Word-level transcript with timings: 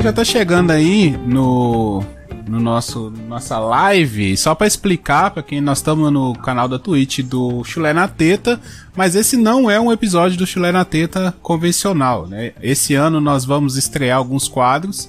galera 0.00 0.02
já 0.02 0.12
tá 0.12 0.24
chegando 0.24 0.70
aí 0.70 1.10
no 1.26 2.02
no 2.48 2.58
nosso 2.58 3.12
nossa 3.28 3.58
live, 3.58 4.36
só 4.36 4.54
para 4.54 4.66
explicar 4.66 5.30
para 5.30 5.42
quem 5.42 5.60
nós 5.60 5.78
estamos 5.78 6.10
no 6.10 6.32
canal 6.34 6.66
da 6.66 6.78
Twitch 6.78 7.20
do 7.20 7.62
Chulé 7.64 7.92
na 7.92 8.08
Teta, 8.08 8.58
mas 8.96 9.14
esse 9.14 9.36
não 9.36 9.70
é 9.70 9.78
um 9.78 9.92
episódio 9.92 10.38
do 10.38 10.46
Chulé 10.46 10.72
na 10.72 10.84
Teta 10.84 11.34
convencional, 11.42 12.26
né? 12.26 12.52
Esse 12.62 12.94
ano 12.94 13.20
nós 13.20 13.44
vamos 13.44 13.76
estrear 13.76 14.16
alguns 14.16 14.48
quadros. 14.48 15.08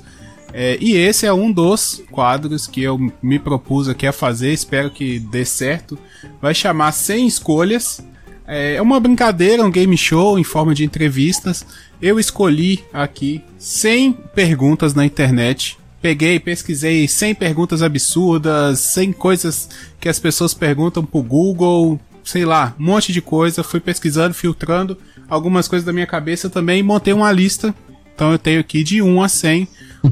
É, 0.54 0.78
e 0.82 0.98
esse 0.98 1.26
é 1.26 1.32
um 1.32 1.50
dos 1.50 2.04
quadros 2.12 2.68
que 2.68 2.84
eu 2.84 3.00
me 3.24 3.40
propus 3.40 3.88
aqui 3.88 4.06
a 4.06 4.12
fazer, 4.12 4.52
espero 4.52 4.92
que 4.92 5.20
dê 5.20 5.46
certo. 5.46 5.98
Vai 6.42 6.54
chamar 6.54 6.92
100 6.92 7.28
escolhas. 7.28 8.06
É, 8.52 8.76
é 8.76 8.82
uma 8.82 9.00
brincadeira, 9.00 9.64
um 9.64 9.72
game 9.72 9.98
show 9.98 10.38
em 10.38 10.44
forma 10.44 10.76
de 10.76 10.84
entrevistas. 10.84 11.66
Eu 12.02 12.20
escolhi 12.20 12.84
aqui 12.92 13.42
100 13.58 14.14
perguntas 14.36 14.94
na 14.94 15.06
internet 15.06 15.80
peguei, 16.02 16.40
pesquisei 16.40 17.08
100 17.08 17.36
perguntas 17.36 17.82
absurdas, 17.82 18.80
100 18.80 19.14
coisas 19.14 19.70
que 20.00 20.10
as 20.10 20.20
pessoas 20.20 20.54
perguntam 20.54 21.06
pro 21.06 21.22
Google, 21.22 22.00
sei 22.24 22.44
lá, 22.44 22.76
um 22.80 22.86
monte 22.86 23.14
de 23.14 23.22
coisa. 23.22 23.64
Fui 23.64 23.80
pesquisando, 23.80 24.34
filtrando 24.34 24.98
algumas 25.30 25.68
coisas 25.68 25.86
da 25.86 25.94
minha 25.94 26.08
cabeça 26.08 26.50
também 26.50 26.80
e 26.80 26.84
montei 26.84 27.14
uma 27.14 27.32
lista. 27.32 27.74
Então 28.14 28.32
eu 28.32 28.40
tenho 28.40 28.60
aqui 28.60 28.84
de 28.84 29.02
1 29.02 29.22
a 29.22 29.30
100. 29.30 29.68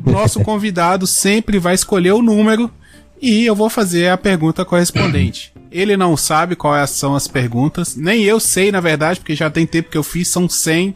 Nosso 0.06 0.39
convidado 0.45 1.08
sempre 1.08 1.58
vai 1.58 1.73
escolher 1.73 2.11
o 2.11 2.22
número 2.22 2.72
e 3.22 3.45
eu 3.45 3.56
vou 3.56 3.69
fazer 3.69 4.09
a 4.09 4.17
pergunta 4.17 4.63
correspondente. 4.63 5.52
Ele 5.72 5.95
não 5.95 6.17
sabe 6.17 6.56
quais 6.56 6.89
são 6.92 7.16
as 7.16 7.28
perguntas, 7.28 7.95
nem 7.95 8.23
eu 8.23 8.39
sei, 8.39 8.72
na 8.72 8.80
verdade, 8.80 9.20
porque 9.20 9.36
já 9.36 9.50
tem 9.50 9.66
tempo 9.66 9.89
que 9.89 9.98
eu 9.98 10.03
fiz, 10.03 10.28
são 10.28 10.50
100. 10.50 10.95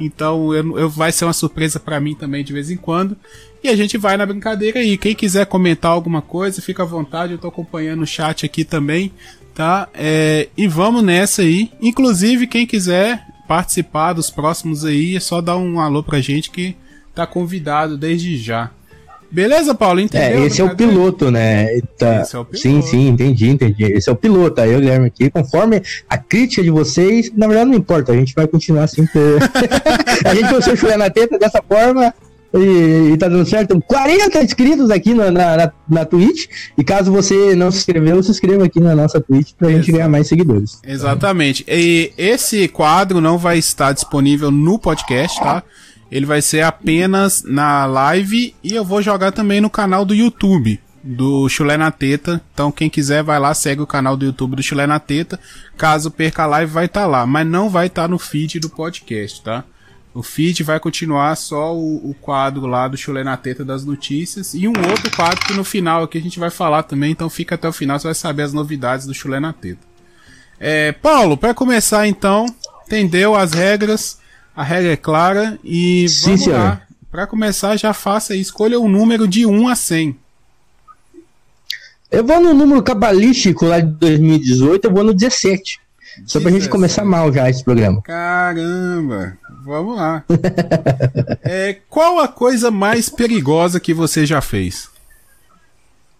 Então 0.00 0.52
eu, 0.52 0.78
eu 0.78 0.90
vai 0.90 1.12
ser 1.12 1.24
uma 1.24 1.32
surpresa 1.32 1.78
para 1.78 2.00
mim 2.00 2.14
também 2.14 2.42
de 2.42 2.52
vez 2.52 2.70
em 2.70 2.76
quando. 2.76 3.16
E 3.62 3.68
a 3.68 3.76
gente 3.76 3.96
vai 3.96 4.16
na 4.16 4.26
brincadeira 4.26 4.80
aí. 4.80 4.98
Quem 4.98 5.14
quiser 5.14 5.46
comentar 5.46 5.90
alguma 5.90 6.20
coisa, 6.20 6.60
fica 6.60 6.82
à 6.82 6.86
vontade. 6.86 7.32
Eu 7.32 7.38
tô 7.38 7.48
acompanhando 7.48 8.02
o 8.02 8.06
chat 8.06 8.44
aqui 8.44 8.64
também, 8.64 9.12
tá? 9.54 9.88
É, 9.94 10.48
e 10.56 10.68
vamos 10.68 11.02
nessa 11.02 11.42
aí. 11.42 11.70
Inclusive, 11.80 12.46
quem 12.46 12.66
quiser 12.66 13.26
participar 13.48 14.12
dos 14.12 14.30
próximos 14.30 14.84
aí, 14.84 15.16
é 15.16 15.20
só 15.20 15.40
dar 15.40 15.56
um 15.56 15.80
alô 15.80 16.02
pra 16.02 16.20
gente 16.20 16.50
que 16.50 16.76
tá 17.14 17.26
convidado 17.26 17.96
desde 17.96 18.36
já. 18.36 18.70
Beleza, 19.34 19.74
Paulo? 19.74 19.98
Entendeu? 19.98 20.42
É, 20.42 20.46
esse 20.46 20.60
é 20.60 20.64
o 20.64 20.76
piloto, 20.76 21.28
né? 21.30 21.80
Tá... 21.98 22.22
Esse 22.22 22.36
é 22.36 22.38
o 22.38 22.44
piloto. 22.44 22.62
Sim, 22.62 22.80
sim, 22.82 23.08
entendi, 23.08 23.48
entendi. 23.48 23.84
Esse 23.84 24.08
é 24.08 24.12
o 24.12 24.16
piloto. 24.16 24.60
Aí 24.60 24.72
eu, 24.72 24.78
Guilherme, 24.78 25.08
aqui, 25.08 25.28
conforme 25.28 25.82
a 26.08 26.16
crítica 26.16 26.62
de 26.62 26.70
vocês, 26.70 27.32
na 27.36 27.48
verdade 27.48 27.70
não 27.70 27.76
importa, 27.76 28.12
a 28.12 28.16
gente 28.16 28.32
vai 28.32 28.46
continuar 28.46 28.84
assim. 28.84 29.06
a 30.24 30.34
gente 30.34 30.70
a 30.70 30.76
chorar 30.76 30.96
na 30.96 31.10
teta 31.10 31.36
dessa 31.36 31.60
forma, 31.60 32.14
e, 32.54 33.12
e 33.12 33.16
tá 33.16 33.28
dando 33.28 33.44
certo. 33.44 33.80
40 33.80 34.42
inscritos 34.42 34.90
aqui 34.90 35.12
na, 35.12 35.30
na, 35.30 35.72
na, 35.88 36.04
Twitch. 36.04 36.46
E 36.78 36.84
caso 36.84 37.10
você 37.10 37.54
não 37.56 37.70
se 37.70 37.78
inscreveu, 37.78 38.22
se 38.22 38.30
inscreva 38.30 38.64
aqui 38.64 38.80
na 38.80 38.94
nossa 38.94 39.20
Twitch 39.20 39.52
pra 39.58 39.68
Exato. 39.68 39.82
gente 39.82 39.92
ganhar 39.92 40.08
mais 40.08 40.28
seguidores. 40.28 40.78
Exatamente. 40.86 41.64
E 41.66 42.12
esse 42.16 42.68
quadro 42.68 43.20
não 43.20 43.36
vai 43.36 43.58
estar 43.58 43.92
disponível 43.92 44.50
no 44.50 44.78
podcast, 44.78 45.40
tá? 45.40 45.64
Ele 46.14 46.26
vai 46.26 46.40
ser 46.40 46.60
apenas 46.60 47.42
na 47.42 47.84
live 47.86 48.54
e 48.62 48.72
eu 48.72 48.84
vou 48.84 49.02
jogar 49.02 49.32
também 49.32 49.60
no 49.60 49.68
canal 49.68 50.04
do 50.04 50.14
YouTube 50.14 50.80
do 51.02 51.48
Chulé 51.48 51.76
na 51.76 51.90
Teta. 51.90 52.40
Então 52.54 52.70
quem 52.70 52.88
quiser 52.88 53.24
vai 53.24 53.40
lá, 53.40 53.52
segue 53.52 53.82
o 53.82 53.86
canal 53.86 54.16
do 54.16 54.24
YouTube 54.24 54.54
do 54.54 54.62
Chulé 54.62 54.86
na 54.86 55.00
Teta. 55.00 55.40
Caso 55.76 56.12
perca 56.12 56.44
a 56.44 56.46
live 56.46 56.70
vai 56.70 56.84
estar 56.84 57.00
tá 57.00 57.06
lá, 57.08 57.26
mas 57.26 57.44
não 57.44 57.68
vai 57.68 57.88
estar 57.88 58.02
tá 58.02 58.08
no 58.08 58.16
feed 58.16 58.60
do 58.60 58.70
podcast, 58.70 59.42
tá? 59.42 59.64
O 60.14 60.22
feed 60.22 60.62
vai 60.62 60.78
continuar 60.78 61.34
só 61.34 61.74
o, 61.74 62.08
o 62.08 62.14
quadro 62.14 62.64
lá 62.64 62.86
do 62.86 62.96
Chulé 62.96 63.24
na 63.24 63.36
Teta 63.36 63.64
das 63.64 63.84
notícias 63.84 64.54
e 64.54 64.68
um 64.68 64.88
outro 64.88 65.10
quadro 65.16 65.44
que 65.44 65.52
no 65.54 65.64
final 65.64 66.04
aqui 66.04 66.16
a 66.16 66.22
gente 66.22 66.38
vai 66.38 66.50
falar 66.50 66.84
também, 66.84 67.10
então 67.10 67.28
fica 67.28 67.56
até 67.56 67.68
o 67.68 67.72
final, 67.72 67.98
você 67.98 68.06
vai 68.06 68.14
saber 68.14 68.44
as 68.44 68.52
novidades 68.52 69.04
do 69.04 69.12
Chulé 69.12 69.40
na 69.40 69.52
Teta. 69.52 69.80
É, 70.60 70.92
Paulo, 70.92 71.36
para 71.36 71.52
começar 71.52 72.06
então, 72.06 72.46
entendeu 72.86 73.34
as 73.34 73.52
regras? 73.52 74.22
A 74.56 74.62
regra 74.62 74.92
é 74.92 74.96
clara 74.96 75.58
e 75.64 76.08
Sim, 76.08 76.36
vamos 76.36 76.46
lá. 76.46 76.82
Para 77.10 77.26
começar, 77.26 77.76
já 77.76 77.92
faça 77.92 78.34
escolha 78.34 78.78
um 78.78 78.88
número 78.88 79.26
de 79.26 79.46
1 79.46 79.68
a 79.68 79.74
100. 79.74 80.16
Eu 82.10 82.24
vou 82.24 82.40
no 82.40 82.54
número 82.54 82.82
cabalístico 82.82 83.66
lá 83.66 83.80
de 83.80 83.90
2018, 83.90 84.84
eu 84.84 84.92
vou 84.92 85.02
no 85.02 85.12
17. 85.12 85.80
Só 86.26 86.40
pra 86.40 86.50
gente 86.50 86.68
começar 86.68 87.04
mal 87.04 87.32
já 87.32 87.50
esse 87.50 87.64
programa. 87.64 88.00
Caramba! 88.02 89.36
Vamos 89.64 89.96
lá. 89.96 90.24
é, 91.42 91.78
qual 91.88 92.20
a 92.20 92.28
coisa 92.28 92.70
mais 92.70 93.08
perigosa 93.08 93.80
que 93.80 93.92
você 93.92 94.24
já 94.24 94.40
fez? 94.40 94.88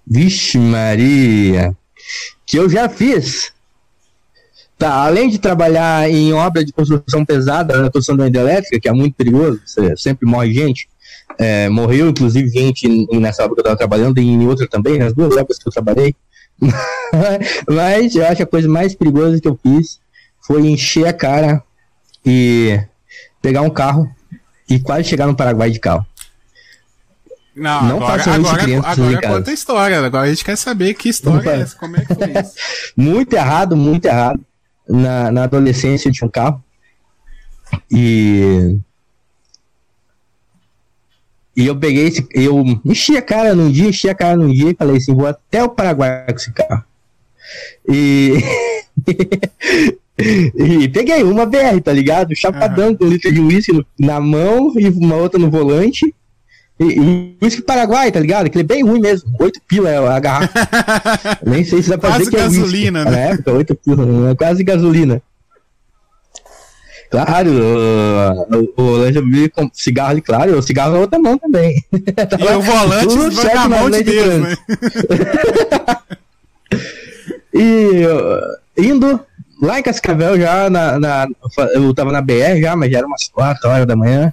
Vixe, 0.07 0.59
Maria! 0.59 1.77
Que 2.45 2.59
eu 2.59 2.69
já 2.69 2.89
fiz. 2.89 3.53
Tá, 4.77 4.93
além 5.05 5.29
de 5.29 5.39
trabalhar 5.39 6.11
em 6.11 6.33
obra 6.33 6.65
de 6.65 6.73
construção 6.73 7.25
pesada, 7.25 7.77
na 7.77 7.91
construção 7.91 8.17
da 8.17 8.27
elétrica, 8.27 8.81
que 8.81 8.89
é 8.89 8.93
muito 8.93 9.15
perigoso, 9.15 9.61
sempre 9.97 10.29
morre 10.29 10.53
gente. 10.53 10.89
É, 11.39 11.69
morreu, 11.69 12.09
inclusive, 12.09 12.49
gente 12.49 13.07
nessa 13.13 13.45
obra 13.45 13.55
que 13.55 13.61
eu 13.61 13.63
estava 13.63 13.77
trabalhando 13.77 14.19
e 14.19 14.25
em 14.25 14.47
outra 14.47 14.67
também, 14.69 14.99
nas 14.99 15.13
duas 15.13 15.37
obras 15.37 15.59
que 15.59 15.69
eu 15.69 15.73
trabalhei. 15.73 16.15
Mas 17.69 18.15
eu 18.15 18.25
acho 18.25 18.37
que 18.37 18.43
a 18.43 18.47
coisa 18.47 18.69
mais 18.69 18.95
perigosa 18.95 19.41
que 19.41 19.49
eu 19.49 19.59
fiz 19.63 20.01
foi 20.41 20.67
encher 20.67 21.07
a 21.07 21.13
cara 21.13 21.63
e 22.25 22.81
pegar 23.41 23.63
um 23.63 23.71
carro 23.71 24.11
e 24.69 24.79
quase 24.79 25.09
chegar 25.09 25.27
no 25.27 25.37
Paraguai 25.37 25.71
de 25.71 25.79
carro. 25.79 26.07
Não, 27.55 27.85
não 27.85 27.97
agora, 27.97 28.19
façam 28.19 28.41
isso, 28.41 28.49
agora, 28.49 28.63
crianças 28.65 28.99
agora 28.99 29.23
conta 29.23 29.51
a 29.51 29.55
história. 29.55 30.05
Agora 30.05 30.25
a 30.25 30.29
gente 30.29 30.45
quer 30.45 30.57
saber 30.57 30.95
que 30.95 31.09
história 31.09 31.51
é 31.51 31.61
essa, 31.63 31.77
como 31.77 31.97
é 31.97 32.01
que 32.05 32.15
foi 32.15 32.31
isso. 32.31 32.53
muito 32.97 33.33
errado, 33.33 33.77
muito 33.77 34.07
errado. 34.07 34.41
Na, 34.89 35.31
na 35.31 35.45
adolescência 35.45 36.09
eu 36.09 36.13
tinha 36.13 36.27
um 36.27 36.31
carro. 36.31 36.63
E. 37.91 38.79
E 41.57 41.67
eu 41.67 41.79
peguei 41.79 42.09
esse. 42.09 42.27
Eu 42.33 42.65
enchi 42.85 43.17
a 43.17 43.23
cara 43.23 43.55
num 43.55 43.71
dia, 43.71 43.89
enchi 43.89 44.09
a 44.09 44.15
cara 44.15 44.37
num 44.37 44.53
dia 44.53 44.71
e 44.71 44.77
falei 44.77 44.97
assim: 44.97 45.15
vou 45.15 45.27
até 45.27 45.63
o 45.63 45.69
Paraguai 45.69 46.27
com 46.27 46.37
esse 46.37 46.53
carro. 46.53 46.85
E. 47.89 48.35
E 50.17 50.89
peguei 50.89 51.25
uma 51.25 51.45
BR, 51.45 51.81
tá 51.83 51.93
ligado? 51.93 52.37
Chapadão 52.37 52.91
uhum. 52.91 52.97
com 52.97 53.05
um 53.05 53.09
litro 53.09 53.33
de 53.33 53.41
uísque 53.41 53.85
na 53.99 54.21
mão 54.21 54.73
e 54.79 54.89
uma 54.89 55.17
outra 55.17 55.41
no 55.41 55.51
volante. 55.51 56.15
E, 56.79 57.37
uísque 57.41 57.63
Paraguai, 57.63 58.11
tá 58.11 58.19
ligado? 58.19 58.47
Aquele 58.47 58.65
é 58.65 58.67
bem 58.67 58.83
ruim 58.83 59.01
mesmo. 59.01 59.31
Oito 59.39 59.61
pila 59.69 59.91
é 59.91 59.97
a 59.97 60.19
garrafa. 60.19 60.53
Nem 61.47 61.65
sei 61.65 61.83
se 61.83 61.91
dá 61.91 61.99
pra 61.99 62.11
quase 62.11 62.25
dizer 62.25 62.31
que 62.31 62.37
é 62.37 62.41
gasolina, 62.41 63.01
whisky. 63.01 63.15
né? 63.15 63.17
Na 63.17 63.33
época, 63.33 63.53
oito 63.53 63.75
pila, 63.75 64.31
é 64.31 64.35
quase 64.35 64.65
gasolina. 64.65 65.23
Claro, 67.11 67.51
o, 68.77 68.83
o 68.83 68.91
Lanja 68.97 69.23
com 69.55 69.71
cigarro 69.73 70.11
ali, 70.11 70.21
claro, 70.21 70.59
o 70.59 70.63
cigarro 70.63 70.95
na 70.95 70.99
outra 70.99 71.17
mão 71.19 71.39
também. 71.39 71.81
e 71.93 72.55
o 72.57 72.61
volante 72.61 73.37
vai 73.37 73.55
na 73.55 73.69
mão 73.69 73.89
de 73.89 74.03
Deus, 74.03 74.43
né? 74.43 74.57
e 77.55 78.03
indo 78.77 79.25
Lá 79.63 79.79
em 79.79 79.83
Cascavel, 79.83 80.39
já 80.39 80.69
na, 80.69 80.99
na, 80.99 81.29
eu 81.75 81.95
tava 81.95 82.13
na 82.13 82.21
BR 82.21 82.61
já, 82.61 82.77
mas 82.77 82.91
já 82.91 82.99
era 82.99 83.07
umas 83.07 83.29
4 83.29 83.71
horas 83.71 83.87
da 83.87 83.97
manhã. 83.97 84.33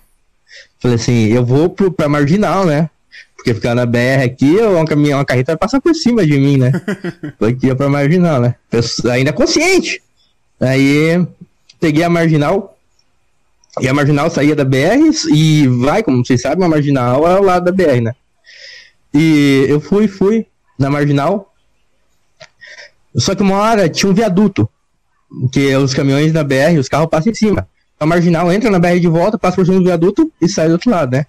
Falei 0.81 0.95
assim, 0.95 1.27
eu 1.27 1.45
vou 1.45 1.69
pro, 1.69 1.91
pra 1.91 2.09
Marginal, 2.09 2.65
né? 2.65 2.89
Porque 3.35 3.53
ficar 3.53 3.75
na 3.75 3.85
BR 3.85 4.23
aqui, 4.25 4.57
uma, 4.57 4.85
caminhão, 4.85 5.19
uma 5.19 5.25
carreta 5.25 5.51
vai 5.51 5.57
passar 5.57 5.79
por 5.79 5.93
cima 5.95 6.25
de 6.25 6.39
mim, 6.39 6.57
né? 6.57 6.71
Tô 7.39 7.45
aqui 7.45 7.73
pra 7.73 7.87
Marginal, 7.87 8.41
né? 8.41 8.55
Ainda 9.11 9.31
consciente. 9.31 10.01
Aí 10.59 11.25
peguei 11.79 12.03
a 12.03 12.09
Marginal, 12.09 12.77
e 13.79 13.87
a 13.87 13.93
Marginal 13.93 14.29
saía 14.29 14.55
da 14.55 14.65
BR 14.65 15.09
e 15.33 15.67
vai, 15.67 16.03
como 16.03 16.25
vocês 16.25 16.41
sabem, 16.41 16.65
a 16.65 16.69
Marginal 16.69 17.27
é 17.27 17.33
ao 17.33 17.43
lado 17.43 17.65
da 17.65 17.71
BR, 17.71 18.01
né? 18.01 18.13
E 19.13 19.65
eu 19.69 19.79
fui, 19.79 20.07
fui 20.07 20.45
na 20.77 20.89
Marginal. 20.89 21.53
Só 23.15 23.33
que 23.33 23.41
uma 23.41 23.57
hora 23.57 23.87
tinha 23.87 24.11
um 24.11 24.15
viaduto 24.15 24.69
que 25.51 25.73
os 25.75 25.93
caminhões 25.93 26.33
da 26.33 26.43
BR, 26.43 26.77
os 26.79 26.89
carros 26.89 27.09
passam 27.09 27.31
em 27.31 27.35
cima. 27.35 27.67
A 28.01 28.05
marginal 28.07 28.51
entra 28.51 28.71
na 28.71 28.79
BR 28.79 28.99
de 28.99 29.07
volta, 29.07 29.37
passa 29.37 29.57
por 29.57 29.65
cima 29.65 29.77
do 29.77 29.83
viaduto 29.83 30.31
e 30.41 30.49
sai 30.49 30.65
do 30.65 30.71
outro 30.71 30.89
lado, 30.89 31.11
né? 31.11 31.27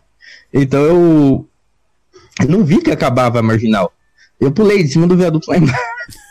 Então 0.51 0.81
eu 0.81 1.47
não 2.49 2.65
vi 2.65 2.81
que 2.81 2.91
acabava 2.91 3.41
a 3.41 3.43
marginal. 3.43 3.93
Eu 4.41 4.51
pulei 4.51 4.83
de 4.83 4.89
cima 4.89 5.07
do 5.07 5.15
viaduto 5.15 5.51
lá 5.51 5.59
embaixo. 5.59 5.79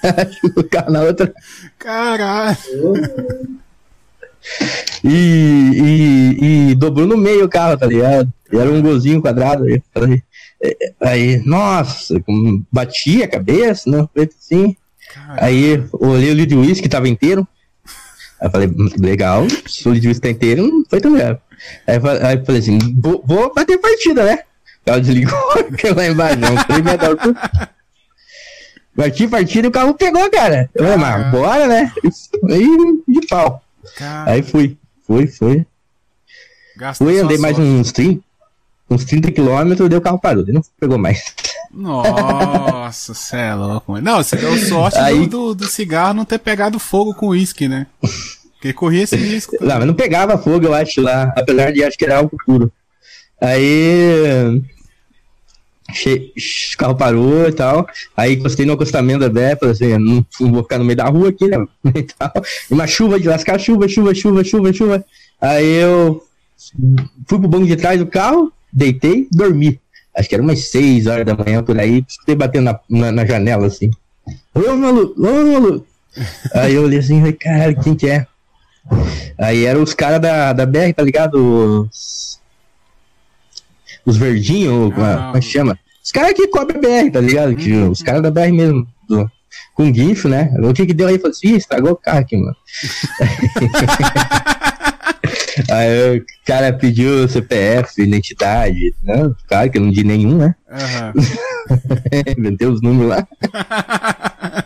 o 0.58 0.64
carro 0.64 0.92
na 0.92 1.04
outra. 1.04 1.32
Caralho! 1.78 2.58
E, 5.04 5.12
e, 5.14 6.72
e, 6.72 6.76
dobrou 6.76 7.06
no 7.06 7.18
meio 7.18 7.46
o 7.46 7.50
carro, 7.50 7.78
tá 7.78 7.86
ligado? 7.86 8.34
E 8.52 8.58
era 8.58 8.72
um 8.72 8.82
golzinho 8.82 9.22
quadrado. 9.22 9.66
Aí, 9.94 10.24
aí 11.00 11.46
nossa, 11.46 12.20
bati 12.72 13.22
a 13.22 13.28
cabeça, 13.28 13.88
né? 13.88 14.10
Assim. 14.18 14.76
Aí 15.38 15.84
olhei 15.94 16.32
o 16.32 16.34
litro 16.34 16.56
de 16.56 16.68
uísque, 16.68 16.90
tava 16.90 17.08
inteiro. 17.08 17.48
Aí 18.42 18.48
eu 18.48 18.52
falei, 18.52 18.70
legal, 19.00 19.46
se 19.68 19.88
o 19.88 19.94
Lidwis 19.94 20.20
tá 20.20 20.30
inteiro, 20.30 20.68
não 20.68 20.84
foi 20.90 21.00
tão 21.00 21.14
grave. 21.14 21.40
Aí, 21.86 21.96
aí 22.24 22.38
eu 22.38 22.46
falei 22.46 22.60
assim, 22.62 22.80
vou, 23.00 23.24
vou 23.26 23.54
bater 23.54 23.78
partida, 23.78 24.24
né? 24.26 24.40
O 24.82 24.86
carro 24.86 25.02
desligou, 25.02 25.40
caiu 25.80 25.96
lá 25.96 26.08
embaixo, 26.08 26.40
não. 26.40 26.56
Três 26.64 26.82
metros 26.82 27.00
de 27.00 27.06
altura. 27.06 27.70
Parti, 28.96 29.28
partido, 29.28 29.68
o 29.68 29.72
carro 29.72 29.94
pegou, 29.94 30.30
cara. 30.30 30.70
Eu 30.74 30.84
falei, 30.84 30.98
mas 30.98 31.32
bora, 31.32 31.68
né? 31.68 31.92
Aí, 32.50 32.68
de 33.08 33.28
pau. 33.28 33.64
Cara, 33.96 34.32
Aí 34.32 34.42
fui, 34.42 34.76
fui, 35.06 35.28
fui. 35.28 35.66
gastou 36.76 37.08
Fui, 37.08 37.20
andei 37.20 37.38
mais 37.38 37.56
sorte. 37.56 37.70
uns 37.72 37.92
30, 37.92 38.22
uns 38.96 39.06
30 39.06 39.32
quilômetros, 39.32 39.90
daí 39.90 39.98
o 39.98 40.02
carro 40.02 40.20
parou, 40.20 40.44
daí 40.44 40.54
não 40.54 40.62
pegou 40.80 40.98
mais. 40.98 41.24
Nossa, 41.74 43.14
você 43.14 43.38
é 43.38 43.54
louco. 43.56 44.00
Não, 44.02 44.18
você 44.24 44.36
deu 44.36 44.58
sorte 44.58 44.98
Aí- 44.98 45.26
do, 45.28 45.54
do, 45.56 45.66
cigarro 45.68 46.14
não 46.14 46.26
ter 46.26 46.40
pegado 46.40 46.78
fogo 46.80 47.14
com 47.14 47.28
uísque, 47.30 47.68
né? 47.68 47.88
Porque 48.54 48.74
corria 48.74 49.04
esse 49.04 49.16
risco. 49.16 49.56
Não, 49.62 49.78
mas 49.78 49.86
não 49.88 49.94
pegava 49.94 50.38
fogo, 50.38 50.66
eu 50.66 50.74
acho, 50.74 51.02
lá. 51.02 51.34
Apesar 51.36 51.72
de 51.72 51.84
acho 51.84 51.98
que 51.98 52.06
era 52.06 52.18
algo 52.18 52.36
puro. 52.46 52.72
Aí. 53.40 54.62
che- 55.94 56.32
O 56.74 56.78
carro 56.78 56.96
parou 56.96 57.48
e 57.48 57.52
tal. 57.54 57.88
Aí 58.16 58.34
encostei 58.36 58.66
no 58.66 58.74
acostamento 58.74 59.20
da 59.22 59.30
Bé, 59.30 59.56
falei 59.56 59.74
assim, 59.74 59.98
não, 59.98 60.26
não 60.40 60.52
vou 60.52 60.64
ficar 60.64 60.78
no 60.78 60.86
meio 60.86 60.98
da 60.98 61.06
rua 61.06 61.30
aqui, 61.30 61.48
né? 61.48 61.58
E 61.96 62.04
tal. 62.04 62.32
Uma 62.70 62.86
chuva 62.88 63.20
de 63.20 63.28
lascar, 63.28 63.60
chuva, 63.60 63.88
chuva, 63.88 64.14
chuva, 64.14 64.44
chuva, 64.44 64.74
chuva. 64.74 65.06
Aí 65.40 65.66
eu 65.82 66.24
fui 67.28 67.40
pro 67.40 67.48
banco 67.48 67.66
de 67.66 67.76
trás 67.76 67.98
do 68.00 68.06
carro, 68.06 68.52
deitei, 68.72 69.28
dormi. 69.32 69.80
Acho 70.16 70.28
que 70.28 70.36
era 70.36 70.44
umas 70.44 70.70
6 70.70 71.08
horas 71.08 71.26
da 71.26 71.36
manhã 71.36 71.64
por 71.64 71.80
aí, 71.80 72.04
escutei 72.08 72.36
batendo 72.36 72.66
na, 72.66 72.80
na, 72.90 73.12
na 73.12 73.26
janela 73.26 73.68
assim. 73.68 73.90
Ô 74.54 74.76
maluco, 74.76 75.22
ô 75.22 75.54
maluco. 75.54 75.88
Aí 76.54 76.74
eu 76.76 76.84
olhei 76.84 77.00
assim, 77.00 77.20
falei, 77.20 77.34
caralho, 77.34 77.82
quem 77.82 77.96
que 77.96 78.08
é? 78.10 78.28
Aí 79.38 79.66
eram 79.66 79.82
os 79.84 79.94
caras 79.94 80.20
da, 80.20 80.52
da 80.54 80.66
BR, 80.66 80.92
tá 80.96 81.02
ligado? 81.04 81.36
Os, 81.90 82.40
os 84.06 84.18
verdinhos, 84.18 84.94
como 84.94 85.06
é- 85.06 85.16
como 85.16 85.38
é 85.38 85.40
que 85.40 85.46
chama? 85.46 85.80
Os 86.04 86.12
caras 86.12 86.34
que 86.34 86.48
cobrem 86.48 86.78
a 86.78 86.82
BR, 87.04 87.12
tá 87.12 87.22
ligado? 87.22 87.56
Que, 87.56 87.72
os 87.74 88.02
caras 88.02 88.22
da 88.22 88.30
BR 88.32 88.52
mesmo. 88.52 88.86
do- 89.08 89.30
com 89.74 89.90
guincho, 89.92 90.28
né? 90.28 90.54
O 90.62 90.74
que 90.74 90.86
que 90.86 90.94
deu 90.94 91.08
aí? 91.08 91.18
Falei 91.18 91.32
assim, 91.32 91.48
Ih, 91.50 91.56
estragou 91.58 91.92
o 91.92 91.96
carro 91.96 92.20
aqui, 92.20 92.36
mano. 92.38 92.56
aí 95.70 96.18
o 96.18 96.26
cara 96.46 96.74
pediu 96.74 97.28
CPF, 97.28 98.02
identidade, 98.02 98.94
né? 99.04 99.32
Claro 99.48 99.70
que 99.70 99.78
eu 99.78 99.82
não 99.82 99.92
di 99.92 100.04
nenhum, 100.04 100.38
né? 100.38 100.56
Aham. 100.70 101.14
Inventei 102.38 102.68
os 102.68 102.82
números 102.82 103.10
lá. 103.10 103.28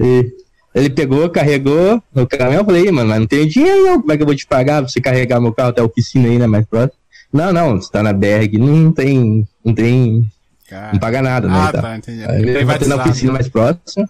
E 0.00 0.30
ele 0.74 0.90
pegou, 0.90 1.28
carregou 1.28 2.00
no 2.14 2.26
caminhão. 2.26 2.60
Eu 2.60 2.64
falei, 2.64 2.86
"Ih, 2.86 2.92
mano, 2.92 3.08
mas 3.08 3.18
não 3.18 3.26
tenho 3.26 3.48
dinheiro, 3.48 3.84
não. 3.84 4.00
Como 4.00 4.12
é 4.12 4.16
que 4.16 4.22
eu 4.22 4.26
vou 4.26 4.36
te 4.36 4.46
pagar 4.46 4.82
pra 4.82 4.88
você 4.88 5.00
carregar 5.00 5.40
meu 5.40 5.52
carro 5.52 5.70
até 5.70 5.80
a 5.80 5.84
oficina 5.84 6.28
aí, 6.28 6.38
né? 6.38 6.46
Mais 6.46 6.64
próximo. 6.66 6.98
Não, 7.32 7.52
não, 7.52 7.80
você 7.80 7.90
tá 7.90 8.02
na 8.02 8.12
BR 8.12 8.44
aqui, 8.44 8.58
não 8.58 8.92
tem. 8.92 9.46
Não 9.64 9.74
tem. 9.74 10.30
Cara. 10.68 10.92
Não 10.92 11.00
paga 11.00 11.22
nada, 11.22 11.48
né? 11.48 11.54
Ah, 11.56 11.72
tá, 11.72 11.96
entendi. 11.96 12.24
Aí 12.24 12.42
ele 12.42 12.64
bateu 12.64 12.88
na 12.88 12.96
oficina 12.96 13.32
né? 13.32 13.38
mais 13.38 13.48
próxima. 13.48 14.08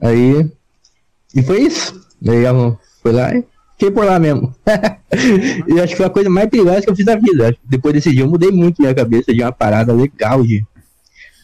Aí. 0.00 0.50
E 1.34 1.42
foi 1.42 1.62
isso. 1.62 2.00
Daí 2.22 2.44
fui 3.02 3.12
lá 3.12 3.34
e 3.34 3.44
fiquei 3.78 3.90
por 3.90 4.04
lá 4.04 4.18
mesmo. 4.18 4.54
e 5.68 5.80
acho 5.80 5.92
que 5.92 5.96
foi 5.96 6.06
a 6.06 6.10
coisa 6.10 6.30
mais 6.30 6.48
perigosa 6.48 6.82
que 6.82 6.90
eu 6.90 6.96
fiz 6.96 7.04
na 7.06 7.16
vida. 7.16 7.56
Depois 7.64 7.94
desse 7.94 8.10
dia 8.12 8.22
eu 8.22 8.28
mudei 8.30 8.50
muito 8.50 8.80
minha 8.80 8.94
cabeça 8.94 9.32
de 9.32 9.42
uma 9.42 9.52
parada 9.52 9.92
legal 9.92 10.42
de 10.42 10.64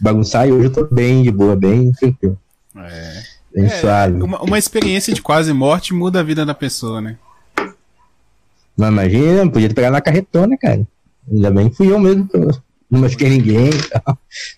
bagunçar 0.01 0.49
e 0.49 0.53
hoje 0.53 0.67
eu 0.67 0.73
tô 0.73 0.85
bem 0.85 1.23
de 1.23 1.31
boa, 1.31 1.55
bem 1.55 1.93
tranquilo, 1.93 2.39
É. 2.77 3.23
bem 3.55 3.67
É, 3.67 3.69
suave. 3.69 4.23
uma, 4.23 4.41
uma 4.43 4.59
experiência 4.59 5.13
de 5.13 5.21
quase 5.21 5.53
morte 5.53 5.93
muda 5.93 6.21
a 6.21 6.23
vida 6.23 6.45
da 6.47 6.55
pessoa, 6.55 7.01
né? 7.01 7.17
Mas 8.77 8.89
imagina, 8.89 9.51
podia 9.51 9.69
ter 9.69 9.75
pegado 9.75 9.93
na 9.93 10.01
carretona, 10.01 10.57
cara. 10.57 10.87
Ainda 11.31 11.51
bem 11.51 11.69
que 11.69 11.77
fui 11.77 11.93
eu 11.93 11.99
mesmo, 11.99 12.27
não 12.91 13.01
machuquei 13.01 13.29
ninguém. 13.29 13.71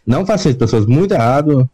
Não 0.06 0.24
façam 0.24 0.50
isso, 0.50 0.58
pessoas, 0.58 0.86
muito 0.86 1.12
errado. 1.12 1.68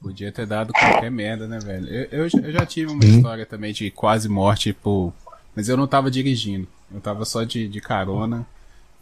Podia 0.00 0.30
ter 0.30 0.46
dado 0.46 0.72
qualquer 0.72 1.10
merda, 1.10 1.46
né, 1.48 1.58
velho? 1.58 1.88
Eu, 1.88 2.04
eu, 2.22 2.28
já- 2.28 2.38
eu 2.38 2.52
já 2.52 2.66
tive 2.66 2.92
uma 2.92 3.02
Sim. 3.02 3.16
história 3.16 3.46
também 3.46 3.72
de 3.72 3.90
quase 3.90 4.28
morte, 4.28 4.72
por... 4.72 5.12
mas 5.54 5.68
eu 5.68 5.76
não 5.76 5.86
tava 5.86 6.10
dirigindo. 6.10 6.68
Eu 6.94 7.00
tava 7.00 7.24
só 7.24 7.42
de, 7.44 7.66
de 7.66 7.80
carona. 7.80 8.46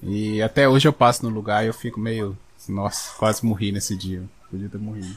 E 0.03 0.41
até 0.43 0.69
hoje 0.69 0.87
eu 0.89 0.93
passo 0.93 1.25
no 1.25 1.35
lugar 1.35 1.65
e 1.65 1.69
eu 1.69 1.75
fico 1.75 1.99
meio. 2.01 2.37
Nossa, 2.69 3.13
quase 3.19 3.45
morri 3.45 3.73
nesse 3.73 3.97
dia. 3.97 4.23
Podia 4.51 4.69
ter 4.69 4.79
morrido. 4.79 5.17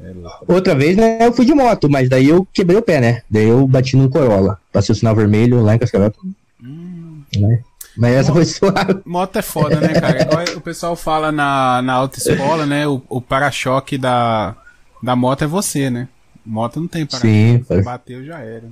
É. 0.00 0.12
Outra 0.46 0.74
vez, 0.74 0.96
né, 0.96 1.18
eu 1.26 1.32
fui 1.32 1.44
de 1.44 1.52
moto, 1.54 1.88
mas 1.90 2.08
daí 2.08 2.28
eu 2.28 2.46
quebrei 2.52 2.76
o 2.78 2.82
pé, 2.82 3.00
né? 3.00 3.22
Daí 3.28 3.48
eu 3.48 3.66
bati 3.66 3.96
num 3.96 4.08
Corolla. 4.08 4.58
Passei 4.72 4.92
o 4.92 4.96
sinal 4.96 5.14
vermelho 5.16 5.62
lá 5.62 5.74
em 5.74 5.78
Cascavel. 5.78 6.12
Né? 6.60 7.62
Mas 7.96 8.14
essa 8.14 8.32
foi 8.32 8.44
suave. 8.44 9.00
Moto 9.04 9.36
é 9.36 9.42
foda, 9.42 9.80
né, 9.80 10.00
cara? 10.00 10.22
Igual 10.22 10.44
o 10.56 10.60
pessoal 10.60 10.96
fala 10.96 11.32
na, 11.32 11.82
na 11.82 11.92
autoescola, 11.94 12.66
né? 12.66 12.86
O, 12.86 13.02
o 13.08 13.20
para-choque 13.20 13.98
da, 13.98 14.56
da 15.02 15.16
moto 15.16 15.42
é 15.42 15.46
você, 15.46 15.90
né? 15.90 16.08
Moto 16.44 16.80
não 16.80 16.88
tem 16.88 17.04
para-choque. 17.04 17.64
Foi. 17.66 17.82
bateu 17.82 18.24
já 18.24 18.38
era. 18.38 18.64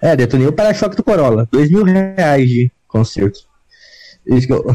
É, 0.00 0.16
detonei 0.16 0.46
o 0.46 0.52
para-choque 0.52 0.96
do 0.96 1.04
Corolla. 1.04 1.48
Dois 1.50 1.70
mil 1.70 1.84
reais 1.84 2.48
de 2.48 2.70
conserto. 2.86 3.40
Isso 4.26 4.46
que 4.46 4.52
eu... 4.52 4.64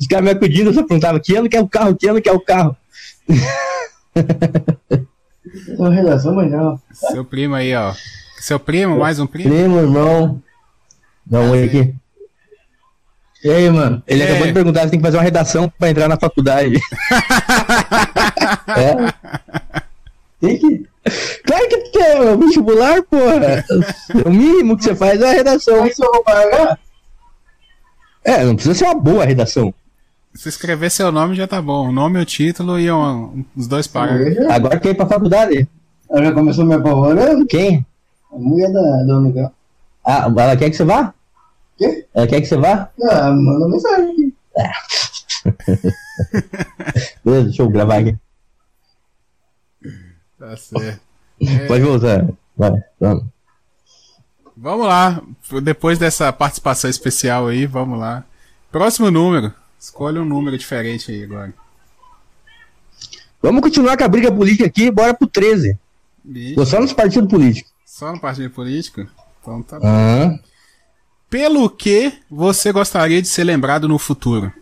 Os 0.00 0.06
caras 0.06 0.24
me 0.24 0.30
acudindo, 0.30 0.70
eu 0.70 0.74
só 0.74 0.82
perguntava 0.82 1.18
que 1.20 1.34
ano 1.34 1.48
que 1.48 1.56
é 1.56 1.60
o 1.60 1.68
carro, 1.68 1.96
que 1.96 2.08
ano 2.08 2.20
que 2.20 2.28
é 2.28 2.32
o 2.32 2.40
carro. 2.40 2.76
Então, 5.68 6.34
mas 6.34 6.50
não. 6.50 6.80
Seu 6.92 7.24
primo 7.24 7.54
aí, 7.54 7.74
ó. 7.74 7.94
Seu 8.38 8.58
primo, 8.58 8.98
mais 8.98 9.18
um 9.18 9.26
primo? 9.26 9.50
Primo, 9.50 9.78
irmão. 9.78 10.42
Dá 11.26 11.40
um 11.40 11.50
oi 11.50 11.64
aqui. 11.64 11.94
E 13.42 13.50
aí, 13.50 13.68
mano? 13.70 14.02
Ele 14.06 14.22
É. 14.22 14.26
acabou 14.30 14.46
de 14.46 14.52
perguntar 14.54 14.82
se 14.84 14.90
tem 14.90 14.98
que 14.98 15.04
fazer 15.04 15.16
uma 15.18 15.22
redação 15.22 15.70
pra 15.78 15.90
entrar 15.90 16.08
na 16.08 16.16
faculdade. 16.18 16.78
é. 18.76 19.12
Tem 20.40 20.58
que. 20.58 20.86
Claro 21.46 21.68
que 21.68 21.76
tem, 21.90 22.02
é 22.02 22.20
o 22.32 22.38
vestibular, 22.38 23.02
porra. 23.02 23.64
O 24.24 24.30
mínimo 24.30 24.76
que 24.76 24.84
você 24.84 24.94
faz 24.94 25.20
é 25.20 25.28
a 25.30 25.32
redação. 25.34 25.86
Se 25.92 26.02
eu 26.02 26.10
vou 26.12 26.22
pagar? 26.24 26.78
É, 28.24 28.42
não 28.44 28.54
precisa 28.54 28.74
ser 28.74 28.84
uma 28.86 28.94
boa 28.94 29.24
redação. 29.24 29.74
Se 30.34 30.48
escrever 30.48 30.90
seu 30.90 31.12
nome 31.12 31.34
já 31.34 31.46
tá 31.46 31.60
bom. 31.60 31.88
O 31.88 31.92
nome, 31.92 32.18
o 32.18 32.24
título 32.24 32.78
e 32.80 32.90
um, 32.90 33.44
os 33.54 33.66
dois 33.68 33.86
parágrafos. 33.86 34.34
Já- 34.34 34.54
Agora 34.54 34.80
quer 34.80 34.90
ir 34.90 34.94
pra 34.94 35.06
faculdade? 35.06 35.68
Ela 36.10 36.24
já 36.24 36.32
começou 36.32 36.64
me 36.64 36.74
apavorando? 36.74 37.46
Quem? 37.46 37.84
A 38.32 38.36
mulher 38.38 38.72
da, 38.72 38.80
da 39.06 39.18
Unicamp. 39.18 39.52
Ah, 40.04 40.24
ela 40.26 40.56
quer 40.56 40.70
que 40.70 40.76
você 40.76 40.84
vá? 40.84 41.12
Quê? 41.76 42.06
Ela 42.14 42.26
quer 42.26 42.40
que 42.40 42.46
você 42.46 42.56
vá? 42.56 42.90
Ah, 43.02 43.30
manda 43.32 43.68
mensagem 43.68 44.10
aqui. 44.10 44.34
Beleza, 47.24 47.44
deixa 47.44 47.62
eu 47.62 47.68
gravar 47.68 47.98
aqui. 47.98 48.16
Tá 50.38 50.56
certo. 50.56 51.00
Pode 51.68 51.82
voltar. 51.82 52.28
Vai, 52.56 52.72
vamos. 53.00 53.24
Vamos 54.56 54.86
lá. 54.86 55.22
Depois 55.62 55.98
dessa 55.98 56.32
participação 56.32 56.88
especial 56.88 57.48
aí, 57.48 57.66
vamos 57.66 57.98
lá. 57.98 58.24
Próximo 58.70 59.10
número. 59.10 59.52
Escolha 59.78 60.22
um 60.22 60.24
número 60.24 60.56
diferente 60.56 61.10
aí 61.10 61.24
agora. 61.24 61.52
Vamos 63.42 63.60
continuar 63.60 63.96
com 63.96 64.04
a 64.04 64.08
briga 64.08 64.32
política 64.32 64.64
aqui, 64.64 64.90
bora 64.90 65.12
pro 65.12 65.26
13. 65.26 65.76
Ih, 66.24 66.54
Tô 66.54 66.64
só 66.64 66.80
nos 66.80 66.92
partidos 66.92 67.28
políticos. 67.28 67.70
Só 67.84 68.12
no 68.12 68.18
partido 68.18 68.48
político? 68.50 69.06
Então 69.42 69.62
tá 69.62 69.78
bom. 69.78 69.86
Aham. 69.86 70.40
Pelo 71.34 71.68
que 71.68 72.12
você 72.30 72.70
gostaria 72.70 73.20
de 73.20 73.26
ser 73.26 73.42
lembrado 73.42 73.88
no 73.88 73.98
futuro? 73.98 74.52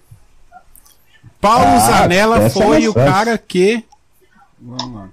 Paulo 1.39 1.67
Ah, 1.67 1.79
Zanella 1.79 2.45
é 2.45 2.49
foi 2.49 2.67
mais 2.67 2.89
o 2.89 2.95
cara 2.95 3.37
que. 3.37 3.85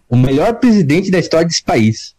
O 0.10 0.16
melhor 0.16 0.54
presidente 0.54 1.12
da 1.12 1.20
história 1.20 1.46
desse 1.46 1.62
país. 1.62 2.16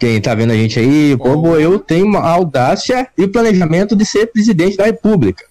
Quem 0.00 0.18
tá 0.18 0.34
vendo 0.34 0.52
a 0.52 0.56
gente 0.56 0.80
aí, 0.80 1.14
como 1.18 1.54
eu 1.56 1.78
tenho 1.78 2.06
uma 2.06 2.20
audácia 2.20 3.06
e 3.18 3.28
planejamento 3.28 3.94
de 3.94 4.06
ser 4.06 4.32
presidente 4.32 4.78
da 4.78 4.86
república. 4.86 5.44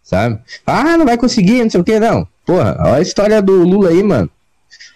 Sabe? 0.00 0.38
Ah, 0.64 0.96
não 0.96 1.06
vai 1.06 1.18
conseguir, 1.18 1.64
não 1.64 1.70
sei 1.70 1.80
o 1.80 1.84
que, 1.84 1.98
não. 1.98 2.24
Porra, 2.46 2.76
olha 2.78 2.94
a 2.94 3.02
história 3.02 3.42
do 3.42 3.64
Lula 3.64 3.88
aí, 3.88 4.00
mano. 4.00 4.30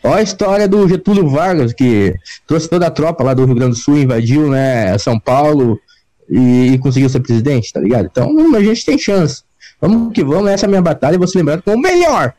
Olha 0.04 0.18
a 0.18 0.22
história 0.22 0.68
do 0.68 0.88
Getúlio 0.88 1.28
Vargas, 1.28 1.72
que 1.72 2.14
trouxe 2.46 2.68
toda 2.68 2.86
a 2.86 2.90
tropa 2.92 3.24
lá 3.24 3.34
do 3.34 3.44
Rio 3.44 3.56
Grande 3.56 3.72
do 3.72 3.78
Sul, 3.78 3.98
invadiu, 3.98 4.48
né, 4.48 4.96
São 4.96 5.18
Paulo 5.18 5.80
e, 6.28 6.72
e 6.72 6.78
conseguiu 6.78 7.08
ser 7.08 7.20
presidente, 7.20 7.72
tá 7.72 7.80
ligado? 7.80 8.08
Então, 8.10 8.54
a 8.54 8.62
gente 8.62 8.84
tem 8.84 8.98
chance. 8.98 9.42
Vamos 9.80 10.12
que 10.12 10.24
vamos, 10.24 10.50
essa 10.50 10.66
é 10.66 10.68
a 10.68 10.70
minha 10.70 10.82
batalha 10.82 11.14
e 11.14 11.18
vou 11.18 11.28
ser 11.28 11.38
lembrado 11.38 11.62
como 11.62 11.76
o 11.76 11.80
melhor. 11.80 12.34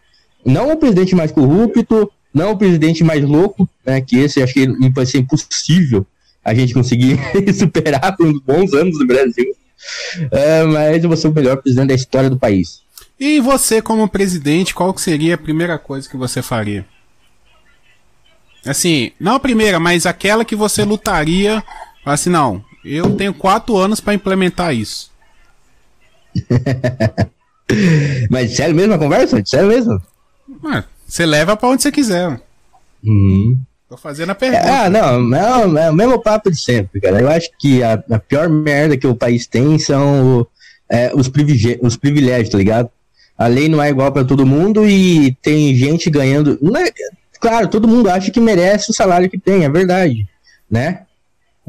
Não 0.46 0.72
o 0.72 0.77
presidente 0.77 1.15
mais 1.15 1.31
corrupto, 1.31 2.12
não 2.34 2.51
o 2.51 2.58
presidente 2.58 3.03
mais 3.03 3.24
louco, 3.24 3.67
né? 3.86 4.01
Que 4.01 4.19
esse 4.19 4.41
acho 4.41 4.53
que 4.53 4.67
vai 4.89 5.05
ser 5.05 5.19
impossível 5.19 6.05
a 6.43 6.53
gente 6.53 6.74
conseguir 6.74 7.19
superar 7.53 8.15
por 8.15 8.27
uns 8.27 8.39
bons 8.41 8.74
anos 8.74 8.98
no 9.00 9.08
Brasil. 9.08 9.55
É, 10.31 10.63
mas 10.63 11.03
eu 11.03 11.10
vou 11.10 11.17
ser 11.17 11.27
o 11.27 11.34
melhor 11.34 11.58
presidente 11.58 11.88
da 11.89 11.96
história 11.96 12.29
do 12.29 12.38
país. 12.38 12.81
E 13.19 13.39
você, 13.39 13.81
como 13.81 14.08
presidente, 14.08 14.74
qual 14.74 14.93
que 14.93 15.01
seria 15.01 15.36
a 15.36 15.38
primeira 15.38 15.77
coisa 15.77 16.08
que 16.08 16.17
você 16.17 16.41
faria? 16.41 16.86
Assim, 18.65 19.12
não 19.19 19.36
a 19.36 19.39
primeira, 19.39 19.79
mas 19.79 20.05
aquela 20.05 20.46
que 20.46 20.55
você 20.55 20.84
lutaria. 20.84 21.63
Assim, 22.05 22.29
não, 22.29 22.63
eu 22.98 23.15
tenho 23.15 23.34
quatro 23.34 23.77
anos 23.77 24.00
pra 24.00 24.13
implementar 24.13 24.74
isso. 24.74 25.10
Mas 28.29 28.55
sério 28.55 28.75
mesmo 28.75 28.93
a 28.93 28.98
conversa? 29.00 29.41
Sério 29.46 29.67
mesmo? 29.67 30.01
Ué, 30.63 30.84
Você 31.08 31.25
leva 31.25 31.55
pra 31.55 31.69
onde 31.69 31.81
você 31.84 31.91
quiser. 31.91 32.39
Uhum. 33.03 33.58
Tô 33.88 33.98
fazendo 33.98 34.31
a 34.31 34.36
pergunta. 34.36 34.63
Ah, 34.86 34.89
não, 34.89 35.19
não, 35.22 35.77
é 35.77 35.89
o 35.89 35.93
mesmo 35.93 36.19
papo 36.22 36.51
de 36.51 36.60
sempre, 36.60 37.00
cara. 37.01 37.19
Eu 37.22 37.29
acho 37.29 37.50
que 37.58 37.81
a, 37.84 37.93
a 38.12 38.19
pior 38.19 38.48
merda 38.50 38.98
que 38.98 39.08
o 39.08 39.15
país 39.15 39.48
tem 39.48 39.79
são 39.79 40.46
é, 40.88 41.12
os, 41.15 41.27
privilegi- 41.27 41.79
os 41.81 41.96
privilégios, 41.98 42.50
tá 42.50 42.58
ligado? 42.58 42.89
A 43.38 43.48
lei 43.48 43.67
não 43.69 43.81
é 43.81 43.89
igual 43.89 44.12
pra 44.12 44.24
todo 44.25 44.46
mundo 44.46 44.86
e 44.88 45.36
tem 45.41 45.74
gente 45.75 46.10
ganhando. 46.10 46.58
não 46.62 46.75
é- 46.79 46.91
claro, 47.39 47.67
todo 47.67 47.88
mundo 47.88 48.10
acha 48.10 48.29
que 48.31 48.39
merece 48.39 48.91
o 48.91 48.93
salário 48.93 49.29
que 49.29 49.39
tem, 49.39 49.63
é 49.63 49.69
verdade, 49.69 50.27
né? 50.69 51.03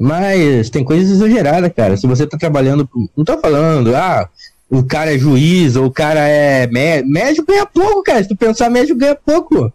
Mas 0.00 0.70
tem 0.70 0.82
coisas 0.82 1.10
exageradas, 1.10 1.70
cara. 1.76 1.96
Se 1.96 2.06
você 2.06 2.26
tá 2.26 2.38
trabalhando. 2.38 2.88
Não 3.16 3.22
tô 3.24 3.36
falando, 3.38 3.94
ah, 3.94 4.26
o 4.70 4.82
cara 4.82 5.14
é 5.14 5.18
juiz 5.18 5.76
ou 5.76 5.86
o 5.86 5.90
cara 5.90 6.20
é 6.26 6.66
mé- 6.68 7.02
médico, 7.02 7.46
ganha 7.46 7.66
pouco, 7.66 8.02
cara. 8.02 8.22
Se 8.22 8.28
tu 8.28 8.34
pensar, 8.36 8.70
médico 8.70 8.98
ganha 8.98 9.14
pouco. 9.14 9.70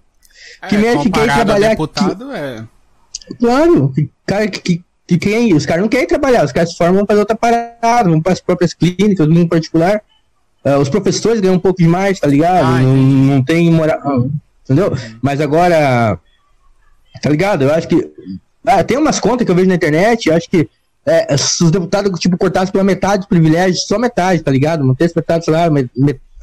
que 0.67 0.77
mexe, 0.77 0.97
quem 0.97 1.03
comparado 1.11 1.31
a 1.31 1.45
trabalhar 1.45 1.69
deputado, 1.69 2.31
é. 2.31 2.63
Claro, 3.39 3.89
que- 3.93 4.09
cara, 4.25 4.47
que, 4.47 4.59
que, 4.59 4.83
que 5.07 5.17
quem, 5.19 5.53
os 5.53 5.63
caras 5.65 5.81
não 5.83 5.89
querem 5.89 6.07
trabalhar, 6.07 6.43
os 6.43 6.51
caras 6.51 6.71
se 6.71 6.77
formam 6.77 7.05
para 7.05 7.19
outra 7.19 7.35
parada, 7.35 8.09
vão 8.09 8.19
para 8.21 8.33
as 8.33 8.39
próprias 8.41 8.73
clínicas, 8.73 9.27
no 9.27 9.47
particular. 9.47 10.01
Ah, 10.63 10.79
os 10.79 10.89
professores 10.89 11.39
ganham 11.39 11.55
um 11.57 11.59
pouco 11.59 11.79
demais, 11.83 12.19
tá 12.19 12.27
ligado? 12.27 12.65
Ah, 12.65 12.79
não, 12.81 12.95
não 12.95 13.43
tem 13.43 13.69
moral, 13.71 14.27
entendeu? 14.63 14.91
Mas 15.21 15.39
agora, 15.39 16.17
tá 17.21 17.29
ligado? 17.29 17.61
Eu 17.63 17.71
acho 17.73 17.87
que. 17.87 18.09
Ah, 18.65 18.83
tem 18.83 18.97
umas 18.97 19.19
contas 19.19 19.45
que 19.45 19.51
eu 19.51 19.55
vejo 19.55 19.67
na 19.67 19.75
internet, 19.75 20.31
acho 20.31 20.49
que 20.49 20.67
é, 21.05 21.37
se 21.37 21.63
os 21.63 21.69
deputados, 21.71 22.19
tipo, 22.19 22.37
cortassem 22.37 22.71
pela 22.71 22.83
metade 22.83 23.19
dos 23.19 23.27
privilégios, 23.27 23.85
só 23.85 23.99
metade, 23.99 24.41
tá 24.41 24.51
ligado? 24.51 24.83
Mantesse 24.83 25.15
metade 25.15 25.41
do 25.41 25.45
salário, 25.45 25.89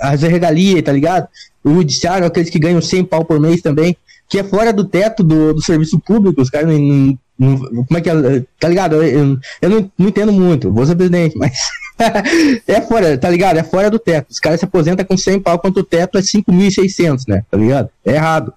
as 0.01 0.23
regalias, 0.23 0.83
tá 0.83 0.93
ligado? 0.93 1.27
O 1.65 1.75
judiciário, 1.75 2.27
aqueles 2.27 2.49
que 2.51 2.59
ganham 2.59 2.81
100 2.81 3.05
pau 3.05 3.25
por 3.25 3.41
mês 3.41 3.61
também, 3.61 3.97
que 4.29 4.39
é 4.39 4.45
fora 4.45 4.73
do 4.73 4.85
teto 4.85 5.23
do, 5.23 5.55
do 5.55 5.61
serviço 5.63 5.99
público, 6.01 6.41
os 6.41 6.49
caras 6.51 6.69
não, 6.69 6.79
não- 7.39 7.59
não- 7.71 7.85
Como 7.85 7.99
é 7.99 8.01
que 8.01 8.09
é? 8.11 8.45
Tá 8.59 8.69
ligado? 8.69 9.03
Eu- 9.03 9.39
eu 9.61 9.69
não, 9.71 9.91
não 9.99 10.09
entendo 10.09 10.33
muito, 10.33 10.73
vou 10.73 10.87
ser 10.87 10.95
presidente, 10.97 11.37
mas. 11.37 11.53
é 12.67 12.81
fora, 12.81 13.19
tá 13.19 13.29
ligado? 13.29 13.59
É 13.59 13.63
fora 13.63 13.91
do 13.91 13.99
teto. 13.99 14.31
Os 14.31 14.39
caras 14.41 14.61
se 14.61 14.65
aposentam 14.65 15.05
com 15.05 15.17
100 15.17 15.41
pau, 15.41 15.59
quanto 15.59 15.81
o 15.81 15.85
teto 15.85 16.19
é 16.19 16.23
5.600, 16.23 17.25
né? 17.29 17.45
Tá 17.51 17.57
ligado? 17.59 17.91
É 18.05 18.13
errado 18.15 18.53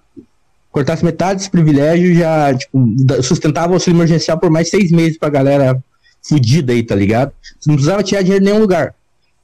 cortasse 0.76 1.02
metade 1.02 1.38
dos 1.38 1.48
privilégios, 1.48 2.18
já 2.18 2.54
tipo, 2.54 2.94
sustentava 3.22 3.70
o 3.70 3.74
auxílio 3.76 3.96
emergencial 3.96 4.38
por 4.38 4.50
mais 4.50 4.68
seis 4.68 4.90
meses 4.90 5.16
pra 5.16 5.30
galera 5.30 5.82
fudida 6.22 6.74
aí, 6.74 6.82
tá 6.82 6.94
ligado? 6.94 7.32
Você 7.58 7.70
não 7.70 7.76
precisava 7.76 8.02
tirar 8.02 8.20
dinheiro 8.20 8.44
em 8.44 8.48
nenhum 8.48 8.60
lugar. 8.60 8.94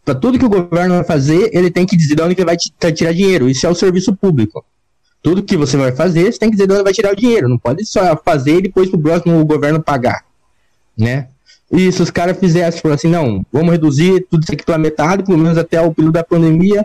Pra 0.05 0.15
tudo 0.15 0.39
que 0.39 0.45
o 0.45 0.49
governo 0.51 0.97
vai 0.97 1.05
fazer, 1.05 1.49
ele 1.55 1.71
tem 1.71 1.87
que 1.87 1.97
dizer 1.97 2.17
de 2.17 2.23
onde 2.23 2.35
ele 2.35 2.45
vai 2.45 2.55
ti- 2.55 2.71
tirar 2.93 3.15
dinheiro. 3.15 3.49
Isso 3.49 3.67
é 3.67 3.71
o 3.71 3.75
serviço 3.75 4.15
público. 4.15 4.63
Tudo 5.23 5.43
que 5.43 5.57
você 5.57 5.75
vai 5.75 5.91
fazer, 5.93 6.31
você 6.31 6.39
tem 6.39 6.51
que 6.51 6.57
dizer 6.57 6.67
de 6.67 6.75
onde 6.75 6.83
vai 6.83 6.93
tirar 6.93 7.15
o 7.15 7.17
dinheiro. 7.17 7.49
Não 7.49 7.57
pode 7.57 7.87
só 7.87 8.15
fazer 8.23 8.59
e 8.59 8.63
depois 8.65 8.91
pro 8.91 9.01
próximo 9.01 9.43
governo 9.47 9.83
pagar. 9.83 10.23
Né? 10.99 11.29
E 11.73 11.91
se 11.91 12.03
os 12.03 12.11
caras 12.11 12.37
fizessem, 12.37 12.83
falassem 12.83 13.15
assim, 13.15 13.27
não, 13.27 13.47
vamos 13.51 13.71
reduzir 13.71 14.27
tudo 14.31 14.43
isso 14.43 14.53
aqui 14.53 14.67
pela 14.67 14.77
metade, 14.77 15.23
pelo 15.23 15.39
menos 15.39 15.57
até 15.57 15.81
o 15.81 15.95
período 15.95 16.13
da 16.13 16.23
pandemia, 16.25 16.85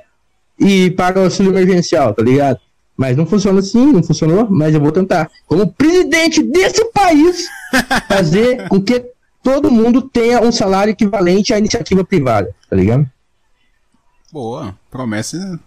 e 0.58 0.90
paga 0.92 1.20
o 1.20 1.24
auxílio 1.26 1.52
emergencial, 1.52 2.14
tá 2.14 2.24
ligado? 2.24 2.60
Mas 2.98 3.16
não 3.16 3.26
funciona 3.28 3.60
assim, 3.60 3.94
não 3.94 4.02
funcionou, 4.02 4.48
mas 4.50 4.74
eu 4.74 4.82
vou 4.82 4.92
tentar. 4.92 5.30
Como 5.46 5.72
presidente 5.72 6.42
desse 6.42 6.84
país, 6.86 7.48
fazer 8.10 8.68
com 8.68 8.82
que 8.82 9.06
todo 9.44 9.70
mundo 9.72 10.02
tenha 10.02 10.42
um 10.42 10.52
salário 10.52 10.92
equivalente 10.92 11.54
à 11.54 11.60
iniciativa 11.60 12.04
privada, 12.04 12.50
tá 12.70 12.76
ligado? 12.76 13.08
Boa. 14.32 14.76
Promessa. 14.90 15.60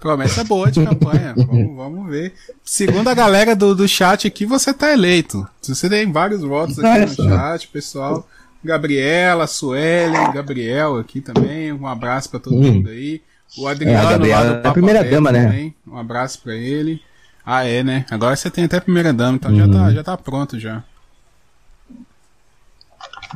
Promessa 0.00 0.44
boa 0.44 0.70
de 0.70 0.84
campanha. 0.84 1.34
vamos, 1.36 1.76
vamos 1.76 2.08
ver. 2.08 2.32
Segundo 2.64 3.08
a 3.08 3.14
galera 3.14 3.54
do, 3.54 3.74
do 3.74 3.86
chat 3.88 4.26
aqui, 4.26 4.46
você 4.46 4.72
tá 4.72 4.92
eleito. 4.92 5.46
Você 5.60 5.88
tem 5.88 6.10
vários 6.10 6.40
votos 6.42 6.78
aqui 6.78 6.88
Olha 6.88 7.06
no 7.06 7.14
chat, 7.14 7.68
pessoal. 7.68 8.26
Gabriela, 8.64 9.46
Suelen, 9.46 10.32
Gabriel 10.32 10.96
aqui 10.98 11.20
também. 11.20 11.72
Um 11.72 11.86
abraço 11.86 12.30
pra 12.30 12.40
todo 12.40 12.56
Hum. 12.56 12.72
mundo 12.74 12.88
aí. 12.88 13.20
O 13.56 13.66
Adriano 13.66 13.96
É, 13.98 14.00
a 14.06 14.10
Gabriela 14.10 14.60
é 14.64 14.68
a 14.68 14.72
primeira 14.72 15.02
dama, 15.04 15.32
né? 15.32 15.44
também. 15.46 15.74
Um 15.86 15.96
abraço 15.96 16.40
pra 16.42 16.54
ele. 16.54 17.00
Ah, 17.44 17.64
é, 17.64 17.82
né? 17.82 18.04
Agora 18.10 18.36
você 18.36 18.50
tem 18.50 18.64
até 18.64 18.78
primeira 18.78 19.12
dama, 19.12 19.36
então 19.36 19.54
já, 19.56 19.64
Uhum. 19.64 19.72
tá, 19.72 19.90
já 19.92 20.04
tá 20.04 20.16
pronto 20.16 20.58
já. 20.60 20.82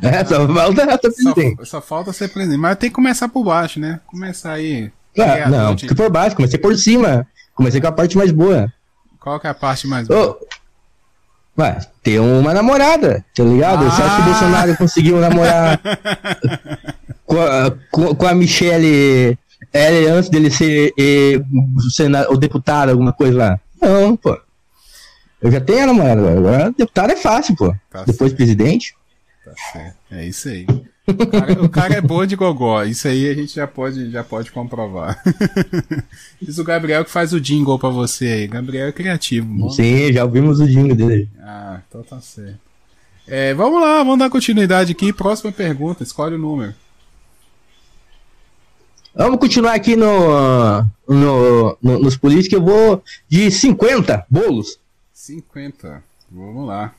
É, 0.01 0.25
só 0.25 0.47
falta 0.47 0.83
a 0.85 0.99
Só, 1.59 1.65
só 1.65 1.81
falta 1.81 2.13
ser 2.13 2.27
presidente. 2.29 2.59
Mas 2.59 2.77
tem 2.77 2.89
que 2.89 2.95
começar 2.95 3.29
por 3.29 3.43
baixo, 3.43 3.79
né? 3.79 3.99
Começar 4.07 4.53
aí. 4.53 4.91
Ah, 5.17 5.23
criador 5.33 5.49
não, 5.51 5.75
de- 5.75 5.81
fica 5.81 5.93
por 5.95 6.09
baixo, 6.09 6.35
comecei 6.35 6.57
por 6.59 6.75
cima. 6.75 7.27
Comecei 7.53 7.79
com 7.79 7.87
a 7.87 7.91
parte 7.91 8.17
mais 8.17 8.31
boa. 8.31 8.73
Qual 9.19 9.39
que 9.39 9.45
é 9.45 9.51
a 9.51 9.53
parte 9.53 9.85
mais 9.87 10.07
boa? 10.07 10.31
Ô, 10.31 11.61
Ué, 11.61 11.77
ter 12.01 12.19
uma 12.19 12.51
namorada, 12.55 13.23
tá 13.35 13.43
ligado? 13.43 13.85
Você 13.85 14.01
acha 14.01 14.15
que 14.15 14.21
Ah. 14.21 14.25
o 14.25 14.25
Bolsonaro 14.25 14.77
conseguiu 14.77 15.19
namorar 15.19 15.79
com 17.27 17.39
a, 17.39 18.15
com 18.15 18.27
a 18.27 18.33
Michelle 18.33 19.37
L 19.73 20.07
antes 20.07 20.29
dele 20.29 20.51
ser 20.51 20.93
o, 22.29 22.33
o 22.33 22.37
deputado, 22.37 22.89
alguma 22.89 23.11
coisa 23.11 23.37
lá? 23.37 23.59
Não, 23.81 24.15
pô. 24.15 24.39
Eu 25.41 25.51
já 25.51 25.59
tenho 25.59 25.83
a 25.83 25.87
namorada 25.87 26.31
agora. 26.31 26.71
Deputado 26.77 27.11
é 27.11 27.15
fácil, 27.17 27.55
pô. 27.55 27.75
Tá 27.91 28.03
Depois 28.05 28.31
presidente. 28.31 28.95
Tá 29.43 29.51
certo. 29.73 29.97
É 30.11 30.25
isso 30.25 30.47
aí. 30.47 30.65
O 31.05 31.27
cara, 31.27 31.63
o 31.63 31.69
cara 31.69 31.93
é 31.95 32.01
bom 32.01 32.25
de 32.25 32.35
gogó. 32.37 32.81
Isso 32.83 33.09
aí 33.09 33.29
a 33.29 33.33
gente 33.33 33.53
já 33.53 33.67
pode, 33.67 34.09
já 34.09 34.23
pode 34.23 34.51
comprovar. 34.53 35.21
Diz 36.41 36.57
o 36.59 36.63
Gabriel 36.63 37.03
que 37.03 37.11
faz 37.11 37.33
o 37.33 37.41
jingle 37.41 37.77
pra 37.77 37.89
você 37.89 38.25
aí. 38.25 38.47
Gabriel 38.47 38.87
é 38.87 38.91
criativo. 38.93 39.45
Bom. 39.45 39.69
Sim, 39.69 40.13
já 40.13 40.23
ouvimos 40.23 40.61
o 40.61 40.67
jingle 40.67 40.95
dele. 40.95 41.29
Ah, 41.41 41.81
então 41.89 42.01
tá 42.03 42.21
certo. 42.21 42.59
É, 43.27 43.53
vamos 43.53 43.81
lá, 43.81 43.97
vamos 43.97 44.19
dar 44.19 44.29
continuidade 44.29 44.93
aqui. 44.93 45.11
Próxima 45.11 45.51
pergunta, 45.51 46.03
escolhe 46.03 46.35
o 46.35 46.39
número. 46.39 46.73
Vamos 49.15 49.39
continuar 49.39 49.73
aqui 49.73 49.95
no, 49.95 50.81
no, 51.07 51.77
no- 51.81 51.99
nos 51.99 52.17
políticos. 52.17 52.53
Eu 52.57 52.63
vou 52.65 53.03
de 53.29 53.51
50 53.51 54.25
bolos. 54.29 54.79
50. 55.13 56.03
Vamos 56.31 56.67
lá. 56.67 56.93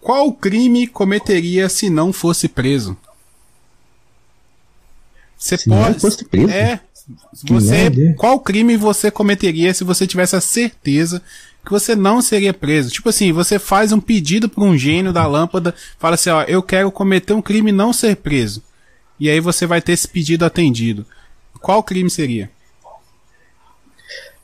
Qual 0.00 0.32
crime 0.32 0.86
cometeria 0.86 1.68
se 1.68 1.90
não 1.90 2.12
fosse 2.12 2.48
preso? 2.48 2.96
Você 5.36 5.56
Se 5.56 5.68
não 5.68 5.84
pode. 5.84 6.00
fosse 6.00 6.24
preso? 6.24 6.50
É. 6.50 6.80
Você, 7.44 8.14
qual 8.18 8.38
crime 8.38 8.76
você 8.76 9.10
cometeria 9.10 9.72
se 9.72 9.82
você 9.82 10.06
tivesse 10.06 10.36
a 10.36 10.40
certeza 10.42 11.22
que 11.68 11.72
você 11.72 11.94
não 11.94 12.22
seria 12.22 12.54
preso? 12.54 12.90
Tipo 12.90 13.10
assim, 13.10 13.30
você 13.30 13.58
faz 13.58 13.92
um 13.92 14.00
pedido 14.00 14.48
para 14.48 14.64
um 14.64 14.76
gênio 14.76 15.12
da 15.12 15.26
lâmpada, 15.26 15.74
fala 15.98 16.14
assim, 16.14 16.30
ó, 16.30 16.42
eu 16.44 16.62
quero 16.62 16.90
cometer 16.90 17.34
um 17.34 17.42
crime 17.42 17.68
e 17.68 17.74
não 17.74 17.92
ser 17.92 18.16
preso. 18.16 18.62
E 19.20 19.28
aí 19.28 19.38
você 19.38 19.66
vai 19.66 19.82
ter 19.82 19.92
esse 19.92 20.08
pedido 20.08 20.46
atendido. 20.46 21.04
Qual 21.60 21.82
crime 21.82 22.08
seria? 22.08 22.50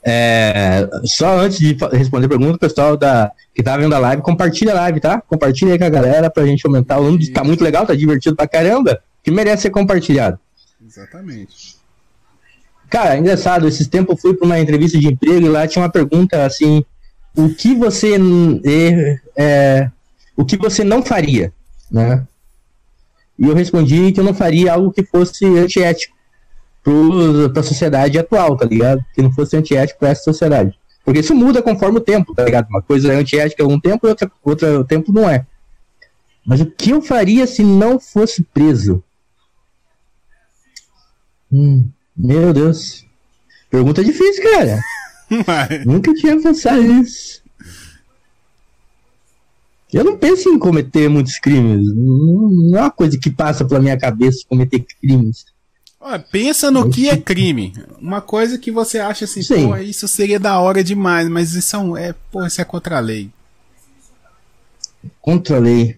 É, 0.03 0.87
só 1.05 1.39
antes 1.39 1.57
de 1.57 1.75
responder 1.93 2.27
a 2.27 2.29
pergunta, 2.29 2.57
o 2.57 2.59
pessoal 2.59 2.95
da, 2.95 3.31
que 3.55 3.63
tá 3.63 3.75
vendo 3.75 3.95
a 3.95 3.99
live, 3.99 4.21
compartilha 4.21 4.73
a 4.73 4.75
live, 4.75 4.99
tá? 4.99 5.19
Compartilha 5.21 5.73
aí 5.73 5.79
com 5.79 5.85
a 5.85 5.89
galera 5.89 6.29
pra 6.29 6.45
gente 6.45 6.63
aumentar 6.67 6.99
o 6.99 7.05
número. 7.05 7.33
Tá 7.33 7.43
muito 7.43 7.63
legal, 7.63 7.87
tá 7.87 7.95
divertido 7.95 8.35
pra 8.35 8.47
caramba. 8.47 9.01
Que 9.23 9.31
merece 9.31 9.63
ser 9.63 9.71
compartilhado. 9.71 10.37
Exatamente. 10.85 11.75
Cara, 12.87 13.17
engraçado, 13.17 13.67
esses 13.67 13.87
tempos 13.87 14.15
eu 14.15 14.21
fui 14.21 14.35
pra 14.35 14.45
uma 14.45 14.59
entrevista 14.59 14.99
de 14.99 15.07
emprego 15.07 15.47
e 15.47 15.49
lá 15.49 15.67
tinha 15.67 15.81
uma 15.81 15.89
pergunta 15.89 16.45
assim: 16.45 16.85
o 17.37 17.49
que 17.53 17.75
você 17.75 18.17
n- 18.17 18.61
é, 19.35 19.89
o 20.35 20.45
que 20.45 20.57
você 20.57 20.83
não 20.83 21.03
faria, 21.03 21.51
né? 21.91 22.25
E 23.37 23.45
eu 23.47 23.53
respondi 23.53 24.11
que 24.11 24.19
eu 24.19 24.23
não 24.23 24.33
faria 24.33 24.73
algo 24.73 24.91
que 24.91 25.03
fosse 25.03 25.45
antiético 25.45 26.15
para 27.51 27.59
a 27.59 27.63
sociedade 27.63 28.17
atual, 28.17 28.55
tá 28.55 28.65
ligado? 28.65 29.03
Que 29.13 29.21
não 29.21 29.31
fosse 29.31 29.57
antiético 29.57 29.99
para 29.99 30.09
essa 30.09 30.23
sociedade. 30.23 30.77
Porque 31.03 31.19
isso 31.19 31.35
muda 31.35 31.61
conforme 31.61 31.97
o 31.97 32.01
tempo, 32.01 32.33
tá 32.33 32.43
ligado? 32.45 32.67
Uma 32.69 32.81
coisa 32.81 33.11
é 33.11 33.15
antiética 33.17 33.61
algum 33.63 33.79
tempo 33.79 34.07
e 34.07 34.09
outra, 34.09 34.31
outra 34.43 34.83
tempo 34.85 35.11
não 35.11 35.29
é. 35.29 35.45
Mas 36.45 36.61
o 36.61 36.65
que 36.65 36.91
eu 36.91 37.01
faria 37.01 37.45
se 37.45 37.63
não 37.63 37.99
fosse 37.99 38.43
preso? 38.43 39.03
Hum, 41.51 41.87
meu 42.15 42.53
Deus. 42.53 43.05
Pergunta 43.69 44.03
difícil, 44.03 44.43
cara. 44.43 44.79
Mas- 45.29 45.85
Nunca 45.85 46.13
tinha 46.13 46.39
pensado 46.41 46.81
nisso. 46.81 47.43
Eu 49.93 50.03
não 50.03 50.17
penso 50.17 50.49
em 50.49 50.59
cometer 50.59 51.07
muitos 51.09 51.39
crimes. 51.39 51.87
Não, 51.95 52.77
é 52.77 52.81
uma 52.81 52.91
coisa 52.91 53.17
que 53.17 53.29
passa 53.29 53.63
pela 53.63 53.79
minha 53.79 53.97
cabeça 53.97 54.45
cometer 54.47 54.85
crimes. 55.01 55.45
Olha, 55.99 56.19
pensa 56.19 56.69
no 56.69 56.89
que 56.89 57.07
é 57.09 57.17
crime. 57.17 57.73
Uma 57.99 58.21
coisa 58.21 58.57
que 58.57 58.69
você 58.71 58.99
acha 58.99 59.25
assim, 59.25 59.41
Sim. 59.41 59.67
pô, 59.69 59.77
isso 59.77 60.07
seria 60.07 60.39
da 60.39 60.59
hora 60.59 60.83
demais, 60.83 61.27
mas 61.29 61.53
isso 61.53 61.75
é, 61.75 61.79
um, 61.79 61.97
é, 61.97 62.13
pô, 62.31 62.45
isso 62.45 62.59
é 62.61 62.65
contra 62.65 62.97
a 62.97 62.99
lei. 62.99 63.31
Contra 65.21 65.55
a 65.55 65.59
lei. 65.59 65.97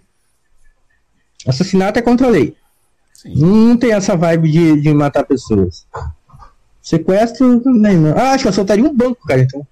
Assassinato 1.45 1.97
é 1.97 2.01
contra 2.01 2.27
a 2.27 2.29
lei. 2.29 2.55
Não 3.25 3.75
tem 3.75 3.91
essa 3.91 4.15
vibe 4.15 4.51
de, 4.51 4.81
de 4.81 4.93
matar 4.93 5.23
pessoas. 5.25 5.85
Sequestro 6.87 7.59
também 7.59 7.97
não. 7.97 8.17
Ah, 8.17 8.31
acho 8.31 8.43
que 8.43 8.47
eu 8.47 8.51
assaltaria 8.51 8.85
um 8.85 8.95
banco, 8.95 9.27
cara, 9.27 9.41
então. 9.41 9.67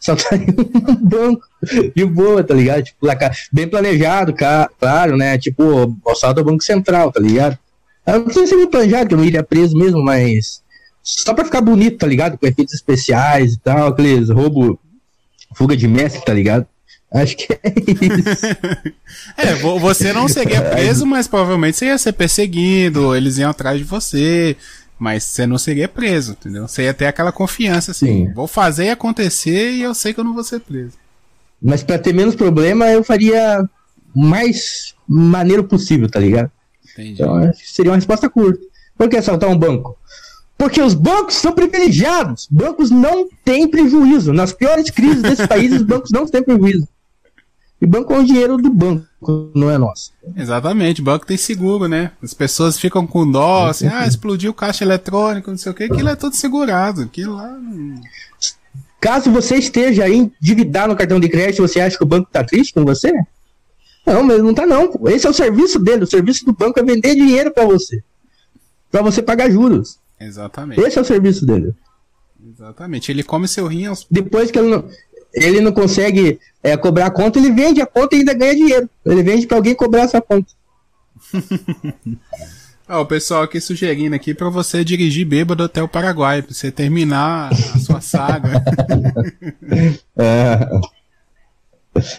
Assaltaria 0.00 0.48
um 0.88 0.96
banco 0.96 1.46
de 1.94 2.04
boa, 2.04 2.42
tá 2.42 2.52
ligado? 2.52 2.82
Tipo, 2.82 3.06
lá, 3.06 3.16
bem 3.52 3.68
planejado, 3.68 4.34
claro, 4.34 5.16
né? 5.16 5.38
Tipo, 5.38 5.96
assalto 6.08 6.40
ao 6.40 6.44
Banco 6.46 6.64
Central, 6.64 7.12
tá 7.12 7.20
ligado? 7.20 7.56
Eu 8.04 8.24
não 8.24 8.30
sei 8.32 8.48
se 8.48 8.60
é 8.60 8.66
planejado, 8.66 9.06
que 9.06 9.14
eu 9.14 9.18
não 9.18 9.24
iria 9.24 9.44
preso 9.44 9.76
mesmo, 9.76 10.02
mas. 10.02 10.60
Só 11.00 11.32
pra 11.32 11.44
ficar 11.44 11.60
bonito, 11.60 11.98
tá 11.98 12.08
ligado? 12.08 12.36
Com 12.36 12.44
efeitos 12.44 12.74
especiais 12.74 13.54
e 13.54 13.58
tal, 13.60 13.86
aqueles 13.86 14.28
roubo. 14.28 14.80
Fuga 15.54 15.76
de 15.76 15.86
mestre, 15.86 16.24
tá 16.24 16.34
ligado? 16.34 16.66
Acho 17.14 17.36
que 17.36 17.52
é 17.52 17.60
isso. 17.76 18.92
É, 19.36 19.54
vo- 19.56 19.78
você 19.78 20.12
não 20.12 20.26
seria 20.26 20.62
preso, 20.72 21.04
mas 21.06 21.28
provavelmente 21.28 21.76
você 21.76 21.86
ia 21.86 21.98
ser 21.98 22.12
perseguido, 22.12 23.14
eles 23.14 23.36
iam 23.38 23.50
atrás 23.50 23.78
de 23.78 23.84
você, 23.84 24.56
mas 25.02 25.24
você 25.24 25.48
não 25.48 25.58
seria 25.58 25.88
preso, 25.88 26.36
entendeu? 26.38 26.68
Você 26.68 26.84
ia 26.84 26.94
ter 26.94 27.06
aquela 27.06 27.32
confiança 27.32 27.90
assim, 27.90 28.28
Sim. 28.28 28.32
vou 28.32 28.46
fazer 28.46 28.90
acontecer 28.90 29.72
e 29.72 29.82
eu 29.82 29.92
sei 29.94 30.14
que 30.14 30.20
eu 30.20 30.24
não 30.24 30.32
vou 30.32 30.44
ser 30.44 30.60
preso. 30.60 30.92
Mas 31.60 31.82
pra 31.82 31.98
ter 31.98 32.12
menos 32.14 32.36
problema, 32.36 32.88
eu 32.88 33.02
faria 33.02 33.68
o 34.14 34.24
mais 34.24 34.94
maneiro 35.08 35.64
possível, 35.64 36.08
tá 36.08 36.20
ligado? 36.20 36.52
Entendi. 36.92 37.14
Então, 37.14 37.52
seria 37.64 37.90
uma 37.90 37.96
resposta 37.96 38.30
curta. 38.30 38.60
Por 38.96 39.08
que 39.08 39.16
assaltar 39.16 39.50
um 39.50 39.58
banco? 39.58 39.98
Porque 40.56 40.80
os 40.80 40.94
bancos 40.94 41.34
são 41.34 41.50
privilegiados. 41.50 42.46
Bancos 42.48 42.88
não 42.88 43.28
têm 43.44 43.66
prejuízo. 43.66 44.32
Nas 44.32 44.52
piores 44.52 44.88
crises 44.88 45.22
desse 45.22 45.48
país, 45.48 45.72
os 45.72 45.82
bancos 45.82 46.12
não 46.12 46.28
têm 46.28 46.44
prejuízo. 46.44 46.86
E 47.80 47.86
banco 47.86 48.12
é 48.12 48.18
o 48.20 48.24
dinheiro 48.24 48.56
do 48.56 48.70
banco, 48.70 49.04
não 49.54 49.70
é 49.70 49.78
nosso. 49.78 50.12
Exatamente, 50.36 51.00
o 51.00 51.04
banco 51.04 51.26
tem 51.26 51.36
seguro, 51.36 51.86
né? 51.88 52.12
As 52.22 52.34
pessoas 52.34 52.78
ficam 52.78 53.06
com 53.06 53.30
dó, 53.30 53.66
assim, 53.66 53.86
ah, 53.86 54.06
explodiu 54.06 54.50
o 54.50 54.54
caixa 54.54 54.84
eletrônico, 54.84 55.50
não 55.50 55.58
sei 55.58 55.70
o 55.72 55.74
que, 55.74 55.84
aquilo 55.84 56.08
é 56.08 56.16
tudo 56.16 56.34
segurado. 56.34 57.02
Aquilo 57.02 57.34
lá. 57.36 57.48
não- 57.48 58.00
Caso 59.00 59.32
você 59.32 59.56
esteja 59.56 60.08
endividado 60.08 60.92
no 60.92 60.96
cartão 60.96 61.18
de 61.18 61.28
crédito, 61.28 61.60
você 61.60 61.80
acha 61.80 61.96
que 61.98 62.04
o 62.04 62.06
banco 62.06 62.28
tá 62.30 62.44
triste 62.44 62.72
com 62.72 62.84
você? 62.84 63.12
Não, 64.06 64.22
mas 64.22 64.40
não 64.42 64.54
tá 64.54 64.64
não. 64.64 64.92
Esse 65.06 65.26
é 65.26 65.30
o 65.30 65.34
serviço 65.34 65.78
dele. 65.80 66.04
O 66.04 66.06
serviço 66.06 66.44
do 66.44 66.52
banco 66.52 66.78
é 66.78 66.82
vender 66.84 67.14
dinheiro 67.16 67.52
pra 67.52 67.64
você. 67.64 68.02
Pra 68.90 69.02
você 69.02 69.20
pagar 69.20 69.50
juros. 69.50 69.98
Exatamente. 70.20 70.80
Esse 70.80 70.98
é 70.98 71.02
o 71.02 71.04
serviço 71.04 71.44
dele. 71.44 71.74
Exatamente. 72.48 73.10
Ele 73.10 73.22
come 73.24 73.48
seu 73.48 73.66
rim 73.66 73.86
aos 73.86 74.06
Depois 74.10 74.50
que 74.52 74.58
ele 74.58 74.68
não, 74.70 74.84
ele 75.34 75.60
não 75.60 75.72
consegue 75.72 76.38
é, 76.62 76.76
cobrar 76.76 77.06
a 77.06 77.10
conta, 77.10 77.38
ele 77.38 77.50
vende 77.50 77.80
a 77.80 77.86
conta 77.86 78.14
e 78.14 78.20
ainda 78.20 78.34
ganha 78.34 78.54
dinheiro. 78.54 78.90
Ele 79.04 79.22
vende 79.22 79.46
pra 79.46 79.56
alguém 79.56 79.74
cobrar 79.74 80.02
essa 80.02 80.20
conta. 80.20 80.52
Ó, 82.88 83.00
o 83.02 83.06
pessoal 83.06 83.42
aqui 83.42 83.60
sugerindo 83.60 84.14
aqui 84.14 84.34
pra 84.34 84.50
você 84.50 84.84
dirigir 84.84 85.26
bêbado 85.26 85.62
até 85.62 85.82
o 85.82 85.88
Paraguai, 85.88 86.42
pra 86.42 86.52
você 86.52 86.70
terminar 86.70 87.50
a 87.50 87.78
sua 87.78 88.00
saga. 88.00 88.62
É. 90.14 90.68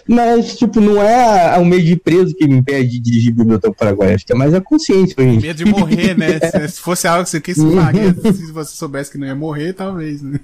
Mas, 0.08 0.56
tipo, 0.56 0.80
não 0.80 1.02
é 1.02 1.58
o 1.58 1.66
meio 1.66 1.84
de 1.84 1.96
preso 1.96 2.36
que 2.36 2.48
me 2.48 2.58
impede 2.58 2.90
de 2.90 3.00
dirigir 3.00 3.34
biblioteca 3.34 3.74
Paraguai. 3.74 4.14
Acho 4.14 4.26
que 4.26 4.34
é 4.34 4.36
mais 4.36 4.54
a 4.54 4.62
consciência, 4.62 5.16
gente. 5.18 5.42
Medo 5.42 5.58
de 5.58 5.66
morrer, 5.66 6.18
né? 6.18 6.40
Se 6.68 6.76
se 6.76 6.82
fosse 6.82 7.08
algo 7.08 7.24
que 7.24 7.30
você 7.30 7.42
quis 7.42 7.58
faria, 7.58 8.14
se 8.14 8.52
você 8.52 8.76
soubesse 8.76 9.12
que 9.12 9.18
não 9.18 9.28
ia 9.28 9.36
morrer, 9.36 9.74
talvez, 9.74 10.22
né? 10.22 10.40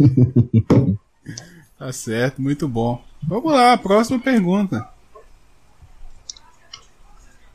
Tá 1.80 1.90
certo, 1.94 2.42
muito 2.42 2.68
bom. 2.68 3.02
Vamos 3.22 3.54
lá, 3.54 3.74
próxima 3.78 4.18
pergunta. 4.18 4.86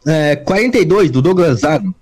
É, 0.04 0.36
42, 0.36 1.12
do 1.12 1.22
Douglas 1.22 1.64
Adams. 1.64 1.94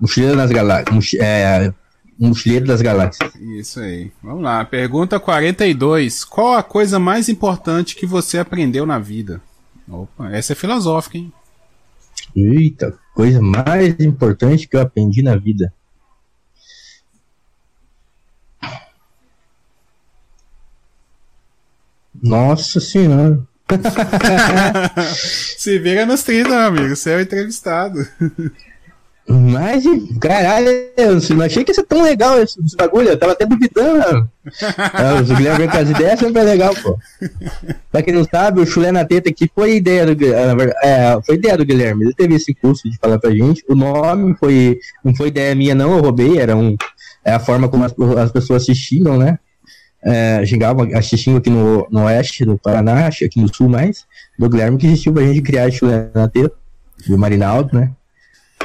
Mochileiro 0.00 0.38
das 0.38 0.50
Galáxias. 0.50 1.14
É, 1.20 1.70
Mochileiro 2.18 2.64
das 2.64 2.80
Galáxias. 2.80 3.34
Isso 3.34 3.80
aí. 3.80 4.10
Vamos 4.22 4.42
lá. 4.42 4.64
Pergunta 4.64 5.20
42. 5.20 6.24
Qual 6.24 6.54
a 6.54 6.62
coisa 6.62 6.98
mais 6.98 7.28
importante 7.28 7.94
que 7.94 8.06
você 8.06 8.38
aprendeu 8.38 8.86
na 8.86 8.98
vida? 8.98 9.42
Opa, 9.86 10.30
essa 10.30 10.54
é 10.54 10.56
filosófica, 10.56 11.18
hein? 11.18 11.30
Eita, 12.34 12.98
coisa 13.14 13.40
mais 13.42 14.00
importante 14.00 14.66
que 14.66 14.76
eu 14.76 14.80
aprendi 14.80 15.22
na 15.22 15.36
vida. 15.36 15.72
Nossa 22.22 22.80
senhora. 22.80 23.40
Se 25.58 25.78
vira 25.78 26.06
nos 26.06 26.22
30, 26.22 26.48
meu 26.48 26.58
amigo. 26.58 26.96
Você 26.96 27.10
é 27.10 27.16
o 27.16 27.20
entrevistado. 27.20 28.06
Mas, 29.28 29.82
caralho, 30.20 30.68
eu 30.96 31.18
não 31.34 31.44
achei 31.44 31.64
que 31.64 31.72
ia 31.72 31.74
ser 31.74 31.82
tão 31.82 32.00
legal 32.04 32.40
esse, 32.40 32.60
esse 32.64 32.76
bagulho. 32.76 33.08
Eu 33.08 33.18
tava 33.18 33.32
até 33.32 33.44
duvidando. 33.44 34.30
é, 34.46 35.20
o 35.20 35.24
Guilherme 35.24 35.58
vem 35.58 35.68
com 35.68 35.76
as 35.78 35.90
ideias 35.90 36.20
sempre 36.20 36.42
é 36.42 36.44
legal, 36.44 36.72
pô. 36.76 36.96
Pra 37.90 38.02
quem 38.02 38.14
não 38.14 38.24
sabe, 38.24 38.60
o 38.60 38.66
Chulé 38.66 38.92
na 38.92 39.04
Teta 39.04 39.28
aqui 39.28 39.50
foi 39.52 39.76
ideia 39.76 40.06
do, 40.06 40.12
ah, 40.26 40.74
é, 40.80 41.18
foi 41.26 41.34
ideia 41.34 41.56
do 41.56 41.64
Guilherme. 41.64 42.04
Ele 42.04 42.14
teve 42.14 42.36
esse 42.36 42.54
curso 42.54 42.88
de 42.88 42.96
falar 42.98 43.18
pra 43.18 43.32
gente. 43.32 43.64
O 43.68 43.74
nome 43.74 44.36
foi, 44.38 44.78
não 45.04 45.12
foi 45.12 45.28
ideia 45.28 45.56
minha, 45.56 45.74
não, 45.74 45.96
eu 45.96 46.02
roubei. 46.02 46.38
Era 46.38 46.56
um, 46.56 46.76
é 47.24 47.32
a 47.32 47.40
forma 47.40 47.68
como 47.68 47.82
as, 47.82 47.92
as 48.22 48.30
pessoas 48.30 48.62
assistiam, 48.62 49.18
né? 49.18 49.40
É, 50.08 50.46
xingavam, 50.46 50.88
assistiam 50.96 51.36
aqui 51.36 51.50
no, 51.50 51.86
no 51.90 52.04
oeste 52.04 52.44
do 52.44 52.56
Paraná, 52.56 53.08
aqui 53.08 53.40
no 53.40 53.52
sul 53.52 53.68
mais. 53.68 54.04
Do 54.38 54.48
Guilherme 54.48 54.78
que 54.78 54.86
existiu 54.86 55.12
pra 55.12 55.24
gente 55.24 55.42
criar 55.42 55.68
na 56.14 56.28
Teta. 56.28 56.54
Do 57.08 57.18
Marinaldo, 57.18 57.76
né? 57.76 57.90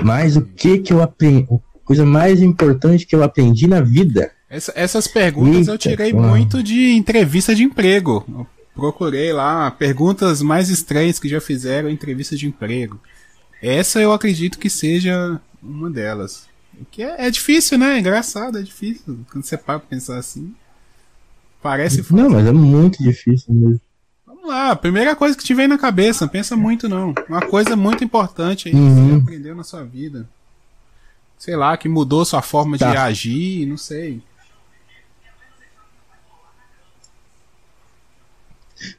Mas 0.03 0.37
o 0.37 0.41
que 0.41 0.77
que 0.77 0.93
eu 0.93 1.01
aprendi? 1.01 1.47
A 1.51 1.83
coisa 1.83 2.05
mais 2.05 2.41
importante 2.41 3.05
que 3.05 3.15
eu 3.15 3.23
aprendi 3.23 3.67
na 3.67 3.81
vida. 3.81 4.31
Essa- 4.49 4.71
essas 4.75 5.07
perguntas 5.07 5.67
eu 5.67 5.73
Eita, 5.73 5.89
tirei 5.89 6.13
mano. 6.13 6.29
muito 6.29 6.61
de 6.61 6.91
entrevista 6.93 7.53
de 7.55 7.63
emprego. 7.63 8.23
Eu 8.29 8.47
procurei 8.75 9.33
lá 9.33 9.69
perguntas 9.71 10.41
mais 10.41 10.69
estranhas 10.69 11.19
que 11.19 11.27
já 11.27 11.41
fizeram 11.41 11.89
em 11.89 11.93
entrevista 11.93 12.35
de 12.35 12.47
emprego. 12.47 12.99
Essa 13.61 13.99
eu 13.99 14.13
acredito 14.13 14.57
que 14.59 14.69
seja 14.69 15.39
uma 15.61 15.89
delas. 15.89 16.47
Que 16.89 17.03
é, 17.03 17.27
é 17.27 17.29
difícil, 17.31 17.77
né? 17.77 17.95
É 17.95 17.99
engraçado, 17.99 18.57
é 18.57 18.61
difícil. 18.61 19.19
Quando 19.31 19.43
você 19.43 19.57
para 19.57 19.79
pensar 19.79 20.17
assim. 20.17 20.53
Parece 21.61 22.01
fácil. 22.03 22.15
Não, 22.15 22.29
mas 22.29 22.45
é 22.47 22.51
muito 22.51 23.01
difícil 23.03 23.53
mesmo. 23.53 23.79
Vamos 24.25 24.47
lá, 24.47 24.71
a 24.71 24.75
primeira 24.75 25.15
coisa 25.15 25.37
que 25.37 25.43
te 25.43 25.53
vem 25.53 25.67
na 25.67 25.77
cabeça, 25.77 26.25
não 26.25 26.31
pensa 26.31 26.55
muito 26.55 26.89
não. 26.89 27.13
Uma 27.29 27.41
coisa 27.41 27.75
muito 27.75 28.03
importante 28.03 28.67
aí 28.67 28.73
que 28.73 28.79
Uhum. 28.79 29.09
você 29.19 29.21
aprendeu 29.21 29.55
na 29.55 29.63
sua 29.63 29.83
vida. 29.83 30.27
Sei 31.37 31.55
lá, 31.55 31.75
que 31.77 31.87
mudou 31.89 32.23
sua 32.25 32.41
forma 32.41 32.77
de 32.77 32.83
Tá. 32.83 33.03
agir, 33.03 33.65
não 33.67 33.77
sei. 33.77 34.21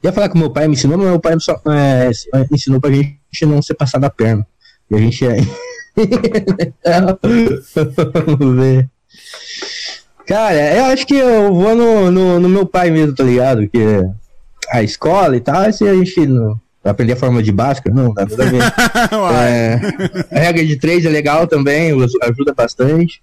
Ia 0.02 0.12
falar 0.12 0.28
que 0.28 0.38
meu 0.38 0.50
pai 0.50 0.68
me 0.68 0.74
ensinou, 0.74 0.96
mas 0.96 1.08
meu 1.08 1.18
pai 1.20 1.38
só, 1.40 1.60
é, 1.66 2.10
ensinou 2.52 2.80
pra 2.80 2.90
gente 2.92 3.18
não 3.46 3.60
ser 3.60 3.74
passar 3.74 3.98
da 3.98 4.08
perna. 4.10 4.46
E 4.90 4.94
a 4.94 4.98
gente 4.98 5.26
é. 5.26 5.36
Vamos 8.26 8.56
ver. 8.56 8.88
Cara, 10.26 10.74
eu 10.76 10.84
acho 10.86 11.06
que 11.06 11.14
eu 11.14 11.52
vou 11.52 11.74
no, 11.74 12.10
no, 12.10 12.40
no 12.40 12.48
meu 12.48 12.66
pai 12.66 12.90
mesmo, 12.90 13.14
tá 13.14 13.24
ligado? 13.24 13.68
Que 13.68 14.04
a 14.70 14.82
escola 14.82 15.36
e 15.36 15.40
tal, 15.40 15.72
se 15.72 15.86
a 15.86 15.94
gente 15.94 16.26
não 16.26 16.60
aprender 16.84 17.12
a 17.12 17.16
forma 17.16 17.42
de 17.42 17.52
básica, 17.52 17.90
não, 17.90 18.12
dá 18.12 18.26
nada 18.26 18.44
a 18.44 18.50
ver. 18.50 18.62
É, 20.32 20.36
a 20.36 20.40
regra 20.40 20.64
de 20.64 20.76
três 20.76 21.04
é 21.04 21.08
legal 21.08 21.46
também, 21.46 21.92
ajuda 22.22 22.54
bastante. 22.54 23.22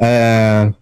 É, 0.00 0.72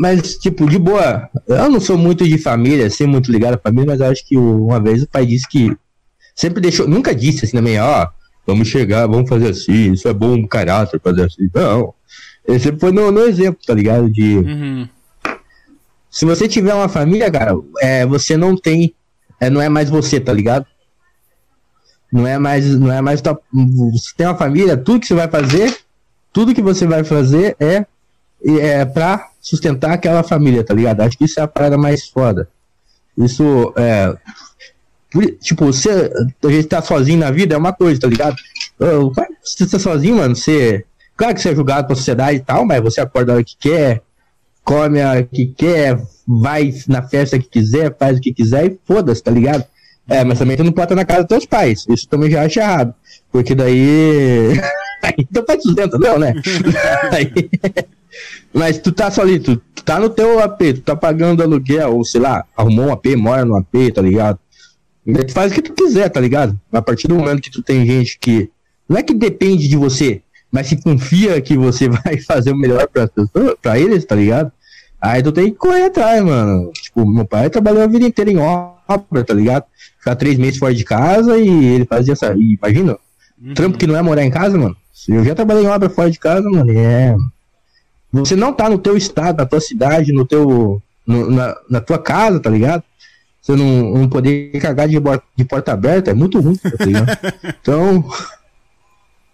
mas, 0.00 0.38
tipo, 0.38 0.66
de 0.66 0.78
boa, 0.78 1.28
eu 1.46 1.68
não 1.68 1.78
sou 1.78 1.98
muito 1.98 2.26
de 2.26 2.38
família, 2.38 2.86
assim, 2.86 3.04
muito 3.06 3.30
ligado 3.30 3.56
à 3.56 3.58
família, 3.58 3.86
mas 3.86 4.00
eu 4.00 4.06
acho 4.06 4.26
que 4.26 4.34
uma 4.34 4.80
vez 4.80 5.02
o 5.02 5.06
pai 5.06 5.26
disse 5.26 5.46
que 5.46 5.76
sempre 6.34 6.58
deixou, 6.58 6.88
nunca 6.88 7.14
disse 7.14 7.44
assim 7.44 7.54
também, 7.54 7.78
ó, 7.78 8.08
vamos 8.46 8.68
chegar, 8.68 9.06
vamos 9.06 9.28
fazer 9.28 9.50
assim, 9.50 9.92
isso 9.92 10.08
é 10.08 10.14
bom 10.14 10.46
caráter 10.46 10.98
fazer 11.04 11.24
assim. 11.24 11.50
Não. 11.54 11.92
Ele 12.50 12.58
sempre 12.60 12.80
foi 12.80 12.92
no, 12.92 13.10
no 13.10 13.20
exemplo, 13.20 13.60
tá 13.66 13.72
ligado? 13.74 14.10
De 14.10 14.36
Uhum. 14.38 14.88
se 16.10 16.24
você 16.24 16.48
tiver 16.48 16.74
uma 16.74 16.88
família, 16.88 17.30
cara, 17.30 17.52
é, 17.80 18.04
você 18.04 18.36
não 18.36 18.56
tem, 18.56 18.92
é, 19.40 19.48
não 19.48 19.60
é 19.62 19.68
mais 19.68 19.88
você, 19.88 20.18
tá 20.20 20.32
ligado? 20.32 20.66
Não 22.12 22.26
é 22.26 22.38
mais, 22.38 22.66
não 22.78 22.92
é 22.92 23.00
mais 23.00 23.20
tua- 23.20 23.40
você 23.92 24.10
tem 24.16 24.26
uma 24.26 24.36
família, 24.36 24.76
tudo 24.76 24.98
que 25.00 25.06
você 25.06 25.14
vai 25.14 25.28
fazer, 25.28 25.76
tudo 26.32 26.54
que 26.54 26.62
você 26.62 26.86
vai 26.86 27.04
fazer 27.04 27.56
é 27.60 27.86
é 28.42 28.86
para 28.86 29.28
sustentar 29.40 29.92
aquela 29.92 30.22
família, 30.22 30.64
tá 30.64 30.72
ligado? 30.72 31.02
Acho 31.02 31.16
que 31.18 31.24
isso 31.26 31.38
é 31.38 31.42
a 31.42 31.46
parada 31.48 31.76
mais 31.76 32.08
foda. 32.08 32.48
Isso 33.16 33.72
é 33.76 34.16
tipo, 35.42 35.66
você 35.66 36.10
a 36.42 36.48
gente 36.48 36.66
tá 36.66 36.80
sozinho 36.80 37.18
na 37.18 37.30
vida 37.30 37.54
é 37.54 37.58
uma 37.58 37.72
coisa, 37.72 38.00
tá 38.00 38.06
ligado? 38.08 38.36
Você 39.44 39.66
tá 39.66 39.78
sozinho, 39.78 40.16
mano, 40.16 40.34
você 40.34 40.84
claro 41.20 41.34
que 41.34 41.42
você 41.42 41.50
é 41.50 41.54
julgado 41.54 41.86
pela 41.86 41.96
sociedade 41.98 42.38
e 42.38 42.40
tal, 42.40 42.64
mas 42.64 42.82
você 42.82 42.98
acorda 42.98 43.32
a 43.32 43.34
hora 43.34 43.44
que 43.44 43.54
quer, 43.58 44.00
come 44.64 45.02
a 45.02 45.10
hora 45.10 45.22
que 45.22 45.48
quer, 45.48 46.00
vai 46.26 46.72
na 46.88 47.02
festa 47.02 47.38
que 47.38 47.46
quiser, 47.46 47.94
faz 47.98 48.16
o 48.16 48.20
que 48.22 48.32
quiser 48.32 48.66
e 48.72 48.78
foda-se, 48.86 49.22
tá 49.22 49.30
ligado? 49.30 49.62
É, 50.08 50.24
mas 50.24 50.38
também 50.38 50.56
tu 50.56 50.64
não 50.64 50.72
pode 50.72 50.86
estar 50.86 50.94
na 50.96 51.04
casa 51.04 51.20
dos 51.20 51.28
teus 51.28 51.44
pais. 51.46 51.84
Isso 51.90 52.08
também 52.08 52.30
já 52.30 52.42
acho 52.42 52.58
errado. 52.58 52.94
Porque 53.30 53.54
daí. 53.54 54.58
aí 55.04 55.26
teu 55.30 55.44
pai 55.44 55.60
sustenta, 55.60 55.98
não, 55.98 56.18
né? 56.18 56.32
Aí- 57.12 57.32
Mas 58.52 58.78
tu 58.78 58.90
tá 58.90 59.10
só 59.10 59.20
ali, 59.22 59.38
tu, 59.38 59.56
tu 59.74 59.84
tá 59.84 60.00
no 60.00 60.08
teu 60.10 60.40
AP, 60.40 60.58
tu 60.74 60.80
tá 60.80 60.96
pagando 60.96 61.42
aluguel, 61.42 61.94
ou 61.96 62.04
sei 62.04 62.20
lá, 62.20 62.44
arrumou 62.56 62.86
um 62.86 62.92
AP, 62.92 63.14
mora 63.16 63.44
no 63.44 63.54
AP, 63.56 63.92
tá 63.94 64.02
ligado? 64.02 64.38
Tu 65.04 65.32
faz 65.32 65.52
o 65.52 65.54
que 65.54 65.62
tu 65.62 65.74
quiser, 65.74 66.08
tá 66.08 66.18
ligado? 66.20 66.58
A 66.72 66.82
partir 66.82 67.06
do 67.06 67.14
momento 67.14 67.42
que 67.42 67.50
tu 67.50 67.62
tem 67.62 67.86
gente 67.86 68.18
que. 68.18 68.50
Não 68.88 68.96
é 68.96 69.02
que 69.02 69.14
depende 69.14 69.68
de 69.68 69.76
você, 69.76 70.22
mas 70.52 70.66
se 70.68 70.76
confia 70.76 71.40
que 71.40 71.56
você 71.56 71.88
vai 71.90 72.18
fazer 72.18 72.52
o 72.52 72.56
melhor 72.56 72.86
pra, 72.88 73.06
pessoa- 73.08 73.56
pra 73.60 73.78
eles, 73.78 74.04
tá 74.04 74.14
ligado? 74.14 74.50
Aí 75.00 75.22
tu 75.22 75.32
tem 75.32 75.46
que 75.50 75.56
correr 75.56 75.84
atrás, 75.84 76.22
mano. 76.22 76.70
Tipo, 76.72 77.06
meu 77.10 77.24
pai 77.24 77.48
trabalhou 77.48 77.82
a 77.82 77.86
vida 77.86 78.04
inteira 78.06 78.30
em 78.30 78.36
obra, 78.38 79.24
tá 79.24 79.32
ligado? 79.32 79.64
Ficar 79.98 80.14
três 80.16 80.36
meses 80.36 80.58
fora 80.58 80.74
de 80.74 80.84
casa 80.84 81.38
e 81.38 81.48
ele 81.48 81.86
fazia 81.86 82.12
essa. 82.12 82.34
e 82.36 82.54
Imagina, 82.62 82.98
trampo 83.54 83.78
que 83.78 83.86
não 83.86 83.96
é 83.96 84.02
morar 84.02 84.24
em 84.24 84.30
casa, 84.30 84.58
mano. 84.58 84.76
Eu 85.08 85.24
já 85.24 85.34
trabalhei 85.34 85.64
em 85.64 85.68
obra 85.68 85.88
fora 85.88 86.10
de 86.10 86.18
casa, 86.18 86.48
mano. 86.50 86.70
É. 86.78 87.16
Você 88.12 88.36
não 88.36 88.52
tá 88.52 88.68
no 88.68 88.76
teu 88.76 88.96
estado, 88.96 89.38
na 89.38 89.46
tua 89.46 89.60
cidade, 89.60 90.12
no 90.12 90.26
teu. 90.26 90.82
no- 91.06 91.30
na, 91.30 91.56
na 91.70 91.80
tua 91.80 91.98
casa, 91.98 92.38
tá 92.40 92.50
ligado? 92.50 92.82
Você 93.40 93.56
não, 93.56 93.94
não 93.94 94.08
poder 94.08 94.50
cagar 94.60 94.86
de, 94.86 94.96
de 95.34 95.44
porta 95.46 95.72
aberta 95.72 96.10
é 96.10 96.14
muito 96.14 96.38
ruim, 96.40 96.56
tá 96.56 96.84
ligado? 96.84 97.06
Então. 97.62 98.04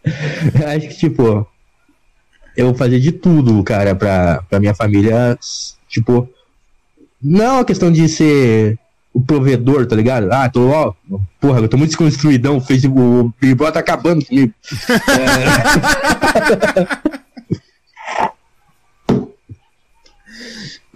Eu 0.06 0.68
acho 0.68 0.88
que, 0.88 0.96
tipo. 0.96 1.46
Eu 2.56 2.74
fazer 2.74 3.00
de 3.00 3.12
tudo, 3.12 3.62
cara, 3.62 3.94
pra, 3.94 4.42
pra 4.48 4.60
minha 4.60 4.74
família. 4.74 5.38
Tipo. 5.88 6.28
Não 7.22 7.58
a 7.58 7.64
questão 7.64 7.90
de 7.90 8.08
ser 8.08 8.78
o 9.12 9.20
provedor, 9.20 9.86
tá 9.86 9.96
ligado? 9.96 10.30
Ah, 10.30 10.48
tô, 10.48 10.68
ó, 10.68 10.92
porra, 11.40 11.60
eu 11.60 11.68
tô 11.68 11.76
muito 11.76 11.90
desconstruidão, 11.90 12.58
o 12.58 12.60
Facebook, 12.60 13.00
o 13.00 13.34
Big 13.40 13.54
Brother 13.54 13.74
tá 13.74 13.80
acabando 13.80 14.24
comigo. 14.24 14.52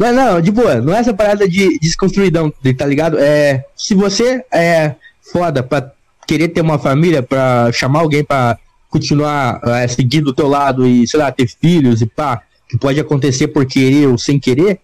Não, 0.00 0.14
não, 0.14 0.40
de 0.40 0.50
boa, 0.50 0.80
não 0.80 0.94
é 0.94 1.00
essa 1.00 1.12
parada 1.12 1.46
de 1.46 1.78
desconstruidão, 1.78 2.50
tá 2.74 2.86
ligado? 2.86 3.18
É, 3.18 3.66
se 3.76 3.94
você 3.94 4.42
é 4.50 4.94
foda 5.30 5.62
pra 5.62 5.92
querer 6.26 6.48
ter 6.48 6.62
uma 6.62 6.78
família, 6.78 7.22
pra 7.22 7.70
chamar 7.70 8.00
alguém 8.00 8.24
pra 8.24 8.56
continuar 8.90 9.60
é, 9.64 9.88
seguir 9.88 10.20
do 10.20 10.34
teu 10.34 10.48
lado 10.48 10.86
e, 10.86 11.06
sei 11.06 11.18
lá, 11.18 11.30
ter 11.30 11.48
filhos 11.48 12.02
e 12.02 12.06
pá, 12.06 12.42
que 12.68 12.76
pode 12.76 13.00
acontecer 13.00 13.48
por 13.48 13.64
querer 13.64 14.08
ou 14.08 14.18
sem 14.18 14.38
querer, 14.38 14.80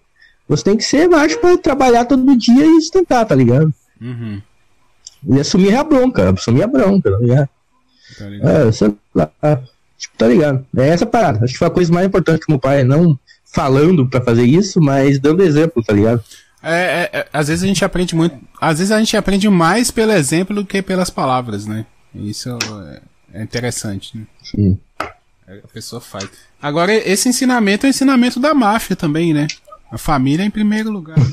você 0.47 0.63
tem 0.63 0.77
que 0.77 0.83
ser 0.83 1.07
macho 1.09 1.37
pra 1.39 1.57
trabalhar 1.57 2.05
todo 2.05 2.37
dia 2.37 2.65
e 2.65 2.81
sustentar, 2.81 3.25
tá 3.25 3.35
ligado? 3.35 3.71
Uhum. 4.01 4.41
E 5.29 5.39
assumir 5.39 5.75
a 5.75 5.83
bronca, 5.83 6.29
assumir 6.29 6.63
a 6.63 6.67
bronca, 6.67 7.11
tá 7.11 7.17
ligado? 7.17 7.49
Tá 8.17 8.25
ligado? 8.25 8.49
É, 8.49 8.71
sei 8.71 8.95
lá, 9.13 9.29
tipo, 9.97 10.17
tá 10.17 10.27
ligado? 10.27 10.65
É 10.77 10.87
essa 10.87 11.05
parada. 11.05 11.43
Acho 11.43 11.53
que 11.53 11.59
foi 11.59 11.67
a 11.67 11.71
coisa 11.71 11.93
mais 11.93 12.07
importante 12.07 12.45
que 12.45 12.51
meu 12.51 12.59
pai, 12.59 12.83
não 12.83 13.19
falando 13.45 14.07
pra 14.07 14.21
fazer 14.21 14.43
isso, 14.43 14.79
mas 14.79 15.19
dando 15.19 15.43
exemplo, 15.43 15.83
tá 15.83 15.93
ligado? 15.93 16.23
É, 16.61 16.73
é, 16.73 17.09
é, 17.19 17.27
às 17.31 17.47
vezes 17.47 17.63
a 17.63 17.67
gente 17.67 17.83
aprende 17.83 18.15
muito. 18.15 18.37
Às 18.59 18.79
vezes 18.79 18.91
a 18.91 18.99
gente 18.99 19.15
aprende 19.15 19.49
mais 19.49 19.91
pelo 19.91 20.11
exemplo 20.11 20.55
do 20.55 20.65
que 20.65 20.81
pelas 20.81 21.09
palavras, 21.09 21.65
né? 21.65 21.85
Isso 22.13 22.49
é, 22.49 23.01
é 23.33 23.43
interessante, 23.43 24.17
né? 24.17 24.25
Sim. 24.43 24.79
É, 25.47 25.61
A 25.63 25.67
pessoa 25.67 26.01
faz. 26.01 26.27
Agora, 26.61 26.93
esse 26.93 27.29
ensinamento 27.29 27.85
é 27.85 27.89
o 27.89 27.91
ensinamento 27.91 28.39
da 28.39 28.53
máfia 28.53 28.95
também, 28.95 29.33
né? 29.33 29.47
A 29.91 29.97
família 29.97 30.43
em 30.43 30.51
primeiro 30.51 30.91
lugar. 30.91 31.17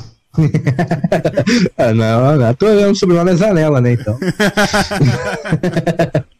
Ah, 1.78 1.94
não, 1.94 2.36
não, 2.36 2.54
tô 2.54 2.66
olhando 2.66 2.90
o 2.90 2.96
sobrenome 2.96 3.30
é 3.30 3.36
Zanella, 3.36 3.80
né, 3.80 3.92
então. 3.92 4.18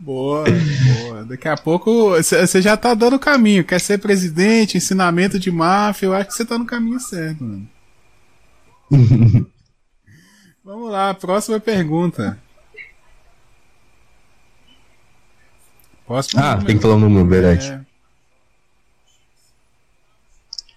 Boa, 0.00 0.44
boa. 0.44 1.24
Daqui 1.26 1.48
a 1.48 1.56
pouco 1.56 2.10
você 2.10 2.62
já 2.62 2.78
tá 2.78 2.94
dando 2.94 3.16
o 3.16 3.20
caminho. 3.20 3.62
Quer 3.62 3.78
ser 3.78 3.98
presidente, 3.98 4.78
ensinamento 4.78 5.38
de 5.38 5.50
máfia. 5.50 6.06
Eu 6.06 6.14
acho 6.14 6.28
que 6.28 6.34
você 6.34 6.46
tá 6.46 6.56
no 6.56 6.64
caminho 6.64 6.98
certo, 6.98 7.44
mano. 7.44 7.68
Vamos 10.64 10.90
lá, 10.90 11.12
próxima 11.12 11.60
pergunta. 11.60 12.38
Próximo 16.08 16.42
Ah, 16.42 16.56
tem 16.56 16.76
que 16.76 16.82
falar 16.82 16.94
o 16.94 16.98
número, 16.98 17.26
verdade. 17.26 17.70
É, 17.70 17.80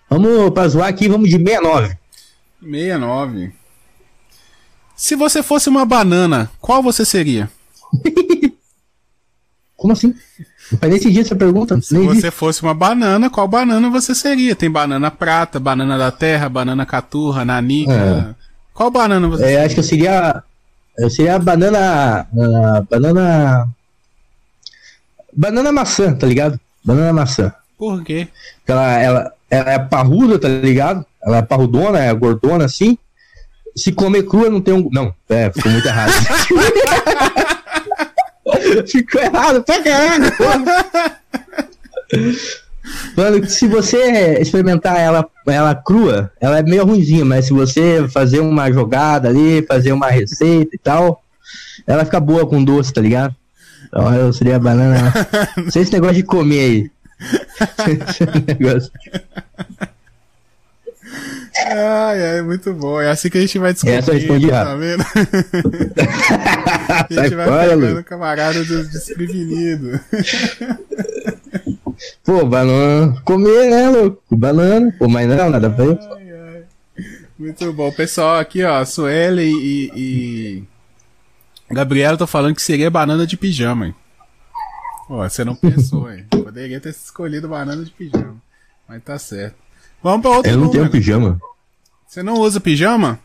Vamos 0.09 0.49
pra 0.51 0.67
zoar 0.67 0.89
aqui, 0.89 1.07
vamos 1.07 1.29
de 1.29 1.37
69. 1.37 1.97
69. 2.61 3.53
Se 4.95 5.15
você 5.15 5.41
fosse 5.41 5.69
uma 5.69 5.85
banana, 5.85 6.51
qual 6.59 6.83
você 6.83 7.05
seria? 7.05 7.49
Como 9.77 9.93
assim? 9.93 10.13
Não 10.71 10.77
faz 10.77 10.91
nem 10.91 11.01
sentido 11.01 11.21
essa 11.21 11.35
pergunta. 11.35 11.81
Se 11.81 11.93
nem 11.93 12.03
existe. 12.03 12.21
você 12.21 12.29
fosse 12.31 12.61
uma 12.61 12.73
banana, 12.73 13.29
qual 13.29 13.47
banana 13.47 13.89
você 13.89 14.13
seria? 14.13 14.55
Tem 14.55 14.69
banana 14.69 15.09
prata, 15.09 15.59
banana 15.59 15.97
da 15.97 16.11
terra, 16.11 16.47
banana 16.49 16.85
caturra, 16.85 17.43
nanica. 17.43 18.35
Qual 18.73 18.91
banana 18.91 19.27
você 19.27 19.43
É, 19.53 19.63
acho 19.65 19.73
que 19.75 19.79
eu 19.79 19.83
seria. 19.83 20.43
Eu 20.97 21.09
seria 21.09 21.35
a 21.35 21.39
banana. 21.39 22.27
ah, 22.37 22.83
banana. 22.89 23.69
Banana 25.33 25.71
maçã, 25.71 26.13
tá 26.13 26.27
ligado? 26.27 26.59
Banana 26.83 27.13
maçã. 27.13 27.53
Por 27.77 28.03
quê? 28.03 28.27
Ela, 28.67 28.99
ela, 28.99 29.33
ela 29.49 29.71
é 29.71 29.79
parruda, 29.79 30.39
tá 30.39 30.47
ligado? 30.47 31.05
Ela 31.23 31.37
é 31.37 31.41
parrudona, 31.41 31.99
é 31.99 32.13
gordona 32.13 32.65
assim. 32.65 32.97
Se 33.75 33.91
comer 33.91 34.23
crua 34.23 34.49
não 34.49 34.61
tem 34.61 34.73
um. 34.73 34.89
Não, 34.91 35.13
é, 35.29 35.51
ficou 35.51 35.71
muito 35.71 35.87
errado. 35.87 36.11
ficou 38.87 39.21
errado 39.21 39.63
pra 39.63 39.81
caralho, 39.81 40.37
porra. 40.37 41.17
Mano, 43.15 43.49
se 43.49 43.67
você 43.67 44.39
experimentar 44.39 44.99
ela, 44.99 45.27
ela 45.47 45.75
crua, 45.75 46.31
ela 46.39 46.59
é 46.59 46.63
meio 46.63 46.85
ruimzinha, 46.85 47.23
mas 47.23 47.45
se 47.45 47.53
você 47.53 48.07
fazer 48.09 48.39
uma 48.39 48.71
jogada 48.71 49.29
ali, 49.29 49.65
fazer 49.65 49.93
uma 49.93 50.07
receita 50.07 50.75
e 50.75 50.79
tal, 50.79 51.23
ela 51.85 52.03
fica 52.03 52.19
boa 52.19 52.45
com 52.45 52.63
doce, 52.63 52.93
tá 52.93 53.01
ligado? 53.01 53.35
Então 53.91 54.15
eu 54.15 54.31
seria 54.31 54.55
a 54.55 54.59
banana. 54.59 55.13
Não 55.57 55.69
sei 55.69 55.81
esse 55.81 55.91
negócio 55.91 56.15
de 56.15 56.23
comer 56.23 56.59
aí. 56.59 56.89
Esse 58.07 58.25
negócio. 58.47 58.89
Ai, 61.67 62.35
ai, 62.35 62.41
muito 62.41 62.73
bom. 62.73 63.01
É 63.01 63.09
assim 63.09 63.29
que 63.29 63.37
a 63.37 63.41
gente 63.41 63.59
vai 63.59 63.73
descobrir. 63.73 63.97
Essa 63.97 64.11
eu 64.11 64.15
respondi 64.15 64.49
tá 64.49 64.75
vendo? 64.75 65.03
a 66.87 67.05
gente 67.09 67.35
vai 67.35 67.47
fora, 67.47 67.69
pegando 67.69 67.95
Lu. 67.97 68.03
camarada 68.05 68.63
dos 68.63 68.89
desprevenidos. 68.89 69.99
Pô, 72.23 72.45
banana. 72.45 73.21
Comer, 73.25 73.69
né, 73.69 73.89
louco? 73.89 74.23
Banana. 74.31 74.95
Pô, 74.97 75.09
mas 75.09 75.27
não, 75.27 75.49
nada 75.49 75.67
a 75.67 75.69
ver. 75.69 75.99
Muito 77.37 77.73
bom. 77.73 77.91
Pessoal, 77.91 78.39
aqui, 78.39 78.63
ó, 78.63 78.85
Sueli 78.85 79.51
e, 79.51 79.91
e 79.95 80.63
Gabriela 81.73 82.17
tô 82.17 82.27
falando 82.27 82.55
que 82.55 82.61
seria 82.61 82.89
banana 82.89 83.25
de 83.25 83.37
pijama, 83.37 83.87
hein? 83.87 83.95
Pô, 85.07 85.17
você 85.17 85.43
não 85.43 85.55
pensou, 85.55 86.11
hein? 86.11 86.25
Poderia 86.31 86.79
ter 86.79 86.89
escolhido 86.89 87.47
banana 87.49 87.83
de 87.83 87.91
pijama. 87.91 88.35
Mas 88.87 89.03
tá 89.03 89.17
certo. 89.17 89.55
Vamos 90.03 90.21
pra 90.21 90.31
outro 90.31 90.51
Eu 90.51 90.57
não 90.57 90.69
tenho 90.69 90.83
número. 90.83 90.91
pijama. 90.91 91.39
Você 92.07 92.21
não 92.23 92.33
usa 92.35 92.59
pijama? 92.59 93.19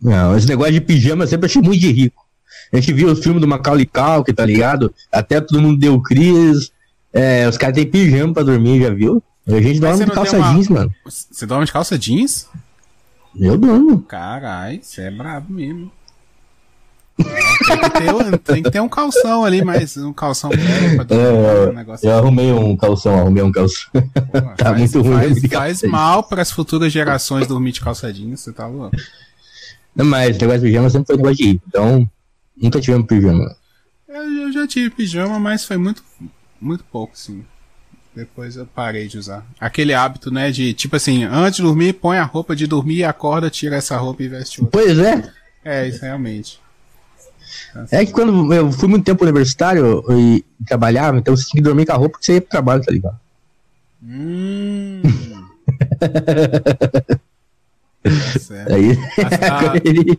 Não, 0.00 0.36
esse 0.36 0.46
negócio 0.46 0.72
de 0.72 0.80
pijama 0.80 1.24
eu 1.24 1.28
sempre 1.28 1.46
achei 1.46 1.62
muito 1.62 1.80
de 1.80 1.90
rico. 1.92 2.24
A 2.72 2.76
gente 2.76 2.92
viu 2.92 3.10
o 3.10 3.16
filme 3.16 3.40
do 3.40 3.46
Macaulay 3.48 3.86
Culkin, 3.86 4.34
tá 4.34 4.44
ligado? 4.44 4.94
Até 5.10 5.40
todo 5.40 5.60
mundo 5.60 5.78
deu 5.78 6.00
crise. 6.00 6.70
É, 7.12 7.48
os 7.48 7.56
caras 7.56 7.74
têm 7.76 7.86
pijama 7.86 8.34
pra 8.34 8.42
dormir, 8.42 8.80
já 8.82 8.90
viu? 8.90 9.22
A 9.46 9.60
gente 9.60 9.78
dorme 9.80 10.04
de 10.04 10.10
calça 10.10 10.36
uma- 10.36 10.52
jeans, 10.52 10.68
mano. 10.68 10.92
Você 11.04 11.46
dorme 11.46 11.64
de 11.64 11.72
calça 11.72 11.98
jeans? 11.98 12.48
Eu 13.38 13.56
durmo. 13.56 14.02
Carai, 14.02 14.80
você 14.82 15.02
é 15.02 15.10
brabo 15.10 15.52
mesmo. 15.52 15.90
Tem 17.16 17.78
que, 17.78 17.90
ter, 17.90 18.14
um- 18.14 18.36
tem 18.38 18.62
que 18.62 18.70
ter 18.70 18.80
um 18.80 18.88
calção 18.88 19.44
ali, 19.44 19.64
mas 19.64 19.96
um 19.96 20.12
calção 20.12 20.50
dormir, 20.50 21.70
um 21.70 21.72
negócio 21.72 22.06
É, 22.08 22.12
eu 22.12 22.18
arrumei 22.18 22.52
um 22.52 22.76
calção, 22.76 23.18
arrumei 23.18 23.42
um 23.42 23.50
calção. 23.50 23.90
Pô, 23.92 24.00
tá 24.56 24.66
faz, 24.66 24.78
muito 24.78 25.02
ruim 25.02 25.14
Faz, 25.40 25.40
faz 25.80 25.82
mal 25.82 26.22
para 26.22 26.42
as 26.42 26.50
futuras 26.50 26.92
gerações 26.92 27.46
dormir 27.46 27.72
de 27.72 27.80
calça 27.80 28.12
jeans, 28.12 28.40
você 28.40 28.52
tá 28.52 28.66
louco? 28.66 28.94
Não, 29.94 30.04
mas 30.04 30.30
esse 30.30 30.40
negócio 30.42 30.60
de 30.60 30.66
pijama 30.66 30.90
sempre 30.90 31.06
foi 31.06 31.16
negócio 31.16 31.36
de 31.36 31.44
rico. 31.52 31.64
Então, 31.66 32.10
nunca 32.56 32.80
tivemos 32.80 33.06
pijama. 33.06 33.56
Eu, 34.06 34.22
eu 34.42 34.52
já 34.52 34.66
tive 34.66 34.90
pijama, 34.90 35.38
mas 35.38 35.64
foi 35.64 35.78
muito, 35.78 36.02
muito 36.60 36.84
pouco, 36.84 37.16
sim. 37.18 37.42
Depois 38.14 38.56
eu 38.56 38.66
parei 38.66 39.08
de 39.08 39.18
usar. 39.18 39.44
Aquele 39.58 39.94
hábito, 39.94 40.30
né, 40.30 40.50
de 40.50 40.72
tipo 40.74 40.96
assim, 40.96 41.24
antes 41.24 41.56
de 41.56 41.62
dormir, 41.62 41.94
põe 41.94 42.18
a 42.18 42.24
roupa 42.24 42.54
de 42.54 42.66
dormir, 42.66 43.04
acorda, 43.04 43.48
tira 43.50 43.76
essa 43.76 43.96
roupa 43.96 44.22
e 44.22 44.28
veste 44.28 44.60
outra. 44.62 44.78
Pois 44.80 44.98
é. 44.98 45.32
É, 45.64 45.88
isso 45.88 46.02
realmente. 46.02 46.60
É 47.90 48.04
que 48.06 48.12
quando 48.12 48.52
eu 48.52 48.70
fui 48.72 48.88
muito 48.88 49.04
tempo 49.04 49.24
universitário 49.24 50.04
e 50.12 50.44
trabalhava, 50.66 51.18
então 51.18 51.36
você 51.36 51.44
tinha 51.46 51.60
que 51.62 51.64
dormir 51.68 51.86
com 51.86 51.92
a 51.92 51.96
roupa 51.96 52.18
que 52.18 52.24
você 52.26 52.34
ia 52.34 52.40
pro 52.40 52.50
trabalho, 52.50 52.82
tá 52.84 52.92
ligado? 52.92 53.18
Hum. 54.02 55.02
tá. 58.02 58.74
Aí, 58.74 58.98
Ah. 59.42 59.72
ele- 59.84 60.18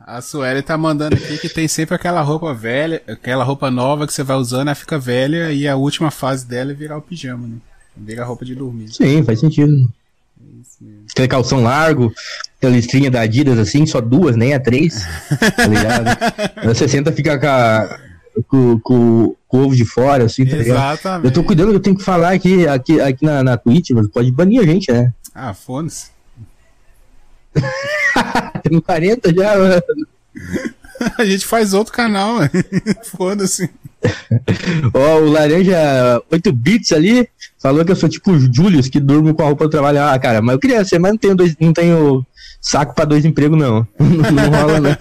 A 0.00 0.22
Sueli 0.22 0.62
tá 0.62 0.76
mandando 0.78 1.16
aqui 1.16 1.36
que 1.36 1.50
tem 1.50 1.68
sempre 1.68 1.94
aquela 1.94 2.22
roupa 2.22 2.54
velha, 2.54 3.02
aquela 3.06 3.44
roupa 3.44 3.70
nova 3.70 4.06
que 4.06 4.12
você 4.14 4.22
vai 4.22 4.38
usando, 4.38 4.62
ela 4.68 4.74
fica 4.74 4.98
velha 4.98 5.52
e 5.52 5.68
a 5.68 5.76
última 5.76 6.10
fase 6.10 6.46
dela 6.46 6.70
é 6.70 6.74
virar 6.74 6.96
o 6.96 7.02
pijama, 7.02 7.46
né? 7.46 7.56
Vira 7.94 8.22
a 8.22 8.24
roupa 8.24 8.42
de 8.44 8.54
dormir. 8.54 8.88
Sim, 8.94 9.22
faz 9.22 9.38
sentido. 9.40 9.86
Aquele 11.10 11.28
calção 11.28 11.62
largo, 11.62 12.12
aquela 12.58 12.74
listrinha 12.74 13.10
da 13.10 13.20
Adidas 13.20 13.58
assim, 13.58 13.84
só 13.86 14.00
duas, 14.00 14.36
nem 14.36 14.54
a 14.54 14.60
três. 14.60 15.02
tá 15.56 15.66
ligado? 15.66 16.06
Você 16.64 16.86
senta 16.88 17.10
fica 17.12 17.38
com, 17.38 17.46
a- 17.46 17.98
com, 18.48 18.80
com- 18.80 19.34
com 19.48 19.58
o 19.58 19.64
ovo 19.66 19.74
de 19.76 19.84
fora, 19.84 20.24
assim, 20.24 20.44
tá 20.44 20.56
ligado? 20.56 20.92
Exatamente. 20.92 21.24
Eu 21.26 21.32
tô 21.32 21.42
cuidando 21.42 21.70
que 21.70 21.76
eu 21.76 21.80
tenho 21.80 21.96
que 21.96 22.04
falar 22.04 22.32
aqui, 22.34 22.66
aqui, 22.68 23.00
aqui 23.00 23.24
na, 23.24 23.42
na 23.42 23.56
Twitch, 23.56 23.90
mas 23.90 24.06
pode 24.08 24.30
banir 24.30 24.60
a 24.60 24.64
gente, 24.66 24.92
né? 24.92 25.12
Ah, 25.34 25.54
foda-se. 25.54 26.08
Temos 28.62 28.82
40 28.84 29.32
já, 29.34 29.56
mano. 29.56 29.82
A 31.16 31.24
gente 31.24 31.46
faz 31.46 31.74
outro 31.74 31.92
canal, 31.92 32.40
né? 32.40 32.50
foda-se. 33.04 33.70
Ó, 34.94 35.18
o 35.20 35.30
Laranja 35.30 36.22
8 36.30 36.52
bits 36.52 36.92
ali 36.92 37.28
falou 37.58 37.84
que 37.84 37.92
eu 37.92 37.96
sou 37.96 38.08
tipo 38.08 38.30
o 38.30 38.38
Julius, 38.38 38.88
que 38.88 39.00
durmo 39.00 39.34
com 39.34 39.42
a 39.42 39.46
roupa 39.46 39.64
do 39.64 39.70
trabalho. 39.70 40.02
Ah, 40.02 40.18
cara, 40.18 40.40
mas 40.40 40.54
eu 40.54 40.60
queria 40.60 40.84
ser, 40.84 40.98
mas 40.98 41.12
não 41.12 41.18
tenho, 41.18 41.34
dois, 41.34 41.56
não 41.60 41.72
tenho 41.72 42.26
saco 42.60 42.94
pra 42.94 43.04
dois 43.04 43.24
empregos, 43.24 43.58
não. 43.58 43.86
não 43.98 44.50
rola, 44.50 44.80
né? 44.80 44.96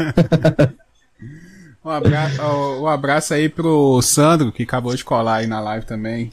Um 1.83 1.89
abraço, 1.89 2.41
um 2.81 2.87
abraço 2.87 3.33
aí 3.33 3.47
pro 3.47 4.01
Sandro, 4.01 4.51
que 4.51 4.63
acabou 4.63 4.93
de 4.93 5.05
colar 5.05 5.37
aí 5.37 5.47
na 5.47 5.59
live 5.59 5.85
também. 5.85 6.31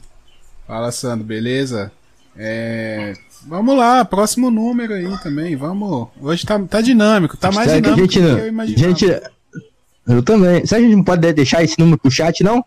Fala, 0.67 0.91
Sandro, 0.91 1.25
beleza? 1.25 1.91
É, 2.35 3.13
Vamos 3.47 3.77
lá, 3.77 4.03
próximo 4.03 4.49
número 4.49 4.93
aí 4.93 5.17
também. 5.19 5.55
Vamos. 5.55 6.07
Hoje 6.19 6.45
tá, 6.45 6.59
tá 6.59 6.81
dinâmico, 6.81 7.37
tá 7.37 7.51
mais 7.51 7.69
Será 7.69 7.79
que 7.79 7.81
dinâmico 7.83 8.11
gente, 8.11 8.19
que 8.19 8.31
eu 8.31 8.37
não, 8.37 8.47
imaginava. 8.47 8.87
gente, 8.87 9.21
eu 10.07 10.23
também. 10.23 10.65
Será 10.65 10.79
que 10.79 10.85
a 10.85 10.89
gente 10.89 10.97
não 10.97 11.03
pode 11.03 11.33
deixar 11.33 11.63
esse 11.63 11.77
número 11.79 11.97
pro 11.97 12.11
chat, 12.11 12.43
não? 12.43 12.63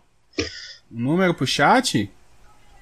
Número 0.89 1.33
pro 1.33 1.45
chat? 1.47 2.11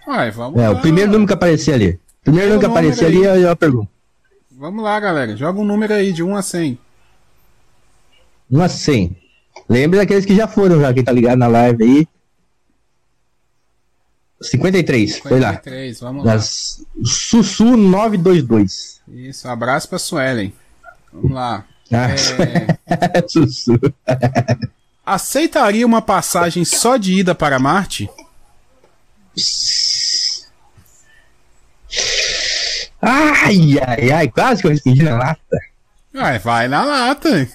Uai, 0.08 0.32
vamos 0.32 0.60
É, 0.60 0.70
lá. 0.70 0.76
o 0.76 0.82
primeiro 0.82 1.12
número 1.12 1.28
que 1.28 1.34
aparecer 1.34 1.74
ali. 1.74 2.00
O 2.22 2.24
primeiro 2.24 2.50
número 2.54 2.60
que 2.62 2.66
aparecer 2.72 3.06
ali, 3.06 3.18
aí. 3.28 3.42
eu, 3.42 3.50
eu 3.50 3.56
pergunto. 3.56 3.90
Vamos 4.52 4.84
lá, 4.84 5.00
galera. 5.00 5.36
Joga 5.36 5.60
um 5.60 5.66
número 5.66 5.94
aí 5.94 6.12
de 6.12 6.24
1 6.24 6.36
a 6.36 6.42
100. 6.42 6.80
Um 8.50 8.62
a 8.62 8.70
100. 8.70 9.16
Lembre 9.70 10.00
daqueles 10.00 10.26
que 10.26 10.36
já 10.36 10.48
foram, 10.48 10.80
já, 10.80 10.94
quem 10.94 11.04
tá 11.04 11.12
ligado 11.12 11.38
na 11.38 11.48
live 11.48 11.84
aí. 11.84 12.08
53, 14.42 15.18
foi 15.20 15.40
lá. 15.40 15.54
43, 15.58 16.00
vamos 16.00 16.26
lá. 16.26 16.34
Das 16.34 16.86
Sussu 17.04 17.76
922. 17.76 19.02
Isso, 19.08 19.48
um 19.48 19.52
abraço 19.52 19.90
pra 19.90 19.98
Suelen. 20.00 20.54
Vamos 21.12 21.32
lá. 21.32 21.66
Ah, 21.92 22.10
É, 22.90 23.28
Sussu. 23.28 23.80
aceitaria 25.06 25.86
uma 25.86 26.02
passagem 26.02 26.66
só 26.66 26.98
de 26.98 27.14
ida 27.14 27.34
para 27.34 27.58
Marte? 27.60 28.10
Ai, 33.02 33.80
ai, 33.86 34.12
ai, 34.12 34.28
quase 34.28 34.62
que 34.62 34.68
eu 34.68 34.72
respondi 34.72 35.04
na 35.04 35.18
lata. 35.18 35.58
Uai, 36.14 36.40
vai 36.40 36.68
na 36.68 36.84
lata. 36.84 37.48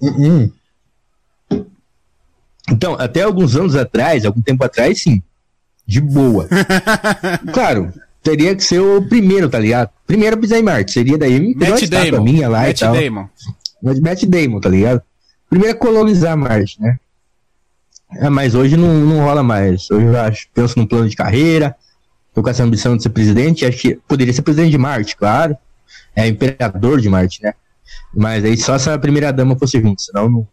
Uhum. 0.00 0.50
Então, 2.68 2.94
até 2.94 3.22
alguns 3.22 3.54
anos 3.54 3.76
atrás, 3.76 4.24
algum 4.24 4.40
tempo 4.40 4.64
atrás, 4.64 5.02
sim. 5.02 5.22
De 5.86 6.00
boa. 6.00 6.48
claro, 7.52 7.92
teria 8.22 8.54
que 8.54 8.62
ser 8.62 8.80
o 8.80 9.02
primeiro, 9.02 9.48
tá 9.48 9.58
ligado? 9.58 9.90
Primeiro 10.06 10.36
a 10.36 10.38
pisar 10.38 10.58
em 10.58 10.62
Marte. 10.62 10.92
Seria 10.92 11.18
daí 11.18 11.54
Matt 11.54 11.88
Damon. 11.88 12.22
minha 12.22 12.48
lá 12.48 12.62
Matt 12.62 12.76
e 12.76 12.80
tal. 12.80 12.94
Damon. 12.94 13.28
Mas 13.82 14.00
Matt 14.00 14.24
Damon, 14.24 14.60
tá 14.60 14.68
ligado? 14.68 15.02
Primeiro 15.48 15.76
é 15.76 15.78
colonizar 15.78 16.36
Marte, 16.36 16.80
né? 16.80 16.98
É, 18.16 18.28
mas 18.28 18.54
hoje 18.54 18.76
não, 18.76 18.92
não 18.94 19.20
rola 19.20 19.42
mais. 19.42 19.90
Hoje 19.90 20.06
eu 20.06 20.20
acho, 20.20 20.48
penso 20.52 20.78
num 20.78 20.86
plano 20.86 21.08
de 21.08 21.16
carreira, 21.16 21.76
tô 22.34 22.42
com 22.42 22.50
essa 22.50 22.62
ambição 22.62 22.96
de 22.96 23.02
ser 23.02 23.10
presidente, 23.10 23.64
acho 23.64 23.78
que 23.78 23.94
poderia 24.08 24.32
ser 24.32 24.42
presidente 24.42 24.72
de 24.72 24.78
Marte, 24.78 25.16
claro. 25.16 25.56
É 26.14 26.26
imperador 26.26 27.00
de 27.00 27.08
Marte, 27.08 27.42
né? 27.42 27.54
Mas 28.14 28.44
aí 28.44 28.56
só 28.56 28.78
se 28.78 28.90
a 28.90 28.98
primeira 28.98 29.32
dama 29.32 29.56
fosse 29.56 29.80
junto, 29.80 30.02
senão 30.02 30.28
não, 30.28 30.48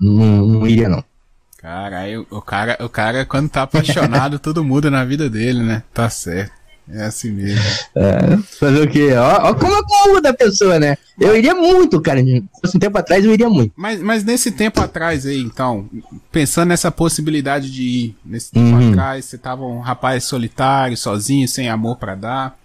não, 0.00 0.46
não 0.46 0.66
iria, 0.66 0.88
não. 0.88 1.04
Caralho, 1.58 2.26
o 2.30 2.40
cara, 2.40 2.76
o 2.80 2.88
cara, 2.88 3.24
quando 3.24 3.48
tá 3.48 3.62
apaixonado, 3.62 4.38
tudo 4.40 4.64
muda 4.64 4.90
na 4.90 5.04
vida 5.04 5.30
dele, 5.30 5.62
né? 5.62 5.82
Tá 5.92 6.08
certo. 6.10 6.61
É 6.88 7.04
assim 7.04 7.30
mesmo. 7.30 7.60
É, 7.94 8.36
fazer 8.58 8.82
o 8.82 8.90
quê? 8.90 9.12
Ó, 9.14 9.50
ó 9.50 9.54
como, 9.54 9.82
como 9.84 10.14
muda 10.14 10.30
a 10.30 10.34
pessoa, 10.34 10.78
né? 10.80 10.96
Eu 11.18 11.36
iria 11.36 11.54
muito, 11.54 12.00
cara. 12.00 12.20
Se 12.20 12.42
fosse 12.60 12.76
um 12.76 12.80
tempo 12.80 12.98
atrás, 12.98 13.24
eu 13.24 13.32
iria 13.32 13.48
muito. 13.48 13.72
Mas, 13.76 14.00
mas 14.00 14.24
nesse 14.24 14.50
tempo 14.50 14.80
atrás 14.80 15.24
aí, 15.24 15.40
então, 15.40 15.88
pensando 16.30 16.68
nessa 16.70 16.90
possibilidade 16.90 17.70
de 17.70 17.82
ir, 17.82 18.16
nesse 18.24 18.50
tempo 18.50 18.76
Uhum. 18.76 18.90
atrás, 18.90 19.24
você 19.24 19.38
tava 19.38 19.64
um 19.64 19.80
rapaz 19.80 20.24
solitário, 20.24 20.96
sozinho, 20.96 21.46
sem 21.46 21.68
amor 21.68 21.96
pra 21.96 22.14
dar. 22.14 22.58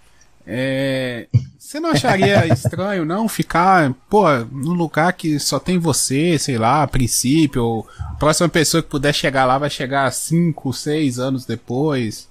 É, 0.46 1.28
você 1.60 1.80
não 1.80 1.92
acharia 1.92 2.48
estranho, 2.52 3.04
não, 3.06 3.28
ficar, 3.28 3.94
pô, 4.10 4.24
num 4.52 4.74
lugar 4.74 5.12
que 5.14 5.38
só 5.40 5.60
tem 5.60 5.78
você, 5.78 6.40
sei 6.40 6.58
lá, 6.58 6.84
a 6.84 6.88
princípio, 6.88 7.62
ou 7.64 7.88
a 8.00 8.16
próxima 8.16 8.48
pessoa 8.50 8.82
que 8.82 8.90
puder 8.90 9.14
chegar 9.14 9.46
lá 9.46 9.58
vai 9.58 9.70
chegar 9.70 10.10
cinco, 10.12 10.72
seis 10.74 11.20
anos 11.20 11.46
depois? 11.46 12.28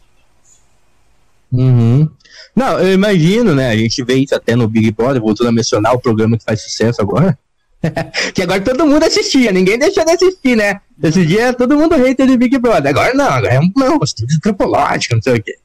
Uhum. 1.56 2.08
Não, 2.54 2.78
eu 2.78 2.92
imagino, 2.94 3.54
né? 3.54 3.70
A 3.70 3.76
gente 3.76 4.02
vê 4.04 4.14
isso 4.14 4.34
até 4.34 4.54
no 4.56 4.68
Big 4.68 4.90
Brother, 4.92 5.20
voltando 5.20 5.48
a 5.48 5.52
mencionar 5.52 5.94
o 5.94 6.00
programa 6.00 6.36
que 6.38 6.44
faz 6.44 6.62
sucesso 6.62 7.00
agora. 7.02 7.38
que 8.34 8.42
agora 8.42 8.60
todo 8.60 8.86
mundo 8.86 9.04
assistia, 9.04 9.52
ninguém 9.52 9.78
deixou 9.78 10.04
de 10.04 10.12
assistir, 10.12 10.56
né? 10.56 10.80
Esse 11.02 11.24
dia 11.26 11.52
todo 11.52 11.76
mundo 11.76 11.94
hater 11.94 12.26
de 12.26 12.36
Big 12.36 12.58
Brother. 12.58 12.88
Agora 12.90 13.14
não, 13.14 13.28
agora 13.28 13.54
é 13.54 13.60
um 13.60 13.70
não, 13.76 13.98
antropológico, 14.36 15.14
não 15.14 15.22
sei 15.22 15.36
o 15.36 15.42
quê. 15.42 15.56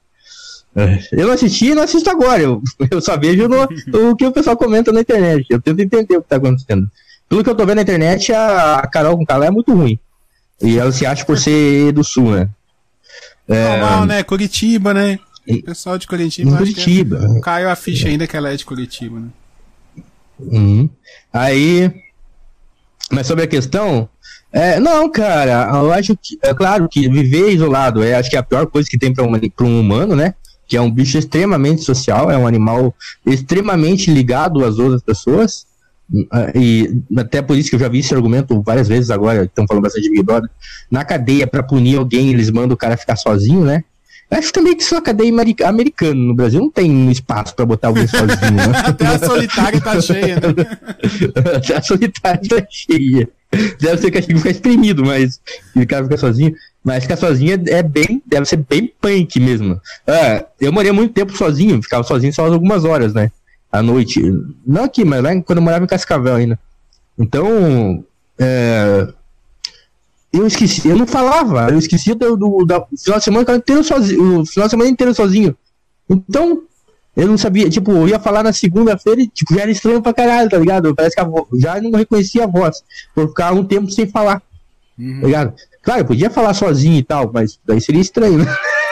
É, 0.76 1.00
Eu 1.14 1.28
não 1.28 1.34
assisti 1.34 1.68
e 1.68 1.76
não 1.76 1.84
assisto 1.84 2.10
agora. 2.10 2.42
Eu, 2.42 2.62
eu 2.92 3.02
só 3.02 3.18
vejo 3.18 3.48
no- 3.48 4.10
o 4.12 4.16
que 4.16 4.26
o 4.26 4.32
pessoal 4.32 4.56
comenta 4.58 4.92
na 4.92 5.02
internet. 5.02 5.46
Eu 5.50 5.62
tento 5.62 5.80
entender 5.82 6.18
o 6.18 6.22
que 6.22 6.30
tá 6.30 6.36
acontecendo. 6.38 6.90
Pelo 7.28 7.44
que 7.44 7.50
eu 7.50 7.56
tô 7.56 7.66
vendo 7.66 7.78
na 7.78 7.82
internet, 7.84 8.34
a, 8.34 8.76
a 8.76 8.88
Carol 8.88 9.18
com 9.18 9.26
Calé 9.26 9.48
é 9.48 9.52
muito 9.52 9.74
ruim. 9.74 9.98
E 10.62 10.78
ela 10.78 10.92
se 10.92 11.06
acha 11.06 11.26
por 11.26 11.38
ser 11.38 11.92
do 11.94 12.04
sul, 12.04 12.32
né? 12.32 12.50
Normal, 13.48 14.06
né? 14.06 14.24
Curitiba, 14.24 14.94
né? 14.94 15.18
O 15.48 15.64
pessoal 15.64 15.98
de 15.98 16.08
Curitiba. 16.08 16.52
Em 16.52 16.58
Curitiba. 16.58 17.38
é- 17.38 17.40
Caiu 17.42 17.70
a 17.70 17.76
ficha 17.76 18.08
ainda 18.08 18.28
que 18.28 18.38
ela 18.38 18.52
é 18.52 18.56
de 18.56 18.66
Curitiba, 18.66 19.20
né? 19.20 19.28
Uhum. 20.40 20.90
Aí, 21.32 21.92
mas 23.12 23.28
sobre 23.28 23.44
a 23.44 23.48
questão, 23.48 24.10
é, 24.52 24.80
não, 24.80 25.10
cara, 25.10 25.70
eu 25.76 25.92
acho 25.92 26.16
que, 26.18 26.38
é 26.42 26.54
claro 26.54 26.88
que 26.90 27.08
viver 27.08 27.52
isolado 27.52 28.04
é, 28.04 28.16
acho 28.16 28.30
que 28.30 28.36
é 28.36 28.40
a 28.40 28.44
pior 28.44 28.66
coisa 28.68 28.90
que 28.90 28.98
tem 28.98 29.14
para 29.14 29.24
um, 29.24 29.40
pra 29.50 29.66
um 29.66 29.80
humano, 29.80 30.16
né? 30.16 30.34
Que 30.68 30.78
é 30.78 30.82
um 30.82 30.90
bicho 30.90 31.18
extremamente 31.18 31.84
social, 31.84 32.32
é 32.32 32.38
um 32.38 32.48
animal 32.48 32.94
extremamente 33.26 34.12
ligado 34.12 34.64
às 34.64 34.80
outras 34.80 35.02
pessoas. 35.02 35.66
E 36.56 37.02
até 37.18 37.42
por 37.42 37.58
isso 37.58 37.70
que 37.70 37.76
eu 37.76 37.80
já 37.80 37.88
vi 37.88 38.00
esse 38.00 38.14
argumento 38.14 38.62
várias 38.62 38.88
vezes 38.88 39.10
agora, 39.10 39.46
estão 39.46 39.66
falando 39.68 39.84
bastante 39.84 40.04
de 40.04 40.12
Big 40.12 40.24
Brother. 40.24 40.50
Na 40.90 41.06
cadeia, 41.06 41.48
para 41.48 41.64
punir 41.64 41.98
alguém, 41.98 42.30
eles 42.30 42.50
mandam 42.50 42.74
o 42.74 42.78
cara 42.78 42.98
ficar 42.98 43.16
sozinho, 43.16 43.64
né? 43.64 43.84
Acho 44.32 44.54
também 44.54 44.76
que 44.78 44.94
uma 44.94 45.02
cadeia 45.02 45.30
ameri- 45.30 45.64
americana. 45.64 46.16
No 46.16 46.34
Brasil 46.34 46.62
não 46.62 46.72
tem 46.72 47.12
espaço 47.12 47.54
para 47.54 47.66
botar 47.66 47.90
alguém 47.90 48.08
sozinho, 48.08 48.54
né? 48.56 48.72
Até 48.86 49.06
a 49.06 49.20
solitária 49.20 49.82
tá 49.82 50.00
cheia, 50.02 50.36
né? 50.36 51.74
a 51.78 51.82
solitária 51.82 52.42
tá 52.48 52.66
cheia. 52.70 53.30
Deve 53.80 53.98
ser 54.02 54.12
castigo 54.12 54.40
ficar 54.40 54.52
exprimido, 54.52 55.04
mas 55.06 55.42
o 55.76 55.86
cara 55.86 56.04
fica 56.06 56.18
sozinho. 56.18 56.56
Mas 56.84 57.04
ficar 57.04 57.18
sozinho 57.18 57.62
é 57.68 57.74
é 57.80 57.84
bem, 57.84 58.24
deve 58.26 58.46
ser 58.46 58.58
bem 58.58 58.92
punk 59.02 59.38
mesmo. 59.40 59.80
Ah, 60.08 60.46
eu 60.60 60.72
morei 60.72 60.92
muito 60.94 61.14
tempo 61.14 61.36
sozinho, 61.38 61.82
ficava 61.84 62.04
sozinho 62.04 62.34
só 62.34 62.46
algumas 62.48 62.86
horas, 62.86 63.14
né? 63.14 63.30
À 63.70 63.84
noite. 63.84 64.22
Não 64.66 64.86
aqui, 64.86 65.04
mas 65.04 65.22
lá 65.22 65.30
quando 65.42 65.58
eu 65.58 65.64
morava 65.64 65.84
em 65.84 65.88
Cascavel 65.88 66.36
ainda. 66.36 66.58
Então, 67.20 68.04
é, 68.40 69.08
eu 70.34 70.48
esqueci, 70.48 70.88
eu 70.88 70.96
não 70.96 71.06
falava, 71.06 71.70
eu 71.70 71.78
esqueci 71.78 72.14
do, 72.14 72.36
do 72.38 72.66
da, 72.66 72.86
final 72.98 73.18
de 73.20 73.24
semana 73.24 73.56
inteiro 73.56 73.84
sozinho, 73.84 74.40
o 74.42 74.46
final 74.46 74.68
de 74.68 74.72
semana 74.72 74.90
inteiro 74.90 75.14
sozinho. 75.14 75.56
Então, 76.10 76.64
eu 77.16 77.28
não 77.28 77.38
sabia, 77.38 77.70
tipo, 77.70 77.92
eu 77.92 78.08
ia 78.08 78.20
falar 78.20 78.44
na 78.44 78.54
segunda-feira 78.54 79.22
e 79.22 79.28
tipo, 79.28 79.54
já 79.54 79.62
era 79.64 79.72
estranho 79.72 80.02
pra 80.02 80.14
caralho, 80.14 80.50
tá 80.50 80.58
ligado? 80.58 80.96
Parece 80.96 81.16
que 81.16 81.22
a 81.22 81.26
vo... 81.26 81.48
já 81.56 81.82
não 81.82 81.92
reconhecia 81.92 82.46
a 82.46 82.48
voz, 82.48 82.82
por 83.14 83.28
ficar 83.28 83.52
um 83.54 83.64
tempo 83.64 83.92
sem 83.92 84.08
falar, 84.08 84.40
tá 84.40 84.46
Uhum. 85.00 85.22
ligado? 85.22 85.54
Claro, 85.82 86.02
eu 86.02 86.06
podia 86.06 86.30
falar 86.30 86.54
sozinho 86.54 86.98
e 86.98 87.04
tal, 87.04 87.32
mas 87.34 87.60
daí 87.66 87.82
seria 87.82 88.02
estranho, 88.02 88.38
né? 88.38 88.46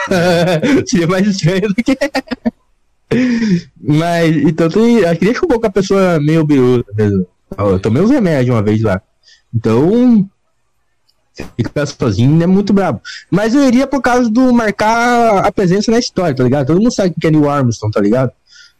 seria 0.86 1.06
mais 1.06 1.26
estranho 1.26 1.68
do 1.68 1.74
que. 1.74 1.96
mas, 3.80 4.36
então, 4.36 4.68
tem, 4.68 5.04
acho 5.04 5.18
que 5.18 5.24
deixa 5.24 5.44
um 5.44 5.48
pouco 5.48 5.66
a 5.66 5.70
pessoa 5.70 6.18
meio 6.20 6.44
biruta 6.44 6.92
mesmo. 6.96 7.26
Eu 7.58 7.78
tomei 7.78 8.02
uns 8.02 8.10
remédios 8.10 8.54
uma 8.54 8.62
vez 8.62 8.82
lá. 8.82 9.00
Então, 9.54 10.28
ficar 11.56 11.86
sozinho 11.86 12.42
é 12.42 12.46
muito 12.46 12.72
brabo. 12.72 13.00
Mas 13.30 13.54
eu 13.54 13.64
iria 13.66 13.86
por 13.86 14.00
causa 14.00 14.30
do 14.30 14.52
marcar 14.52 15.44
a 15.44 15.52
presença 15.52 15.90
na 15.90 15.98
história, 15.98 16.34
tá 16.34 16.44
ligado? 16.44 16.66
Todo 16.66 16.80
mundo 16.80 16.92
sabe 16.92 17.14
que 17.18 17.26
é 17.26 17.30
Neil 17.30 17.48
Armstrong, 17.48 17.92
tá 17.92 18.00
ligado? 18.00 18.32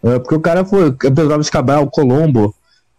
É, 0.03 0.19
porque 0.19 0.35
o 0.35 0.41
cara 0.41 0.65
foi, 0.65 0.93
Pedro 0.93 1.33
Alves 1.33 1.51
Cabral, 1.51 1.91
Colombo, 1.91 2.55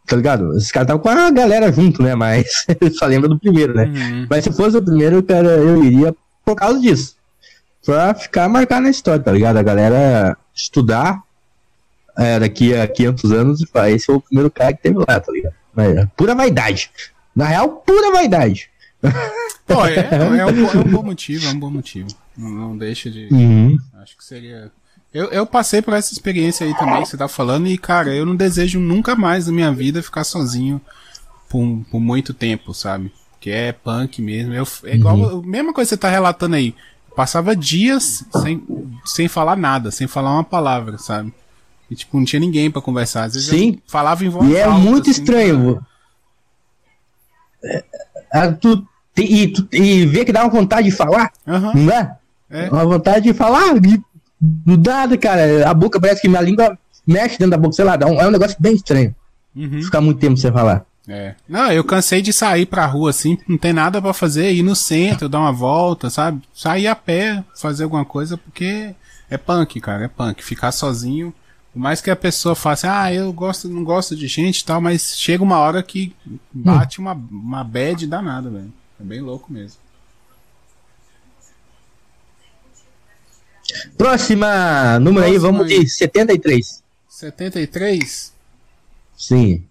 tá 0.08 0.16
ligado? 0.16 0.56
Esses 0.58 0.72
caras 0.72 0.86
estavam 0.86 1.02
com 1.02 1.10
a 1.10 1.32
galera 1.32 1.72
junto, 1.72 2.04
né? 2.04 2.16
Mas 2.16 2.66
só 2.98 3.06
lembra 3.06 3.30
do 3.30 3.40
primeiro, 3.40 3.74
né? 3.74 3.86
Uhum. 3.86 4.28
Mas 4.30 4.44
se 4.44 4.52
fosse 4.52 4.78
o 4.78 4.82
primeiro, 4.82 5.22
cara, 5.24 5.50
eu 5.50 5.84
iria 5.84 6.16
por 6.46 6.56
causa 6.56 6.80
disso. 6.80 7.16
Pra 7.86 8.14
ficar 8.14 8.48
marcado 8.48 8.84
na 8.84 8.90
história, 8.90 9.24
tá 9.24 9.32
ligado? 9.32 9.58
A 9.58 9.64
galera 9.64 10.38
estudar 10.54 11.22
é, 12.18 12.40
daqui 12.40 12.76
a 12.76 12.88
500 12.88 13.32
anos 13.32 13.62
e 13.62 13.68
falar, 13.68 13.92
esse 13.92 14.06
foi 14.06 14.16
o 14.16 14.22
primeiro 14.22 14.52
cara 14.52 14.74
que 14.74 14.84
teve 14.84 14.98
lá, 14.98 15.20
tá 15.20 15.32
ligado? 15.32 15.56
Mas, 15.74 15.98
é 15.98 16.08
pura 16.16 16.36
vaidade. 16.36 16.92
Na 17.36 17.46
real, 17.46 17.84
pura 17.86 18.12
vaidade. 18.12 18.70
Pô, 19.74 19.86
é, 19.86 20.40
é, 20.40 20.46
um, 20.46 20.66
é 20.70 20.78
um 20.78 20.92
bom 20.92 21.04
motivo, 21.04 21.46
é 21.48 21.50
um 21.50 21.60
bom 21.60 21.70
motivo. 21.70 22.08
Não, 22.38 22.50
não 22.50 22.78
deixa 22.78 23.10
de. 23.10 23.28
Uhum. 23.32 23.78
Acho 24.02 24.18
que 24.18 24.24
seria. 24.24 24.72
Eu, 25.14 25.26
eu 25.26 25.46
passei 25.46 25.82
por 25.82 25.94
essa 25.94 26.14
experiência 26.14 26.66
aí 26.66 26.74
também 26.78 27.02
que 27.04 27.10
você 27.10 27.18
tá 27.18 27.28
falando, 27.28 27.68
e, 27.68 27.78
cara, 27.78 28.14
eu 28.14 28.26
não 28.26 28.36
desejo 28.36 28.80
nunca 28.80 29.16
mais 29.16 29.48
na 29.48 29.54
minha 29.54 29.72
vida 29.72 30.02
ficar 30.02 30.24
sozinho 30.24 30.80
por, 31.50 31.84
por 31.92 32.00
muito 32.00 32.34
tempo, 32.34 32.74
sabe? 32.74 33.12
Que 33.40 33.50
é 33.50 33.74
punk 33.74 34.22
mesmo. 34.22 34.54
Eu, 34.54 34.66
é 34.86 34.96
igual 34.96 35.40
a 35.40 35.42
mesma 35.42 35.74
coisa 35.74 35.90
que 35.90 35.96
você 35.96 35.98
tá 35.98 36.10
relatando 36.10 36.56
aí. 36.56 36.74
Passava 37.14 37.54
dias 37.54 38.24
sem, 38.42 38.66
sem 39.04 39.28
falar 39.28 39.58
nada, 39.58 39.92
sem 39.92 40.08
falar 40.08 40.32
uma 40.32 40.46
palavra, 40.46 40.98
sabe? 40.98 41.34
E, 41.90 41.96
tipo, 41.96 42.18
não 42.18 42.24
tinha 42.24 42.40
ninguém 42.40 42.72
pra 42.72 42.82
conversar. 42.82 43.26
Às 43.26 43.34
vezes 43.34 43.50
Sim. 43.50 43.82
falava 43.86 44.24
em 44.24 44.30
voz 44.30 44.50
E 44.50 44.56
é 44.56 44.64
alta, 44.64 44.78
muito 44.78 45.10
assim, 45.10 45.20
estranho. 45.20 45.86
É, 47.62 47.84
ah, 48.32 48.50
tu, 48.50 48.88
e, 49.18 49.54
e 49.72 50.06
vê 50.06 50.24
que 50.26 50.32
dá 50.32 50.44
uma 50.44 50.50
vontade 50.50 50.90
de 50.90 50.96
falar, 50.96 51.32
Aham, 51.48 51.74
não 51.76 51.94
é? 51.94 52.16
é. 52.50 52.70
Uma 52.70 52.86
vontade 52.86 53.26
de 53.26 53.34
falar, 53.34 53.74
do 54.40 54.78
nada, 54.78 55.18
cara. 55.18 55.70
A 55.70 55.74
boca 55.74 56.00
parece 56.00 56.22
que 56.22 56.28
minha 56.28 56.42
língua 56.42 56.78
mexe 57.06 57.38
dentro 57.38 57.52
da 57.52 57.58
boca, 57.58 57.74
sei 57.74 57.86
lá, 57.86 57.96
dá 57.96 58.08
um- 58.08 58.20
é 58.20 58.28
um 58.28 58.32
negócio 58.32 58.56
bem 58.60 58.74
estranho. 58.76 59.14
Uhum. 59.56 59.82
Ficar 59.82 60.02
muito 60.02 60.20
tempo 60.20 60.38
sem 60.38 60.52
falar. 60.52 60.86
É. 61.08 61.36
Não, 61.50 61.72
eu 61.72 61.84
cansei 61.84 62.22
de 62.22 62.32
sair 62.32 62.66
pra 62.66 62.86
rua 62.86 63.10
assim, 63.10 63.38
não 63.48 63.58
tem 63.58 63.74
nada 63.74 64.02
pra 64.02 64.14
fazer, 64.14 64.52
ir 64.54 64.62
no 64.64 64.76
centro, 64.76 65.28
dar 65.28 65.40
uma 65.40 65.52
volta, 65.52 66.10
sabe? 66.10 66.42
Sair 66.54 66.88
a 66.88 66.96
pé, 66.96 67.44
fazer 67.60 67.84
alguma 67.84 68.06
coisa, 68.06 68.38
porque 68.38 68.94
é 69.30 69.38
punk, 69.38 69.80
cara, 69.82 70.06
é 70.06 70.08
punk. 70.08 70.44
Ficar 70.44 70.72
sozinho, 70.72 71.34
por 71.74 71.80
mais 71.80 72.02
que 72.02 72.10
a 72.12 72.16
pessoa 72.16 72.54
faça, 72.56 72.88
ah, 73.02 73.12
eu 73.14 73.34
gosto, 73.34 73.68
não 73.68 73.84
gosto 73.84 74.16
de 74.16 74.28
gente 74.28 74.60
e 74.60 74.66
tal, 74.66 74.80
mas 74.80 75.16
chega 75.18 75.44
uma 75.44 75.58
hora 75.58 75.82
que 75.84 76.14
bate 76.54 77.00
uma, 77.00 77.14
uma 77.14 77.64
bad 77.64 78.06
danada, 78.08 78.50
velho. 78.50 78.72
É 79.02 79.04
bem 79.04 79.20
louco 79.20 79.52
mesmo. 79.52 79.80
Próxima 83.98 85.00
número 85.00 85.26
aí, 85.26 85.32
Próxima 85.40 85.52
vamos 85.58 85.72
aí. 85.72 85.84
de 85.84 85.90
73. 85.90 86.84
73? 87.10 88.34
Sim. 89.18 89.64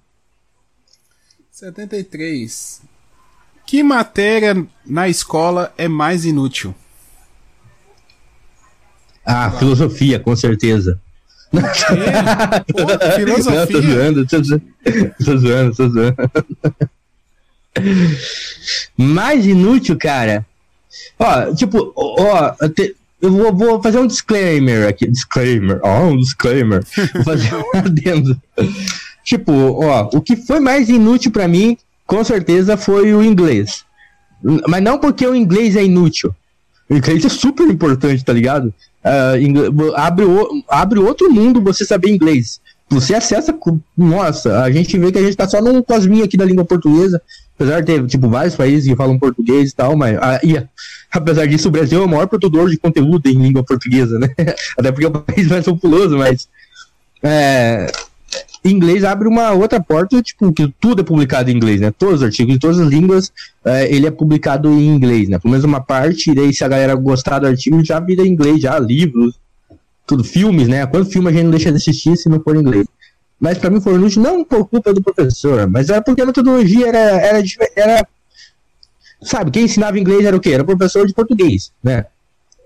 73. 1.52 2.82
Que 3.66 3.82
matéria 3.84 4.66
na 4.84 5.08
escola 5.08 5.72
é 5.78 5.86
mais 5.86 6.24
inútil? 6.24 6.74
Ah, 9.24 9.52
filosofia, 9.52 10.18
com 10.18 10.34
certeza. 10.34 11.00
Não, 11.52 11.62
tô 11.62 13.10
filosofia? 13.16 13.82
zoando, 13.82 14.26
tô 14.26 14.42
zoando, 14.42 14.64
tô 15.24 15.38
zoando, 15.38 15.76
tô 15.76 15.88
zoando. 15.88 16.16
Mais 18.96 19.46
inútil, 19.46 19.96
cara. 19.96 20.44
Ó, 21.18 21.54
tipo, 21.54 21.92
ó, 21.96 22.54
eu 23.22 23.30
vou, 23.32 23.52
vou 23.54 23.82
fazer 23.82 23.98
um 23.98 24.06
disclaimer 24.06 24.88
aqui. 24.88 25.06
Disclaimer, 25.06 25.80
ó, 25.82 26.06
um 26.06 26.16
disclaimer. 26.16 26.82
Vou 27.14 27.24
fazer 27.24 27.54
um 27.54 27.70
adendo. 27.78 28.40
Tipo, 29.24 29.52
ó, 29.84 30.08
o 30.12 30.20
que 30.20 30.36
foi 30.36 30.60
mais 30.60 30.88
inútil 30.88 31.30
pra 31.30 31.46
mim, 31.46 31.76
com 32.06 32.22
certeza, 32.24 32.76
foi 32.76 33.12
o 33.14 33.22
inglês. 33.22 33.84
Mas 34.68 34.82
não 34.82 34.98
porque 34.98 35.26
o 35.26 35.34
inglês 35.34 35.76
é 35.76 35.84
inútil. 35.84 36.34
O 36.88 36.96
inglês 36.96 37.24
é 37.24 37.28
super 37.28 37.68
importante, 37.68 38.24
tá 38.24 38.32
ligado? 38.32 38.72
Ah, 39.04 39.38
ingle- 39.38 39.94
abre, 39.96 40.24
o- 40.24 40.62
abre 40.68 40.98
outro 40.98 41.30
mundo 41.30 41.60
você 41.62 41.84
saber 41.84 42.10
inglês. 42.10 42.60
Você 42.88 43.14
acessa. 43.14 43.56
Nossa, 43.96 44.62
a 44.62 44.70
gente 44.72 44.98
vê 44.98 45.12
que 45.12 45.18
a 45.18 45.22
gente 45.22 45.36
tá 45.36 45.46
só 45.46 45.60
num 45.62 45.80
cosminho 45.82 46.24
aqui 46.24 46.36
da 46.36 46.44
língua 46.44 46.64
portuguesa. 46.64 47.22
Apesar 47.60 47.80
de 47.80 47.86
ter, 47.86 48.06
tipo, 48.06 48.26
vários 48.26 48.56
países 48.56 48.88
que 48.88 48.96
falam 48.96 49.18
português 49.18 49.70
e 49.70 49.74
tal, 49.74 49.94
mas. 49.94 50.16
ah, 50.18 50.40
e, 50.42 50.56
apesar 51.12 51.44
disso, 51.44 51.68
o 51.68 51.70
Brasil 51.70 52.00
é 52.00 52.04
o 52.06 52.08
maior 52.08 52.26
produtor 52.26 52.70
de 52.70 52.78
conteúdo 52.78 53.28
em 53.28 53.34
língua 53.34 53.62
portuguesa, 53.62 54.18
né? 54.18 54.30
Até 54.78 54.90
porque 54.90 55.04
é 55.04 55.08
o 55.08 55.10
país 55.10 55.46
mais 55.46 55.66
populoso, 55.66 56.16
mas. 56.16 56.48
É, 57.22 57.92
inglês 58.64 59.04
abre 59.04 59.28
uma 59.28 59.52
outra 59.52 59.78
porta, 59.78 60.22
tipo, 60.22 60.50
que 60.54 60.72
tudo 60.80 61.02
é 61.02 61.04
publicado 61.04 61.50
em 61.50 61.54
inglês, 61.54 61.82
né? 61.82 61.90
Todos 61.90 62.16
os 62.16 62.22
artigos 62.22 62.54
de 62.54 62.58
todas 62.58 62.78
as 62.78 62.88
línguas, 62.88 63.30
é, 63.62 63.94
ele 63.94 64.06
é 64.06 64.10
publicado 64.10 64.70
em 64.70 64.88
inglês, 64.88 65.28
né? 65.28 65.38
Pelo 65.38 65.52
menos 65.52 65.64
uma 65.66 65.82
parte, 65.82 66.30
e 66.30 66.34
daí 66.34 66.54
se 66.54 66.64
a 66.64 66.68
galera 66.68 66.94
gostar 66.94 67.40
do 67.40 67.46
artigo, 67.46 67.84
já 67.84 68.00
vira 68.00 68.26
em 68.26 68.30
inglês, 68.30 68.62
já 68.62 68.78
livros, 68.78 69.38
tudo, 70.06 70.24
filmes, 70.24 70.66
né? 70.66 70.86
Quanto 70.86 71.10
filme 71.10 71.28
a 71.28 71.32
gente 71.32 71.44
não 71.44 71.50
deixa 71.50 71.70
de 71.70 71.76
assistir 71.76 72.16
se 72.16 72.30
não 72.30 72.40
for 72.40 72.56
em 72.56 72.60
inglês? 72.60 72.86
Mas 73.40 73.56
pra 73.56 73.70
mim 73.70 73.80
foi 73.80 73.94
inútil, 73.94 74.22
não 74.22 74.44
por 74.44 74.68
culpa 74.68 74.92
do 74.92 75.02
professor, 75.02 75.66
mas 75.66 75.88
era 75.88 76.02
porque 76.02 76.20
a 76.20 76.26
metodologia 76.26 76.88
era, 76.88 76.98
era, 76.98 77.42
era 77.74 78.06
sabe, 79.22 79.50
quem 79.50 79.64
ensinava 79.64 79.98
inglês 79.98 80.24
era 80.24 80.36
o 80.36 80.40
quê? 80.40 80.50
Era 80.52 80.62
o 80.62 80.66
professor 80.66 81.06
de 81.06 81.14
português, 81.14 81.72
né? 81.82 82.04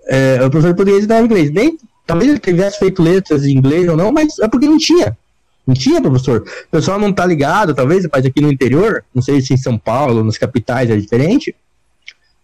É, 0.07 0.35
o 0.43 0.49
professor 0.49 0.73
de 0.73 0.75
português 0.75 1.03
ensinava 1.03 1.25
inglês. 1.25 1.49
Nem, 1.49 1.77
talvez 2.05 2.29
ele 2.29 2.39
tivesse 2.39 2.79
feito 2.79 3.01
letras 3.01 3.45
em 3.45 3.57
inglês 3.57 3.87
ou 3.87 3.95
não, 3.95 4.11
mas 4.11 4.37
é 4.39 4.47
porque 4.47 4.67
não 4.67 4.77
tinha. 4.77 5.17
Não 5.65 5.73
tinha, 5.73 6.01
professor. 6.01 6.41
O 6.67 6.71
pessoal 6.71 6.99
não 6.99 7.11
tá 7.11 7.25
ligado, 7.25 7.73
talvez, 7.73 8.07
mas 8.11 8.25
aqui 8.25 8.41
no 8.41 8.51
interior, 8.51 9.03
não 9.13 9.21
sei 9.21 9.41
se 9.41 9.53
em 9.53 9.57
São 9.57 9.77
Paulo, 9.77 10.23
nas 10.23 10.37
capitais 10.37 10.89
é 10.89 10.95
diferente, 10.95 11.55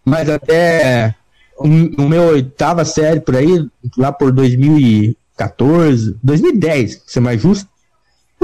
mas 0.04 0.28
até 0.28 1.14
o, 1.56 1.68
meu 2.08 2.22
oitava 2.24 2.84
série 2.84 3.20
por 3.20 3.36
aí, 3.36 3.64
lá 3.96 4.10
por 4.10 4.32
2014, 4.32 6.16
2010, 6.22 6.96
pra 6.96 7.04
ser 7.06 7.20
mais 7.20 7.40
justo, 7.40 7.68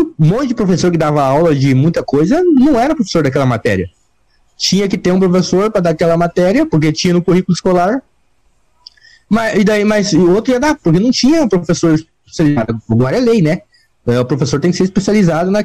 um 0.00 0.26
monte 0.26 0.48
de 0.48 0.54
professor 0.54 0.90
que 0.90 0.98
dava 0.98 1.22
aula 1.22 1.54
de 1.54 1.74
muita 1.74 2.02
coisa 2.02 2.42
não 2.42 2.78
era 2.78 2.94
professor 2.94 3.22
daquela 3.22 3.46
matéria. 3.46 3.88
Tinha 4.56 4.88
que 4.88 4.98
ter 4.98 5.12
um 5.12 5.20
professor 5.20 5.70
para 5.70 5.80
dar 5.80 5.90
aquela 5.90 6.16
matéria, 6.16 6.66
porque 6.66 6.92
tinha 6.92 7.14
no 7.14 7.22
currículo 7.22 7.54
escolar. 7.54 8.02
Mas, 9.28 9.58
e 9.58 9.64
daí, 9.64 9.84
mas 9.84 10.12
o 10.12 10.30
outro 10.30 10.52
ia 10.52 10.60
dar, 10.60 10.74
porque 10.74 10.98
não 10.98 11.10
tinha 11.10 11.46
professor 11.46 11.94
especializado. 12.26 12.80
Agora 12.90 13.16
é 13.16 13.20
lei, 13.20 13.42
né? 13.42 13.62
É, 14.06 14.18
O 14.18 14.24
professor 14.24 14.58
tem 14.58 14.70
que 14.70 14.76
ser 14.76 14.84
especializado 14.84 15.50
na, 15.50 15.60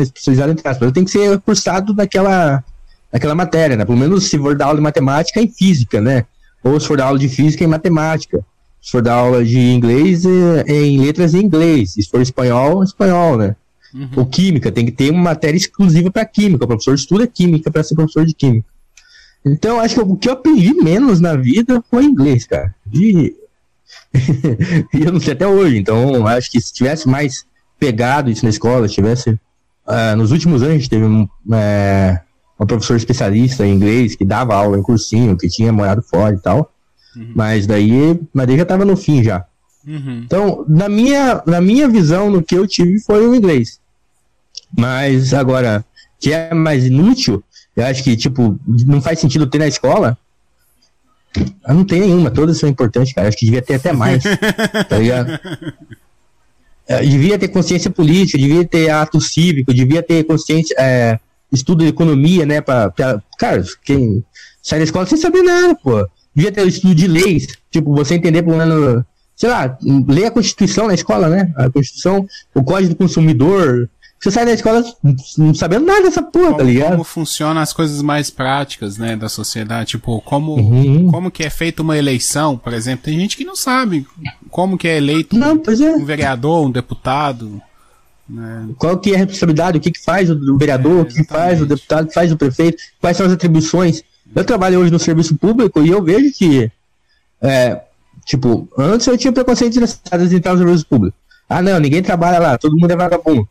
especializado 0.00 0.52
entre 0.52 0.68
aspas, 0.68 0.92
tem 0.92 1.04
que 1.04 1.10
ser 1.10 1.38
cursado 1.40 1.92
naquela, 1.94 2.62
naquela 3.12 3.34
matéria, 3.34 3.76
né? 3.76 3.84
Pelo 3.84 3.98
menos 3.98 4.30
se 4.30 4.38
for 4.38 4.56
dar 4.56 4.66
aula 4.66 4.76
de 4.76 4.82
matemática 4.82 5.40
em 5.40 5.48
física, 5.48 6.00
né? 6.00 6.24
Ou 6.62 6.78
se 6.78 6.86
for 6.86 6.96
dar 6.96 7.06
aula 7.06 7.18
de 7.18 7.28
física 7.28 7.64
em 7.64 7.68
matemática. 7.68 8.44
Se 8.80 8.92
for 8.92 9.02
dar 9.02 9.14
aula 9.14 9.44
de 9.44 9.58
inglês, 9.58 10.24
é, 10.24 10.72
em 10.72 11.00
letras 11.00 11.34
em 11.34 11.40
inglês. 11.42 11.94
Se 11.94 12.08
for 12.08 12.20
espanhol, 12.20 12.84
espanhol, 12.84 13.36
né? 13.36 13.56
Uhum. 13.98 14.08
Ou 14.16 14.26
química, 14.26 14.70
tem 14.70 14.84
que 14.84 14.92
ter 14.92 15.10
uma 15.10 15.22
matéria 15.22 15.56
exclusiva 15.56 16.08
para 16.08 16.24
química. 16.24 16.64
O 16.64 16.68
professor 16.68 16.94
estuda 16.94 17.26
química 17.26 17.68
para 17.68 17.82
ser 17.82 17.96
professor 17.96 18.24
de 18.24 18.32
química. 18.32 18.68
Então, 19.44 19.80
acho 19.80 19.96
que 19.96 20.00
o 20.00 20.16
que 20.16 20.28
eu 20.28 20.34
aprendi 20.34 20.72
menos 20.74 21.20
na 21.20 21.34
vida 21.34 21.82
foi 21.90 22.04
inglês, 22.04 22.46
cara. 22.46 22.72
E, 22.92 23.34
e 24.94 25.02
eu 25.04 25.12
não 25.12 25.18
sei 25.18 25.32
até 25.32 25.46
hoje. 25.46 25.76
Então, 25.78 26.26
acho 26.28 26.50
que 26.50 26.60
se 26.60 26.72
tivesse 26.72 27.08
mais 27.08 27.44
pegado 27.78 28.30
isso 28.30 28.44
na 28.44 28.50
escola, 28.50 28.86
tivesse. 28.86 29.38
ah, 29.86 30.14
nos 30.14 30.30
últimos 30.30 30.62
anos, 30.62 30.74
a 30.74 30.78
gente 30.78 30.90
teve 30.90 31.04
um, 31.04 31.28
é, 31.52 32.20
um 32.60 32.66
professor 32.66 32.96
especialista 32.96 33.66
em 33.66 33.74
inglês 33.74 34.14
que 34.14 34.24
dava 34.24 34.54
aula 34.54 34.78
em 34.78 34.82
cursinho, 34.82 35.36
que 35.36 35.48
tinha 35.48 35.72
morado 35.72 36.02
fora 36.02 36.36
e 36.36 36.40
tal. 36.40 36.72
Uhum. 37.16 37.32
Mas 37.34 37.66
daí, 37.66 38.20
mas 38.32 38.46
daí 38.46 38.56
já 38.56 38.64
tava 38.64 38.84
no 38.84 38.96
fim 38.96 39.24
já. 39.24 39.44
Uhum. 39.86 40.22
Então, 40.24 40.64
na 40.68 40.88
minha, 40.88 41.42
na 41.46 41.60
minha 41.60 41.88
visão, 41.88 42.30
no 42.30 42.42
que 42.42 42.54
eu 42.54 42.66
tive 42.66 43.00
foi 43.00 43.26
o 43.26 43.34
inglês. 43.34 43.80
Mas 44.76 45.32
agora, 45.34 45.84
que 46.20 46.32
é 46.32 46.52
mais 46.54 46.84
inútil, 46.84 47.42
eu 47.76 47.84
acho 47.86 48.02
que, 48.04 48.16
tipo, 48.16 48.58
não 48.86 49.00
faz 49.00 49.18
sentido 49.18 49.46
ter 49.46 49.58
na 49.58 49.66
escola. 49.68 50.16
Eu 51.66 51.74
não 51.74 51.84
tem 51.84 52.00
nenhuma, 52.00 52.30
todas 52.30 52.58
são 52.58 52.68
importantes, 52.68 53.12
cara. 53.12 53.28
Acho 53.28 53.36
que 53.36 53.44
devia 53.46 53.62
ter 53.62 53.74
até 53.74 53.92
mais. 53.92 54.22
tá 54.88 54.98
ligado? 54.98 55.38
É, 56.90 57.02
devia 57.02 57.38
ter 57.38 57.48
consciência 57.48 57.90
política, 57.90 58.38
devia 58.38 58.64
ter 58.66 58.88
ato 58.88 59.20
cívico, 59.20 59.74
devia 59.74 60.02
ter 60.02 60.24
consciência, 60.24 60.74
é, 60.78 61.20
estudo 61.52 61.84
de 61.84 61.90
economia, 61.90 62.46
né? 62.46 62.62
Pra, 62.62 62.90
pra- 62.90 63.22
cara, 63.38 63.62
quem 63.84 64.24
sai 64.62 64.78
da 64.78 64.84
escola 64.86 65.04
sem 65.04 65.18
saber 65.18 65.42
nada, 65.42 65.74
pô. 65.74 66.08
Devia 66.34 66.50
ter 66.50 66.66
estudo 66.66 66.94
de 66.94 67.06
leis, 67.06 67.46
tipo, 67.70 67.94
você 67.94 68.14
entender 68.14 68.42
pelo 68.42 68.56
menos, 68.56 69.04
sei 69.36 69.50
lá, 69.50 69.76
ler 70.08 70.24
a 70.24 70.30
Constituição 70.30 70.86
na 70.86 70.94
escola, 70.94 71.28
né? 71.28 71.52
A 71.56 71.68
Constituição, 71.68 72.26
o 72.54 72.64
Código 72.64 72.94
do 72.94 72.96
Consumidor. 72.96 73.86
Você 74.20 74.30
sai 74.32 74.44
da 74.46 74.52
escola 74.52 74.84
não 75.36 75.54
sabendo 75.54 75.86
nada 75.86 76.02
dessa 76.02 76.20
porra, 76.22 76.50
tá 76.50 76.56
Como, 76.58 76.68
ligado? 76.70 76.90
como 76.90 77.04
funcionam 77.04 77.62
as 77.62 77.72
coisas 77.72 78.02
mais 78.02 78.30
práticas, 78.30 78.98
né, 78.98 79.14
da 79.16 79.28
sociedade, 79.28 79.90
tipo, 79.90 80.20
como, 80.22 80.54
Uhum. 80.56 81.08
como 81.10 81.30
que 81.30 81.44
é 81.44 81.50
feita 81.50 81.82
uma 81.82 81.96
eleição, 81.96 82.58
por 82.58 82.72
exemplo, 82.72 83.04
tem 83.04 83.18
gente 83.18 83.36
que 83.36 83.44
não 83.44 83.54
sabe 83.54 84.04
como 84.50 84.76
que 84.76 84.88
é 84.88 84.96
eleito 84.96 85.36
Não, 85.36 85.50
é. 85.52 85.90
um 85.96 86.04
vereador, 86.04 86.66
um 86.66 86.70
deputado, 86.70 87.62
né? 88.28 88.68
Qual 88.76 88.98
que 88.98 89.12
é 89.12 89.14
a 89.14 89.18
responsabilidade, 89.18 89.78
o 89.78 89.80
que, 89.80 89.90
que 89.92 90.02
faz 90.04 90.28
o 90.30 90.58
vereador, 90.58 90.98
É, 90.98 91.02
o 91.02 91.06
que 91.06 91.24
faz 91.24 91.62
o 91.62 91.66
deputado, 91.66 92.04
o 92.04 92.08
que 92.08 92.14
faz 92.14 92.32
o 92.32 92.36
prefeito, 92.36 92.82
quais 93.00 93.16
são 93.16 93.24
as 93.24 93.32
atribuições. 93.32 94.02
Eu 94.34 94.44
trabalho 94.44 94.80
hoje 94.80 94.90
no 94.90 94.98
serviço 94.98 95.36
público 95.36 95.80
e 95.82 95.88
eu 95.88 96.02
vejo 96.02 96.30
que, 96.36 96.70
é, 97.40 97.80
tipo, 98.26 98.68
antes 98.76 99.06
eu 99.06 99.16
tinha 99.16 99.32
preconceito 99.32 99.72
de 99.74 100.36
entrar 100.36 100.52
no 100.54 100.58
serviço 100.58 100.86
público. 100.86 101.16
Ah, 101.48 101.62
não, 101.62 101.78
ninguém 101.78 102.02
trabalha 102.02 102.38
lá, 102.38 102.58
todo 102.58 102.76
mundo 102.76 102.90
é 102.90 102.96
vagabundo. 102.96 103.48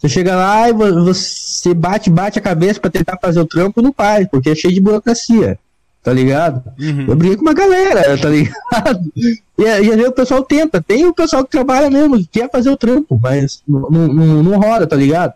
Você 0.00 0.08
chega 0.08 0.34
lá 0.34 0.68
e 0.68 0.72
vo- 0.72 1.04
você 1.04 1.74
bate, 1.74 2.08
bate 2.08 2.38
a 2.38 2.42
cabeça 2.42 2.80
pra 2.80 2.90
tentar 2.90 3.18
fazer 3.20 3.38
o 3.40 3.44
trampo 3.46 3.80
e 3.80 3.82
não 3.84 3.92
faz, 3.92 4.26
porque 4.28 4.48
é 4.50 4.54
cheio 4.54 4.72
de 4.72 4.80
burocracia, 4.80 5.58
tá 6.02 6.10
ligado? 6.10 6.62
Uhum. 6.80 7.06
Eu 7.08 7.14
briguei 7.16 7.36
com 7.36 7.42
uma 7.42 7.52
galera, 7.52 8.16
tá 8.16 8.28
ligado? 8.30 9.12
E, 9.14 9.38
e 9.58 9.68
às 9.68 9.86
vezes 9.86 10.06
o 10.08 10.12
pessoal 10.12 10.42
tenta. 10.42 10.80
Tem 10.80 11.04
o 11.04 11.12
pessoal 11.14 11.44
que 11.44 11.50
trabalha 11.50 11.90
mesmo, 11.90 12.16
que 12.16 12.26
quer 12.40 12.50
fazer 12.50 12.70
o 12.70 12.76
trampo, 12.78 13.20
mas 13.22 13.62
não, 13.68 13.90
não, 13.90 14.42
não- 14.42 14.58
roda, 14.58 14.86
tá 14.86 14.96
ligado? 14.96 15.34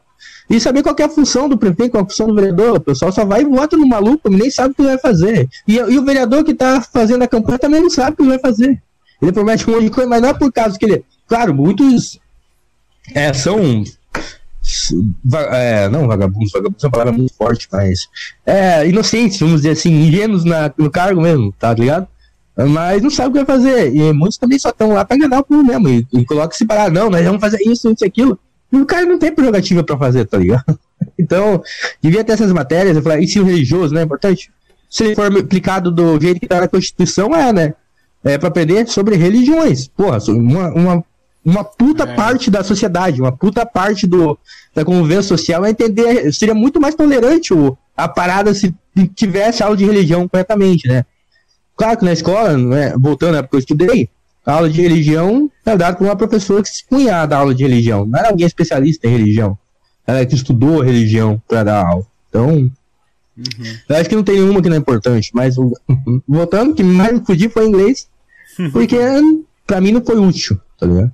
E 0.48 0.58
saber 0.58 0.82
qual 0.82 0.96
é 0.98 1.02
a 1.02 1.08
função 1.10 1.46
do 1.48 1.58
prefeito, 1.58 1.90
qual 1.92 2.02
é 2.02 2.06
a 2.06 2.08
função 2.08 2.26
do 2.28 2.34
vereador. 2.34 2.76
O 2.76 2.80
pessoal 2.80 3.12
só 3.12 3.24
vai 3.24 3.42
e 3.42 3.44
vota 3.44 3.76
no 3.76 3.86
maluco, 3.86 4.30
nem 4.30 4.50
sabe 4.50 4.72
o 4.72 4.74
que 4.74 4.82
vai 4.82 4.96
fazer. 4.98 5.46
E, 5.68 5.74
e 5.76 5.98
o 5.98 6.04
vereador 6.04 6.42
que 6.44 6.54
tá 6.54 6.80
fazendo 6.80 7.22
a 7.22 7.28
campanha 7.28 7.58
também 7.58 7.82
não 7.82 7.90
sabe 7.90 8.12
o 8.12 8.16
que 8.16 8.28
vai 8.28 8.38
fazer. 8.38 8.80
Ele 9.20 9.32
promete 9.32 9.68
um 9.68 9.74
monte 9.74 9.84
de 9.84 9.90
coisa, 9.90 10.08
mas 10.08 10.20
não 10.22 10.28
é 10.30 10.34
por 10.34 10.50
causa 10.52 10.78
que 10.78 10.84
ele. 10.86 11.04
Claro, 11.26 11.54
muitos 11.54 12.18
é, 13.14 13.32
são. 13.32 13.84
É, 15.52 15.88
não, 15.88 16.06
vagabundos, 16.06 16.52
vagabundos 16.52 16.82
é 16.82 16.86
uma 16.86 16.90
palavra 16.90 17.12
muito 17.12 17.34
forte, 17.34 17.68
mas. 17.70 18.08
É, 18.46 18.86
inocentes, 18.86 19.40
vamos 19.40 19.56
dizer 19.56 19.70
assim, 19.70 19.92
ingênuos 19.92 20.44
na, 20.44 20.72
no 20.76 20.90
cargo 20.90 21.20
mesmo, 21.20 21.52
tá 21.58 21.72
ligado? 21.74 22.08
Mas 22.56 23.02
não 23.02 23.10
sabe 23.10 23.28
o 23.28 23.32
que 23.32 23.44
vai 23.44 23.56
fazer. 23.56 23.94
E 23.94 24.12
muitos 24.12 24.38
também 24.38 24.58
só 24.58 24.70
estão 24.70 24.92
lá 24.92 25.04
pra 25.04 25.16
enganar 25.16 25.40
o 25.40 25.44
povo 25.44 25.64
mesmo. 25.64 25.88
E, 25.88 26.06
e 26.12 26.24
coloca 26.24 26.56
se 26.56 26.64
parar, 26.64 26.90
não, 26.90 27.10
nós 27.10 27.24
vamos 27.24 27.40
fazer 27.40 27.58
isso, 27.66 27.90
isso 27.90 28.04
aquilo. 28.04 28.38
E 28.72 28.76
o 28.76 28.86
cara 28.86 29.04
não 29.06 29.18
tem 29.18 29.32
prerrogativa 29.32 29.82
pra 29.82 29.96
fazer, 29.96 30.24
tá 30.26 30.38
ligado? 30.38 30.64
Então, 31.18 31.62
devia 32.00 32.24
ter 32.24 32.32
essas 32.32 32.50
matérias. 32.50 32.96
Eu 32.96 33.02
falei, 33.02 33.22
ensino 33.22 33.44
religioso, 33.44 33.94
né? 33.94 34.02
Importante. 34.02 34.50
Se 34.88 35.14
for 35.14 35.26
aplicado 35.36 35.90
do 35.90 36.18
jeito 36.20 36.40
que 36.40 36.46
tá 36.46 36.60
na 36.60 36.66
Constituição, 36.68 37.34
é, 37.34 37.52
né? 37.52 37.74
É 38.24 38.38
pra 38.38 38.48
aprender 38.48 38.88
sobre 38.88 39.14
religiões. 39.16 39.86
Porra, 39.86 40.18
uma, 40.28 40.68
uma, 40.72 41.04
uma 41.45 41.62
puta 41.64 42.05
É. 42.05 42.14
parte 42.14 42.51
da 42.51 42.62
sociedade, 42.64 43.20
uma 43.20 43.32
puta 43.32 43.66
parte 43.66 44.07
do, 44.07 44.38
da 44.74 44.84
convivência 44.84 45.22
social 45.24 45.64
é 45.64 45.70
entender. 45.70 46.32
Seria 46.32 46.55
muito 46.55 46.80
mais 46.80 46.95
tolerante 46.95 47.53
o, 47.53 47.76
a 47.97 48.09
parada 48.09 48.55
se 48.55 48.74
tivesse 49.14 49.62
aula 49.62 49.76
de 49.76 49.84
religião 49.84 50.26
corretamente, 50.28 50.88
né? 50.88 51.05
Claro 51.76 51.99
que 51.99 52.05
na 52.05 52.12
escola, 52.12 52.57
né, 52.57 52.95
voltando 52.97 53.34
à 53.34 53.38
época 53.38 53.51
que 53.51 53.57
eu 53.57 53.61
estudei, 53.61 54.09
a 54.47 54.53
aula 54.55 54.70
de 54.70 54.80
religião 54.80 55.51
era 55.66 55.76
dada 55.76 55.97
por 55.97 56.05
uma 56.05 56.14
professora 56.16 56.62
que 56.62 56.68
se 56.68 56.84
punha 56.86 57.26
da 57.26 57.38
aula 57.38 57.55
de 57.55 57.62
religião. 57.64 58.07
Não 58.07 58.18
era 58.18 58.28
alguém 58.28 58.47
especialista 58.47 59.07
em 59.07 59.11
religião. 59.11 59.59
Ela 60.07 60.24
que 60.24 60.34
estudou 60.34 60.80
religião 60.82 61.42
para 61.49 61.64
dar 61.64 61.84
aula. 61.86 62.07
Então, 62.28 62.70
Uhum. 63.36 63.64
eu 63.88 63.97
acho 63.97 64.09
que 64.09 64.14
não 64.14 64.22
tem 64.22 64.36
nenhuma 64.36 64.62
que 64.62 64.68
não 64.68 64.76
é 64.76 64.78
importante. 64.78 65.30
Mas 65.34 65.57
voltando, 66.28 66.70
o 66.70 66.74
que 66.74 66.84
mais 66.84 67.12
me 67.18 67.24
fudi 67.26 67.49
foi 67.49 67.66
inglês. 67.66 68.07
Porque 68.72 68.97
pra 69.66 69.80
mim 69.80 69.90
não 69.90 70.05
foi 70.05 70.16
útil, 70.16 70.57
tá 70.78 70.86
ligado? 70.86 71.11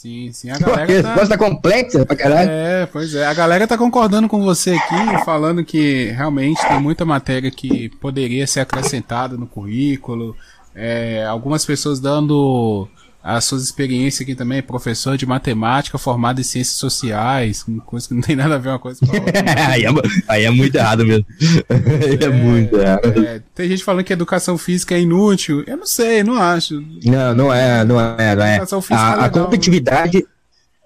Sim, 0.00 0.30
sim. 0.32 0.48
A 0.48 0.58
Pô, 0.60 0.66
galera 0.66 1.02
tá... 1.02 1.08
resposta 1.08 1.36
complexa 1.36 2.06
pra 2.06 2.14
caralho. 2.14 2.48
É, 2.48 2.86
pois 2.86 3.12
é. 3.16 3.26
A 3.26 3.34
galera 3.34 3.66
tá 3.66 3.76
concordando 3.76 4.28
com 4.28 4.44
você 4.44 4.70
aqui, 4.70 5.24
falando 5.24 5.64
que 5.64 6.12
realmente 6.12 6.64
tem 6.68 6.80
muita 6.80 7.04
matéria 7.04 7.50
que 7.50 7.88
poderia 8.00 8.46
ser 8.46 8.60
acrescentada 8.60 9.36
no 9.36 9.44
currículo. 9.44 10.36
É, 10.72 11.26
algumas 11.26 11.66
pessoas 11.66 11.98
dando 11.98 12.86
as 13.22 13.44
suas 13.44 13.62
experiências 13.62 14.22
aqui 14.22 14.34
também, 14.34 14.62
professor 14.62 15.16
de 15.16 15.26
matemática 15.26 15.98
formado 15.98 16.40
em 16.40 16.44
ciências 16.44 16.76
sociais, 16.76 17.64
coisa 17.84 18.08
que 18.08 18.14
não 18.14 18.22
tem 18.22 18.36
nada 18.36 18.54
a 18.54 18.58
ver 18.58 18.68
uma 18.70 18.78
coisa 18.78 18.98
com 19.00 19.06
a 19.06 19.20
outra. 19.20 19.42
aí, 19.70 19.84
é, 19.84 19.88
aí 20.28 20.44
é 20.44 20.50
muito 20.50 20.74
errado 20.74 21.04
mesmo. 21.04 21.26
Aí 21.68 22.18
é, 22.24 22.28
muito 22.28 22.76
errado. 22.76 23.24
É, 23.24 23.42
tem 23.54 23.68
gente 23.68 23.84
falando 23.84 24.04
que 24.04 24.12
educação 24.12 24.56
física 24.56 24.94
é 24.94 25.00
inútil. 25.00 25.64
Eu 25.66 25.76
não 25.76 25.86
sei, 25.86 26.22
não 26.22 26.40
acho. 26.40 26.82
Não, 27.04 27.34
não 27.34 27.52
é, 27.52 27.84
não 27.84 28.00
é, 28.00 28.36
não 28.36 28.44
é. 28.44 28.66
Física 28.66 28.94
é 28.94 28.96
A, 28.96 29.12
a 29.12 29.14
legal, 29.24 29.44
competitividade 29.44 30.26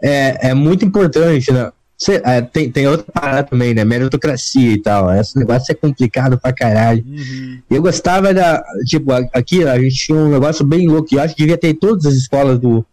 é, 0.02 0.50
é 0.50 0.54
muito 0.54 0.84
importante, 0.84 1.52
né? 1.52 1.70
Cê- 2.04 2.20
é, 2.24 2.40
tem, 2.42 2.68
tem 2.70 2.88
outra 2.88 3.06
parada 3.12 3.44
também, 3.44 3.72
né? 3.74 3.84
Meritocracia 3.84 4.72
e 4.72 4.78
tal. 4.82 5.12
Esse 5.14 5.38
negócio 5.38 5.70
é 5.70 5.74
complicado 5.74 6.36
pra 6.36 6.52
caralho. 6.52 7.04
Uhum. 7.06 7.60
Eu 7.70 7.80
gostava 7.80 8.34
da. 8.34 8.60
Tipo, 8.86 9.12
aqui 9.32 9.62
a 9.64 9.78
gente 9.80 9.94
tinha 9.94 10.18
um 10.18 10.28
negócio 10.28 10.64
bem 10.64 10.88
louco. 10.88 11.14
Eu 11.14 11.20
acho 11.20 11.34
que 11.36 11.42
devia 11.42 11.56
ter 11.58 11.68
em 11.68 11.74
todas 11.74 12.04
as 12.06 12.14
escolas 12.14 12.58
do, 12.58 12.84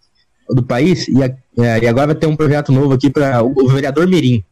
do 0.50 0.62
país. 0.62 1.08
E, 1.08 1.24
a- 1.24 1.34
é, 1.58 1.80
e 1.84 1.88
agora 1.88 2.08
vai 2.08 2.16
ter 2.16 2.28
um 2.28 2.36
projeto 2.36 2.72
novo 2.72 2.94
aqui 2.94 3.10
para 3.10 3.42
o, 3.44 3.52
o 3.66 3.70
vereador 3.70 4.06
Mirim. 4.08 4.44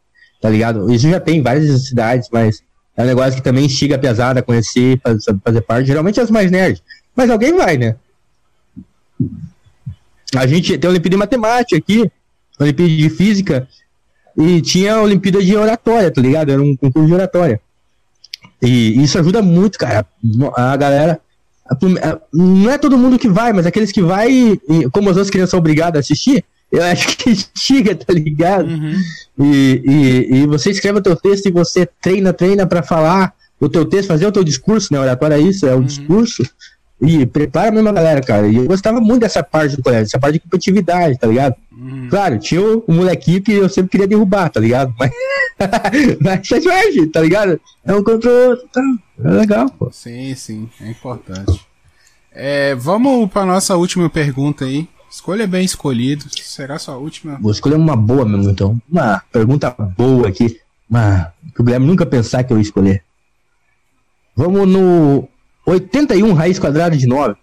Tá 0.42 0.50
ligado? 0.50 0.92
Isso 0.92 1.08
já 1.10 1.20
tem 1.20 1.38
em 1.38 1.44
várias 1.44 1.88
cidades, 1.88 2.28
mas 2.32 2.64
é 2.96 3.04
um 3.04 3.06
negócio 3.06 3.36
que 3.36 3.44
também 3.44 3.66
instiga 3.66 3.96
a 3.96 4.00
pesada 4.00 4.40
a 4.40 4.44
conhecer, 4.44 5.00
fazer, 5.04 5.36
fazer 5.44 5.62
parte. 5.62 5.86
Geralmente 5.88 6.20
é 6.20 6.24
os 6.24 6.32
mais 6.32 6.50
nerds. 6.50 6.82
Mas 7.16 7.30
alguém 7.30 7.54
vai, 7.56 7.78
né? 7.78 7.96
A 10.36 10.46
gente 10.48 10.78
tem 10.78 10.88
a 10.88 10.92
Olimpíada 10.92 11.12
de 11.16 11.18
Matemática 11.18 11.78
aqui, 11.78 12.10
Olimpíada 12.60 12.92
de 12.92 13.10
Física, 13.10 13.68
e 14.38 14.62
tinha 14.62 14.96
a 14.96 15.02
Olimpíada 15.02 15.44
de 15.44 15.56
Oratória, 15.56 16.12
tá 16.12 16.22
ligado? 16.22 16.52
Era 16.52 16.62
um 16.62 16.76
concurso 16.76 17.08
de 17.08 17.14
oratória. 17.14 17.60
E 18.62 19.02
isso 19.04 19.18
ajuda 19.20 19.42
muito, 19.42 19.78
cara. 19.78 20.06
A 20.56 20.76
galera. 20.78 21.20
não 22.34 22.70
é 22.72 22.78
todo 22.78 22.98
mundo 22.98 23.20
que 23.20 23.28
vai, 23.28 23.52
mas 23.54 23.66
aqueles 23.66 23.92
que 23.92 24.02
vai, 24.02 24.32
e- 24.32 24.90
como 24.92 25.10
as 25.10 25.18
outras 25.18 25.30
crianças 25.30 25.52
são 25.52 25.60
obrigadas 25.60 25.98
a 25.98 26.00
assistir, 26.00 26.44
eu 26.72 26.84
acho 26.84 27.18
que 27.18 27.34
chega, 27.58 27.96
tá 27.96 28.14
ligado? 28.14 28.68
Uhum. 28.68 28.96
E, 29.40 29.82
e, 30.32 30.36
e 30.38 30.46
você 30.48 30.72
escreve 30.72 31.00
o 31.00 31.02
teu 31.04 31.16
texto 31.16 31.48
e 31.48 31.52
você 31.52 31.88
treina, 32.02 32.34
treina 32.34 32.66
pra 32.66 32.84
falar 32.84 33.34
o 33.60 33.68
teu 33.70 33.86
texto, 33.86 34.08
fazer 34.08 34.28
o 34.28 34.32
teu 34.32 34.44
discurso, 34.44 34.94
né? 34.94 35.00
Oratória 35.00 35.36
é 35.36 35.42
isso, 35.42 35.66
é 35.66 35.74
o 35.76 35.84
discurso. 35.84 36.44
E 37.00 37.26
prepara 37.28 37.72
mesmo 37.72 37.90
a 37.90 37.92
galera, 37.92 38.22
cara. 38.22 38.48
E 38.48 38.56
eu 38.56 38.66
gostava 38.66 39.00
muito 39.00 39.22
dessa 39.22 39.44
parte 39.44 39.76
do 39.76 39.84
colégio, 39.84 40.06
essa 40.06 40.20
parte 40.20 40.34
de 40.34 40.40
competitividade, 40.40 41.18
tá 41.18 41.28
ligado? 41.28 41.56
Uhum. 41.72 42.08
Claro, 42.10 42.40
tinha 42.40 42.60
o, 42.60 42.84
o 42.88 42.92
molequinho 42.92 43.42
que 43.42 43.54
eu 43.54 43.70
sempre 43.70 43.92
queria 43.92 44.08
derrubar, 44.08 44.50
tá 44.50 44.60
ligado? 44.60 44.94
Mas, 44.98 45.12
mas 46.20 46.48
faz 46.48 46.64
parte, 46.64 47.06
tá 47.08 47.22
ligado? 47.22 47.62
É 47.86 47.94
um 47.94 48.04
contra 48.04 48.32
outro, 48.32 48.68
tá? 48.74 48.82
É 49.24 49.30
legal, 49.30 49.70
pô. 49.70 49.92
Sim, 49.92 50.34
sim, 50.34 50.70
é 50.82 50.90
importante. 50.90 51.66
É, 52.32 52.74
vamos 52.76 53.30
para 53.30 53.46
nossa 53.46 53.76
última 53.76 54.10
pergunta 54.10 54.66
aí. 54.66 54.88
Escolha 55.10 55.48
bem 55.48 55.64
escolhido. 55.64 56.26
Será 56.32 56.76
a 56.76 56.80
sua 56.80 56.98
última? 56.98 57.38
Vou 57.40 57.52
escolher 57.52 57.76
uma 57.76 57.96
boa 57.96 58.26
mesmo, 58.26 58.52
então. 58.52 58.80
Uma 58.90 59.22
pergunta 59.32 59.70
boa 59.70 60.28
aqui. 60.28 60.60
Uma, 60.90 61.34
que 61.56 61.62
o 61.62 61.64
Guilherme 61.64 61.86
nunca 61.88 62.06
pensar 62.06 62.44
que 62.44 62.52
eu 62.52 62.58
ia 62.58 62.64
escolher. 62.64 63.04
Vamos 64.36 64.68
no 64.68 65.28
81 65.68 66.34
raiz 66.34 66.58
quadrada 66.58 66.96
de 66.96 67.06
9. 67.06 67.36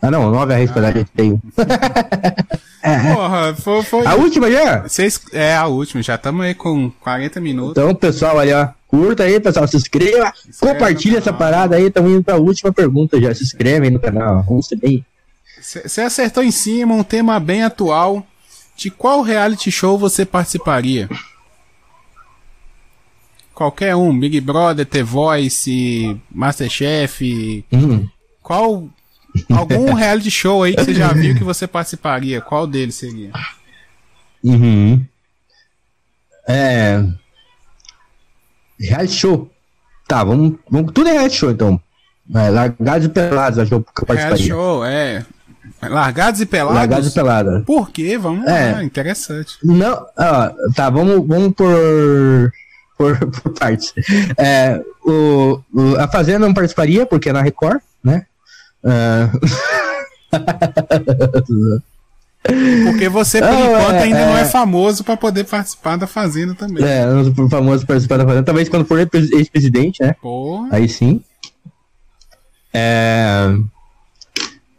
Ah, 0.00 0.10
não, 0.10 0.30
9 0.30 0.52
é 0.52 0.54
a 0.54 0.58
raiz 0.58 0.70
quadrada 0.70 0.92
de 0.92 1.10
81. 1.18 1.40
Porra, 3.14 3.54
foi. 3.54 3.82
foi... 3.82 4.06
A 4.06 4.14
última 4.14 4.50
já? 4.50 4.82
Vocês, 4.82 5.18
é 5.32 5.56
a 5.56 5.66
última, 5.66 6.02
já 6.02 6.14
estamos 6.14 6.44
aí 6.44 6.54
com 6.54 6.90
40 7.00 7.40
minutos. 7.40 7.70
Então, 7.72 7.94
pessoal, 7.94 8.38
ali, 8.38 8.52
ó. 8.52 8.68
Curta 8.86 9.24
aí, 9.24 9.40
pessoal. 9.40 9.66
Se 9.66 9.76
inscreva. 9.76 10.32
Inscreve 10.48 10.74
compartilha 10.74 11.18
essa 11.18 11.32
parada 11.32 11.76
aí. 11.76 11.86
Estamos 11.86 12.12
indo 12.12 12.22
pra 12.22 12.36
última 12.36 12.72
pergunta 12.72 13.20
já. 13.20 13.34
Se 13.34 13.42
inscreve 13.42 13.86
aí 13.86 13.90
no 13.90 13.98
canal. 13.98 14.44
Vamos 14.46 14.68
ser 14.68 14.76
bem. 14.76 15.04
Você 15.60 16.02
acertou 16.02 16.42
em 16.44 16.50
cima 16.50 16.94
um 16.94 17.02
tema 17.02 17.40
bem 17.40 17.64
atual. 17.64 18.24
De 18.76 18.90
qual 18.90 19.22
reality 19.22 19.70
show 19.70 19.96
você 19.98 20.24
participaria? 20.24 21.08
Qualquer 23.54 23.94
um, 23.94 24.18
Big 24.18 24.40
Brother, 24.40 24.84
The 24.84 25.02
Voice, 25.02 26.20
Masterchef, 26.30 27.64
Hum. 27.72 28.08
qual 28.42 28.88
algum 29.50 29.92
reality 29.94 30.30
show 30.30 30.62
aí 30.64 30.74
que 30.74 30.84
você 30.84 30.94
já 30.94 31.12
viu 31.12 31.34
que 31.36 31.44
você 31.44 31.66
participaria? 31.66 32.40
Qual 32.40 32.66
deles 32.66 32.96
seria? 32.96 33.30
Uhum. 34.42 35.04
É. 36.48 37.02
Reality 38.78 39.12
show. 39.14 39.50
Tá, 40.06 40.22
vamos, 40.24 40.58
vamos. 40.70 40.92
Tudo 40.92 41.08
é 41.08 41.12
reality 41.12 41.36
show 41.36 41.50
então. 41.50 41.80
É, 42.34 42.48
largados 42.50 43.06
e 43.06 43.08
pelados, 43.10 43.58
acho 43.58 43.68
que 43.68 43.74
eu 43.74 43.78
eu 43.78 43.84
Reality 44.14 44.28
participaria. 44.28 44.46
show, 44.46 44.84
é. 44.84 45.24
Largados 45.82 46.40
e 46.40 46.46
pelados? 46.46 46.74
Largados 46.74 47.08
e 47.10 47.14
pelados. 47.14 47.64
Por 47.64 47.90
quê? 47.90 48.16
Vamos 48.18 48.46
É. 48.46 48.72
lá, 48.72 48.84
interessante. 48.84 49.56
Não, 49.62 50.06
ó, 50.16 50.50
tá, 50.74 50.88
vamos, 50.90 51.26
vamos 51.26 51.52
por, 51.54 52.52
por, 52.96 53.18
por 53.18 53.52
partes. 53.52 53.92
É, 54.36 54.80
o, 55.04 55.60
o- 55.72 55.96
a 55.98 56.08
Fazenda 56.08 56.46
não 56.46 56.54
participaria, 56.54 57.04
porque 57.06 57.28
é 57.28 57.32
na 57.32 57.42
Record, 57.42 57.80
né? 58.02 58.26
Ah, 58.84 59.30
Porque 62.84 63.08
você, 63.08 63.40
por 63.40 63.48
Não, 63.50 63.64
enquanto, 63.72 63.94
é, 63.94 64.02
ainda 64.02 64.26
não 64.26 64.36
é 64.36 64.42
é. 64.42 64.44
famoso 64.44 65.02
pra 65.02 65.16
poder 65.16 65.44
participar 65.44 65.96
da 65.96 66.06
Fazenda 66.06 66.54
também. 66.54 66.84
é, 66.84 67.06
o 67.06 67.48
famoso 67.48 67.86
participar 67.86 68.18
da 68.18 68.24
Fazenda. 68.26 68.44
Talvez 68.44 68.68
quando 68.68 68.84
for 68.84 68.98
ex-presidente, 69.00 70.02
né? 70.02 70.14
Porra. 70.20 70.68
Aí 70.72 70.86
sim. 70.86 71.22
É... 72.72 73.56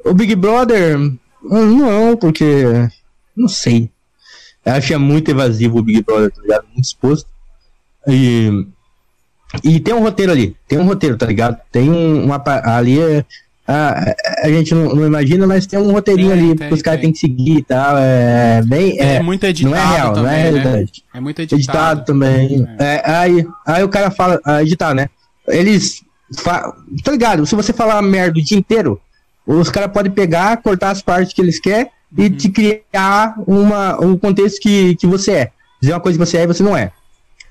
O 0.04 0.14
Big 0.14 0.36
Brother, 0.36 0.96
hum, 1.00 1.18
não, 1.44 2.16
porque. 2.16 2.64
Não 3.36 3.48
sei. 3.48 3.90
Eu 4.64 4.74
achei 4.74 4.96
muito 4.98 5.32
evasivo 5.32 5.80
o 5.80 5.84
Big 5.84 6.04
Brother, 6.04 6.32
tá 6.32 6.42
ligado? 6.44 6.66
Muito 6.72 6.86
exposto. 6.86 7.28
E, 8.08 8.66
e 9.64 9.80
tem 9.80 9.94
um 9.94 10.02
roteiro 10.02 10.32
ali, 10.32 10.56
tem 10.68 10.78
um 10.78 10.86
roteiro, 10.86 11.18
tá 11.18 11.26
ligado? 11.26 11.58
Tem 11.72 11.90
um, 11.90 12.26
uma. 12.26 12.42
Ali 12.64 13.00
é. 13.00 13.26
A, 13.68 14.14
a 14.44 14.48
gente 14.48 14.76
não, 14.76 14.94
não 14.94 15.08
imagina, 15.08 15.48
mas 15.48 15.66
tem 15.66 15.80
um 15.80 15.92
roteirinho 15.92 16.30
Tem, 16.30 16.40
ali 16.40 16.56
tem, 16.56 16.68
que 16.68 16.74
os 16.76 16.84
caras 16.84 17.02
têm 17.02 17.12
que 17.12 17.18
seguir 17.18 17.58
e 17.58 17.64
tal. 17.64 17.98
É 17.98 18.62
bem. 18.64 19.00
É, 19.00 19.16
É, 19.16 19.24
muito 19.24 19.44
editado 19.44 19.76
não 19.76 19.82
é 19.82 19.96
real, 19.96 20.14
também, 20.14 20.24
não 20.24 20.30
é 20.30 20.36
né? 20.36 20.44
realidade. 20.44 21.04
É 21.12 21.20
muito 21.20 21.42
editado. 21.42 21.60
Editado, 21.60 22.06
também. 22.06 22.68
É, 22.78 23.02
aí, 23.10 23.48
aí 23.66 23.84
o 23.84 23.90
cara 23.90 24.12
fala, 24.12 24.40
ah, 24.46 24.62
editar, 24.62 24.94
né? 24.94 25.10
Eles. 25.48 26.04
Fa... 26.38 26.76
Tá 27.04 27.12
ligado? 27.12 27.46
Se 27.48 27.56
você 27.56 27.74
falar 27.74 28.02
merda 28.04 28.38
o 28.38 28.44
dia 28.44 28.58
inteiro, 28.58 29.02
os 29.48 29.70
caras 29.70 29.92
podem 29.92 30.12
pegar, 30.12 30.58
cortar 30.58 30.92
as 30.92 31.02
partes 31.02 31.34
que 31.34 31.42
eles 31.42 31.60
querem 31.60 31.90
e 32.18 32.30
te 32.30 32.50
criar 32.50 33.36
uma, 33.48 34.00
um 34.00 34.18
contexto 34.18 34.60
que, 34.60 34.96
que 34.96 35.08
você 35.08 35.32
é. 35.32 35.52
Dizer 35.82 35.94
uma 35.94 36.00
coisa 36.00 36.18
que 36.18 36.26
você 36.26 36.38
é 36.38 36.44
e 36.44 36.48
você 36.48 36.64
não 36.64 36.78
é. 36.78 36.92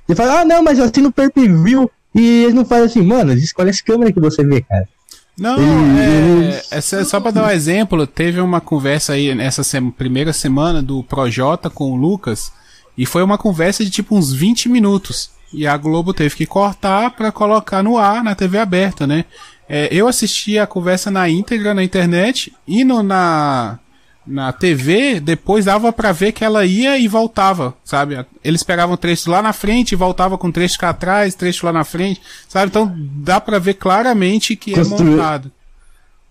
Você 0.07 0.15
fala, 0.15 0.41
ah, 0.41 0.45
não, 0.45 0.63
mas 0.63 0.79
eu 0.79 0.85
assino 0.85 1.11
per 1.13 1.31
view 1.35 1.91
e 2.15 2.45
eles 2.45 2.55
não 2.55 2.65
fazem 2.65 2.87
assim, 2.87 3.03
mano, 3.03 3.33
escolhe 3.33 3.71
essa 3.71 3.83
câmera 3.83 4.13
que 4.13 4.21
você 4.21 4.45
vê, 4.45 4.61
cara. 4.63 4.89
Não, 5.37 5.57
é, 5.99 6.63
essa, 6.71 7.05
só 7.05 7.19
pra 7.19 7.33
dar 7.33 7.47
um 7.47 7.51
exemplo, 7.51 8.07
teve 8.07 8.41
uma 8.41 8.61
conversa 8.61 9.15
aí 9.15 9.35
nessa 9.35 9.65
sema- 9.65 9.91
primeira 9.91 10.33
semana 10.33 10.81
do 10.81 11.03
Projota 11.03 11.69
com 11.69 11.91
o 11.91 11.97
Lucas, 11.97 12.53
e 12.97 13.05
foi 13.05 13.23
uma 13.25 13.37
conversa 13.37 13.85
de 13.85 13.91
tipo 13.91 14.15
uns 14.17 14.33
20 14.33 14.69
minutos. 14.69 15.31
E 15.53 15.67
a 15.67 15.77
Globo 15.77 16.15
teve 16.15 16.35
que 16.37 16.47
cortar 16.47 17.11
pra 17.13 17.33
colocar 17.33 17.83
no 17.83 17.99
ar 17.99 18.23
na 18.23 18.35
TV 18.35 18.59
aberta, 18.59 19.07
né? 19.07 19.25
É, 19.69 19.89
eu 19.91 20.07
assisti 20.07 20.59
a 20.59 20.67
conversa 20.67 21.11
na 21.11 21.29
íntegra 21.29 21.73
na 21.75 21.83
internet 21.83 22.53
e 22.67 22.85
no, 22.85 23.03
na, 23.03 23.79
na 24.27 24.53
TV, 24.53 25.21
depois 25.21 25.65
dava 25.65 25.93
pra 25.93 26.13
ver 26.13 26.33
que 26.33 26.45
ela 26.45 26.65
ia 26.65 26.99
e 26.99 27.07
voltava, 27.09 27.75
sabe? 27.85 28.25
Eles 28.43 28.63
pegavam 28.63 28.97
trecho 28.97 29.31
lá 29.31 29.43
na 29.43 29.53
frente 29.53 29.93
e 29.93 29.97
voltava 29.97 30.39
com 30.39 30.51
trecho 30.51 30.79
cá 30.79 30.91
atrás, 30.91 31.35
trecho 31.35 31.67
lá 31.67 31.73
na 31.73 31.85
frente, 31.85 32.21
sabe? 32.49 32.67
Então 32.67 32.93
dá 32.97 33.41
pra 33.41 33.59
ver 33.59 33.75
claramente 33.75 34.57
que 34.57 34.73
Construir- 34.73 35.03
é 35.03 35.11
montado. 35.11 35.53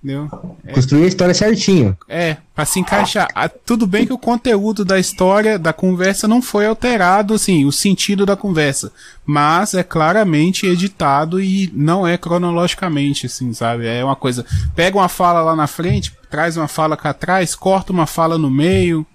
Entendeu? 0.04 0.28
Construir 0.74 1.06
a 1.06 1.08
história 1.08 1.34
certinho. 1.34 1.98
É, 2.10 2.36
pra 2.54 2.66
se 2.66 2.78
encaixar. 2.78 3.30
Ah, 3.34 3.48
tudo 3.48 3.88
bem 3.88 4.06
que 4.06 4.12
o 4.12 4.18
conteúdo 4.18 4.84
da 4.84 5.00
história, 5.00 5.58
da 5.58 5.72
conversa, 5.72 6.28
não 6.28 6.42
foi 6.42 6.66
alterado, 6.66 7.34
assim, 7.34 7.64
o 7.64 7.72
sentido 7.72 8.26
da 8.26 8.36
conversa. 8.36 8.92
Mas 9.26 9.74
é 9.74 9.82
claramente 9.82 10.66
editado 10.66 11.40
e 11.40 11.72
não 11.74 12.06
é 12.06 12.18
cronologicamente, 12.18 13.28
assim, 13.28 13.54
sabe? 13.54 13.88
É 13.88 14.04
uma 14.04 14.16
coisa. 14.16 14.46
Pega 14.76 14.98
uma 14.98 15.08
fala 15.08 15.42
lá 15.42 15.56
na 15.56 15.68
frente, 15.68 16.12
traz 16.30 16.58
uma 16.58 16.68
fala 16.68 16.98
cá 16.98 17.12
atrás, 17.12 17.56
corta 17.56 17.94
uma 17.94 18.06
fala 18.06 18.38
no 18.38 18.50
meio, 18.50 19.06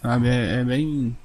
sabe? 0.00 0.28
É, 0.28 0.60
é 0.60 0.64
bem. 0.64 1.16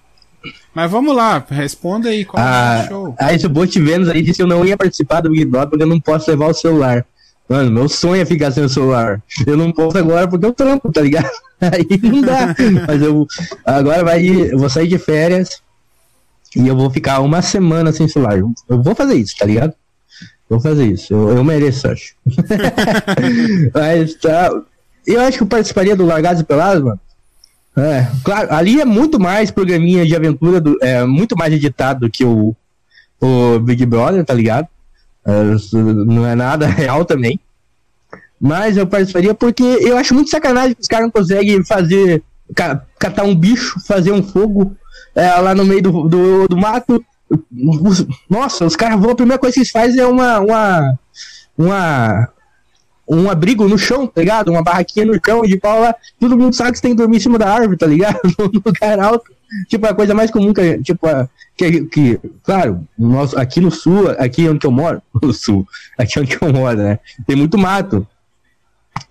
Mas 0.73 0.89
vamos 0.89 1.15
lá, 1.15 1.45
responda 1.47 2.09
aí 2.09 2.25
qual 2.25 2.41
é 2.41 2.47
Ah, 2.47 2.81
o 2.85 2.87
show. 2.87 3.15
aí 3.19 3.37
se 3.37 3.45
o 3.45 3.49
Bot 3.49 3.79
Vênus 3.79 4.09
aí 4.09 4.23
disse 4.23 4.37
que 4.37 4.41
eu 4.43 4.47
não 4.47 4.65
ia 4.65 4.75
participar 4.75 5.21
do 5.21 5.29
Big 5.29 5.45
Brother 5.45 5.69
porque 5.69 5.83
eu 5.83 5.87
não 5.87 5.99
posso 5.99 6.27
levar 6.31 6.47
o 6.47 6.53
celular. 6.55 7.05
Mano, 7.51 7.69
meu 7.69 7.89
sonho 7.89 8.21
é 8.21 8.25
ficar 8.25 8.49
sem 8.49 8.63
o 8.63 8.69
celular. 8.69 9.21
Eu 9.45 9.57
não 9.57 9.73
posso 9.73 9.97
agora 9.97 10.25
porque 10.25 10.45
eu 10.45 10.53
trampo, 10.53 10.89
tá 10.89 11.01
ligado? 11.01 11.29
Aí 11.59 11.85
não 12.01 12.21
dá. 12.21 12.55
Mas 12.87 13.01
eu 13.01 13.27
agora 13.65 14.05
vai 14.05 14.25
eu 14.25 14.57
vou 14.57 14.69
sair 14.69 14.87
de 14.87 14.97
férias 14.97 15.61
e 16.55 16.65
eu 16.65 16.77
vou 16.77 16.89
ficar 16.89 17.19
uma 17.19 17.41
semana 17.41 17.91
sem 17.91 18.07
celular. 18.07 18.37
Eu 18.37 18.81
vou 18.81 18.95
fazer 18.95 19.15
isso, 19.15 19.35
tá 19.37 19.45
ligado? 19.45 19.73
Vou 20.49 20.61
fazer 20.61 20.85
isso. 20.85 21.13
Eu, 21.13 21.35
eu 21.35 21.43
mereço, 21.43 21.89
acho. 21.89 22.15
Mas 23.75 24.13
tá. 24.15 24.49
Eu 25.05 25.19
acho 25.19 25.39
que 25.39 25.43
eu 25.43 25.47
participaria 25.47 25.93
do 25.93 26.05
Largados 26.05 26.41
e 26.41 26.45
Pelados, 26.45 26.81
mano. 26.81 26.99
É, 27.75 28.07
claro, 28.23 28.47
ali 28.53 28.79
é 28.79 28.85
muito 28.85 29.19
mais 29.19 29.51
programinha 29.51 30.05
de 30.05 30.15
aventura, 30.15 30.61
do, 30.61 30.77
é 30.81 31.05
muito 31.05 31.37
mais 31.37 31.53
editado 31.53 32.01
do 32.01 32.09
que 32.09 32.23
o, 32.23 32.55
o 33.19 33.59
Big 33.59 33.85
Brother, 33.85 34.23
tá 34.23 34.33
ligado? 34.33 34.69
É, 35.25 35.43
não 36.05 36.25
é 36.25 36.35
nada 36.35 36.65
real 36.67 37.05
também. 37.05 37.39
Mas 38.39 38.75
eu 38.75 38.87
participaria 38.87 39.33
porque 39.35 39.63
eu 39.63 39.97
acho 39.97 40.13
muito 40.15 40.29
sacanagem 40.31 40.73
que 40.73 40.81
os 40.81 40.87
caras 40.87 41.05
não 41.05 41.11
conseguem 41.11 41.63
fazer, 41.63 42.23
ca- 42.55 42.81
catar 42.97 43.23
um 43.23 43.35
bicho, 43.35 43.79
fazer 43.85 44.11
um 44.11 44.23
fogo 44.23 44.75
é, 45.15 45.27
lá 45.35 45.53
no 45.53 45.63
meio 45.63 45.81
do, 45.83 45.91
do, 46.07 46.47
do 46.47 46.57
mato. 46.57 47.03
Os- 47.29 48.05
Nossa, 48.29 48.65
os 48.65 48.75
caras 48.75 48.99
vão, 48.99 49.11
a 49.11 49.15
primeira 49.15 49.39
coisa 49.39 49.53
que 49.53 49.59
eles 49.59 49.69
fazem 49.69 49.99
é 50.01 50.07
uma, 50.07 50.39
uma, 50.39 50.99
uma, 51.57 52.29
um 53.13 53.29
abrigo 53.29 53.67
no 53.67 53.77
chão, 53.77 54.07
tá 54.07 54.21
ligado? 54.21 54.49
Uma 54.51 54.63
barraquinha 54.63 55.05
no 55.05 55.19
chão 55.23 55.41
de 55.43 55.57
pau 55.57 55.81
lá. 55.81 55.93
Todo 56.19 56.37
mundo 56.37 56.55
sabe 56.55 56.71
que 56.71 56.77
você 56.77 56.83
tem 56.83 56.91
que 56.91 56.97
dormir 56.97 57.17
em 57.17 57.19
cima 57.19 57.37
da 57.37 57.51
árvore, 57.53 57.77
tá 57.77 57.85
ligado? 57.87 58.19
No 58.39 58.61
lugar 58.65 58.99
alto. 58.99 59.31
Tipo, 59.67 59.85
a 59.87 59.93
coisa 59.93 60.13
mais 60.13 60.31
comum 60.31 60.53
que, 60.53 60.81
tipo, 60.81 61.05
a- 61.07 61.27
que, 61.57 61.83
que 61.85 62.19
claro, 62.43 62.87
nós, 62.97 63.33
aqui 63.35 63.59
no 63.59 63.69
sul, 63.69 64.09
aqui 64.17 64.47
onde 64.47 64.65
eu 64.65 64.71
moro, 64.71 65.01
no 65.21 65.33
sul, 65.33 65.67
aqui 65.97 66.19
onde 66.19 66.37
eu 66.41 66.53
moro, 66.53 66.77
né? 66.77 66.99
Tem 67.27 67.35
muito 67.35 67.57
mato. 67.57 68.07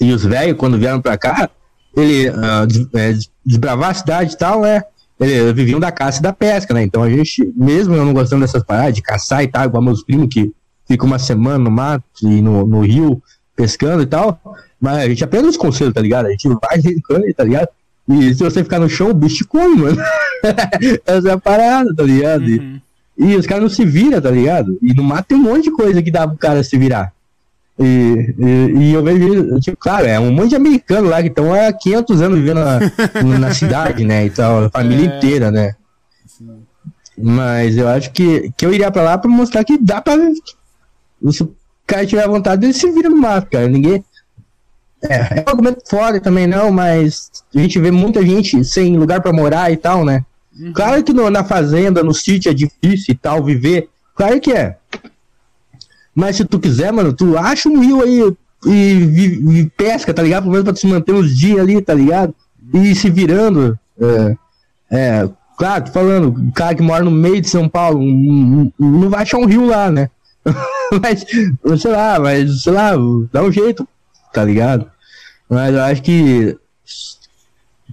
E 0.01 0.13
os 0.13 0.25
velhos, 0.25 0.57
quando 0.57 0.79
vieram 0.79 1.01
pra 1.03 1.19
cá, 1.19 1.51
ele 1.95 2.29
ah, 2.29 2.65
des- 2.67 2.89
é, 2.95 3.13
des- 3.13 3.31
desbravar 3.45 3.91
a 3.91 3.95
cidade 3.95 4.33
e 4.33 4.39
tal, 4.39 4.63
né? 4.63 4.83
Eles 5.19 5.53
viviam 5.53 5.79
da 5.79 5.93
caça 5.93 6.21
e 6.21 6.23
da 6.23 6.33
pesca, 6.33 6.73
né? 6.73 6.83
Então 6.83 7.03
a 7.03 7.11
gente, 7.11 7.53
mesmo 7.55 7.95
eu 7.95 8.07
não 8.07 8.15
gostando 8.15 8.41
dessas 8.41 8.63
paradas 8.63 8.95
de 8.95 9.03
caçar 9.03 9.43
e 9.45 9.49
tal, 9.49 9.67
igual 9.67 9.83
meus 9.83 10.03
primos 10.03 10.29
que 10.33 10.51
ficam 10.89 11.07
uma 11.07 11.19
semana 11.19 11.59
no 11.59 11.71
mato 11.71 12.03
e 12.23 12.41
no, 12.41 12.67
no 12.67 12.81
rio 12.81 13.23
pescando 13.61 14.03
e 14.03 14.07
tal, 14.07 14.41
mas 14.81 14.99
a 14.99 15.09
gente 15.09 15.23
aprende 15.25 15.49
os 15.49 15.57
conselhos, 15.57 15.93
tá 15.95 16.01
ligado? 16.01 16.27
A 16.27 16.31
gente 16.31 16.49
vai 16.49 16.79
brincando, 16.81 17.35
tá 17.35 17.45
ligado? 17.45 17.69
E 18.09 18.35
se 18.35 18.43
você 18.43 18.63
ficar 18.65 18.79
no 18.81 18.89
chão, 18.89 19.11
o 19.11 19.15
bicho 19.15 19.37
te 19.37 19.45
come, 19.45 19.77
mano. 19.77 19.97
Essa 21.07 21.29
é 21.29 21.33
a 21.33 21.39
parada, 21.39 21.95
tá 21.95 22.03
ligado? 22.03 22.45
E- 22.49 22.59
Uhum. 22.59 22.81
e 23.19 23.37
os 23.37 23.47
caras 23.47 23.63
não 23.63 23.69
se 23.71 23.85
viram, 23.85 24.21
tá 24.21 24.31
ligado? 24.31 24.79
E 24.83 24.95
no 24.95 25.03
mato 25.05 25.27
tem 25.29 25.37
um 25.39 25.43
monte 25.43 25.65
de 25.65 25.71
coisa 25.73 26.03
que 26.03 26.11
dá 26.11 26.27
pro 26.27 26.39
cara 26.39 26.63
se 26.65 26.77
virar. 26.79 27.13
E, 27.79 28.35
e, 28.39 28.79
e 28.79 28.93
eu 28.93 29.03
vejo, 29.05 29.61
tipo, 29.61 29.77
claro, 29.79 30.07
é 30.07 30.19
um 30.19 30.33
monte 30.33 30.51
de 30.51 30.57
americano 30.57 31.09
lá 31.09 31.21
que 31.23 31.29
estão 31.29 31.53
há 31.53 31.73
500 31.73 32.21
anos 32.23 32.39
vivendo 32.39 32.61
na, 32.61 32.79
na 33.39 33.55
cidade, 33.55 34.05
né? 34.05 34.27
E 34.27 34.31
tal, 34.31 34.65
a 34.65 34.71
família 34.71 35.11
É. 35.13 35.17
inteira, 35.19 35.51
né? 35.51 35.75
Mas 37.23 37.77
eu 37.77 37.87
acho 37.89 38.11
que, 38.13 38.51
que 38.57 38.65
eu 38.65 38.73
iria 38.73 38.91
pra 38.91 39.03
lá 39.03 39.19
pra 39.19 39.31
mostrar 39.31 39.63
que 39.65 39.77
dá 39.79 40.01
pra. 40.01 40.15
Se 41.31 41.43
o 41.43 41.55
cara 41.91 42.07
tiver 42.07 42.29
vontade, 42.29 42.65
ele 42.67 42.73
se 42.73 42.91
vira 42.91 43.09
no 43.11 43.17
mato, 43.17 43.49
cara. 43.51 43.69
Ninguém. 43.69 44.05
É, 45.03 45.39
é 45.41 45.45
um 45.47 45.51
argumento 45.51 45.83
foda 45.89 46.21
também, 46.21 46.47
não, 46.47 46.71
mas 46.71 47.31
a 47.55 47.59
gente 47.59 47.79
vê 47.79 47.91
muita 47.91 48.25
gente 48.25 48.63
sem 48.65 48.97
lugar 48.99 49.21
pra 49.23 49.33
morar 49.33 49.73
e 49.73 49.77
tal, 49.77 50.05
né? 50.05 50.25
Claro 50.75 51.03
que 51.03 51.13
no- 51.13 51.31
na 51.31 51.43
fazenda, 51.43 52.03
no 52.03 52.13
sítio 52.13 52.51
é 52.51 52.55
difícil 52.55 53.13
e 53.13 53.15
tal, 53.15 53.43
viver. 53.43 53.89
Claro 54.15 54.39
que 54.41 54.53
é. 54.53 54.77
Mas 56.15 56.37
se 56.37 56.45
tu 56.45 56.59
quiser, 56.61 56.93
mano, 56.93 57.13
tu 57.15 57.39
acha 57.39 57.69
um 57.69 57.81
rio 57.81 58.03
aí 58.03 58.21
e, 58.67 59.61
e 59.61 59.71
pesca, 59.77 60.13
tá 60.13 60.23
ligado? 60.23 60.43
Pelo 60.43 60.53
menos 60.53 60.65
pra 60.65 60.73
tu 60.75 60.81
se 60.81 60.87
manter 60.87 61.15
uns 61.15 61.35
dias 61.37 61.59
ali, 61.61 61.81
tá 61.81 61.95
ligado? 61.95 62.35
E 62.75 62.95
se 62.95 63.09
virando. 63.09 63.79
É, 63.99 64.37
é, 64.91 65.29
claro, 65.57 65.85
tô 65.85 65.93
falando, 65.93 66.29
o 66.29 66.53
cara 66.53 66.75
que 66.75 66.83
mora 66.83 67.03
no 67.05 67.11
meio 67.11 67.41
de 67.41 67.49
São 67.49 67.69
Paulo 67.69 68.01
não 68.79 69.09
vai 69.09 69.23
achar 69.23 69.39
um 69.39 69.47
rio 69.47 69.65
lá, 69.67 69.91
né? 69.91 70.11
mas, 71.01 71.25
sei 71.81 71.91
lá, 71.91 72.19
mas, 72.19 72.63
sei 72.63 72.73
lá, 72.73 72.93
dá 73.33 73.43
um 73.43 73.53
jeito, 73.53 73.87
tá 74.33 74.45
ligado? 74.45 74.91
Mas 75.49 75.75
eu 75.75 75.83
acho 75.83 76.03
que 76.03 76.57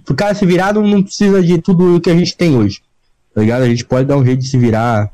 pro 0.04 0.14
cara 0.14 0.34
se 0.34 0.46
virar 0.46 0.72
não, 0.72 0.82
não 0.82 1.02
precisa 1.02 1.42
de 1.42 1.58
tudo 1.60 2.00
que 2.00 2.10
a 2.10 2.16
gente 2.16 2.36
tem 2.36 2.56
hoje. 2.56 2.80
Tá 3.34 3.40
ligado? 3.42 3.62
A 3.62 3.68
gente 3.68 3.84
pode 3.84 4.06
dar 4.06 4.16
um 4.16 4.24
jeito 4.24 4.40
de 4.40 4.48
se 4.48 4.56
virar 4.56 5.10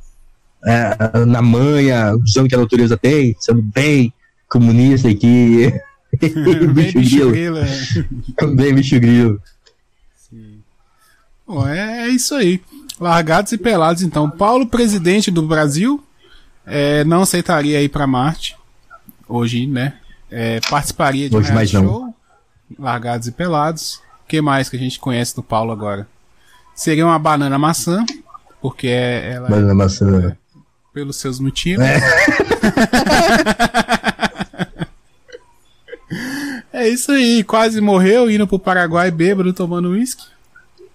é, 0.64 1.24
na 1.26 1.43
manha, 1.43 2.14
usando 2.14 2.47
o 2.47 2.49
que 2.49 2.55
a 2.55 2.59
natureza 2.59 2.97
tem, 2.97 3.37
sendo 3.39 3.61
bem 3.61 4.12
comunista 4.49 5.09
aqui. 5.09 5.72
Bem 6.20 6.93
bicho 6.93 7.01
grilo. 7.01 7.30
grilo, 7.32 7.59
é. 7.59 8.47
Bem 8.55 8.72
bicho 8.72 9.01
grilo. 9.01 9.43
Bom, 11.45 11.66
é, 11.66 12.07
é 12.07 12.09
isso 12.09 12.37
aí. 12.37 12.61
Largados 13.01 13.51
e 13.51 13.59
pelados, 13.59 14.01
então. 14.01 14.30
Paulo, 14.30 14.68
presidente 14.68 15.32
do 15.32 15.43
Brasil, 15.43 16.01
é, 16.67 17.05
não 17.05 17.23
aceitaria 17.23 17.83
ir 17.83 17.89
para 17.89 18.07
Marte 18.07 18.57
hoje, 19.29 19.67
né? 19.67 19.95
É, 20.31 20.61
participaria 20.69 21.29
de 21.29 21.37
um 21.37 21.39
Hoje 21.39 21.53
mais 21.53 21.71
reality 21.71 21.93
não. 21.93 22.01
show. 22.01 22.15
Largados 22.79 23.29
e 23.29 23.33
pelados. 23.33 24.01
O 24.25 24.29
que 24.29 24.41
mais 24.41 24.69
que 24.69 24.77
a 24.77 24.79
gente 24.79 24.99
conhece 24.99 25.37
do 25.37 25.43
Paulo 25.43 25.71
agora? 25.71 26.09
Seria 26.75 27.07
uma 27.07 27.19
banana 27.19 27.59
maçã, 27.59 28.05
porque 28.61 28.89
é, 28.89 29.35
ela 29.35 29.49
Mas 29.49 29.65
na 29.65 29.75
maçã. 29.75 30.37
pelos 30.93 31.17
seus 31.17 31.39
motivos. 31.39 31.85
É. 31.85 32.01
É 36.73 36.89
isso 36.89 37.12
aí, 37.12 37.45
quase 37.45 37.81
morreu 37.81 38.29
indo 38.29 38.49
pro 38.49 38.59
Paraguai 38.59 39.09
bêbado 39.11 39.53
tomando 39.53 39.91
uísque. 39.91 40.25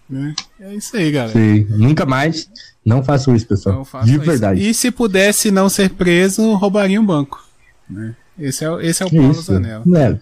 Né? 0.09 0.35
É 0.59 0.73
isso 0.75 0.95
aí, 0.97 1.09
galera. 1.09 1.31
Sim, 1.31 1.65
nunca 1.69 2.05
mais. 2.05 2.49
Não 2.89 3.03
façam 3.03 3.35
isso, 3.35 3.45
pessoal. 3.47 3.85
De 4.03 4.11
isso. 4.15 4.19
verdade. 4.19 4.67
E 4.67 4.73
se 4.73 4.89
pudesse 4.91 5.51
não 5.51 5.69
ser 5.69 5.89
preso, 5.91 6.53
roubaria 6.55 6.99
um 6.99 7.05
banco. 7.05 7.43
né? 7.89 8.15
Esse 8.37 8.63
é, 8.63 8.69
o- 8.71 8.79
esse 8.79 9.03
é 9.03 9.05
o 9.05 9.09
Paulo 9.09 9.31
Isso. 9.31 9.41
Zanella. 9.43 9.83
Né? 9.85 10.19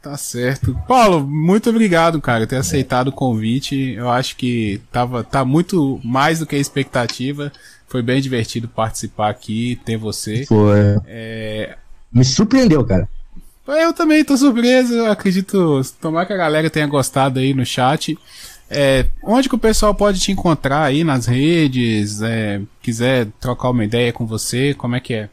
Tá 0.00 0.16
certo. 0.16 0.74
Paulo, 0.88 1.26
muito 1.26 1.68
obrigado, 1.68 2.20
cara, 2.20 2.46
ter 2.46 2.56
aceitado 2.56 3.08
o 3.08 3.12
convite. 3.12 3.92
Eu 3.96 4.08
acho 4.08 4.36
que 4.36 4.80
tava, 4.90 5.22
tá 5.22 5.44
muito 5.44 6.00
mais 6.02 6.38
do 6.38 6.46
que 6.46 6.56
a 6.56 6.58
expectativa. 6.58 7.52
Foi 7.88 8.00
bem 8.00 8.20
divertido 8.20 8.68
participar 8.68 9.28
aqui, 9.30 9.78
ter 9.84 9.96
você. 9.96 10.46
Foi. 10.46 10.78
É, 11.06 11.76
Me 12.12 12.24
surpreendeu, 12.24 12.84
cara. 12.84 13.08
eu 13.66 13.92
também 13.92 14.24
tô 14.24 14.36
surpreso, 14.36 14.94
eu 14.94 15.10
acredito. 15.10 15.82
Tomara 16.00 16.24
que 16.26 16.32
a 16.32 16.36
galera 16.38 16.70
tenha 16.70 16.86
gostado 16.86 17.38
aí 17.38 17.52
no 17.52 17.66
chat. 17.66 18.16
É, 18.70 19.06
onde 19.22 19.48
que 19.48 19.54
o 19.54 19.58
pessoal 19.58 19.94
pode 19.94 20.20
te 20.20 20.30
encontrar 20.30 20.82
aí 20.82 21.02
nas 21.02 21.26
redes? 21.26 22.20
É, 22.22 22.60
quiser 22.82 23.28
trocar 23.40 23.70
uma 23.70 23.84
ideia 23.84 24.12
com 24.12 24.26
você, 24.26 24.74
como 24.74 24.96
é 24.96 25.00
que 25.00 25.14
é? 25.14 25.28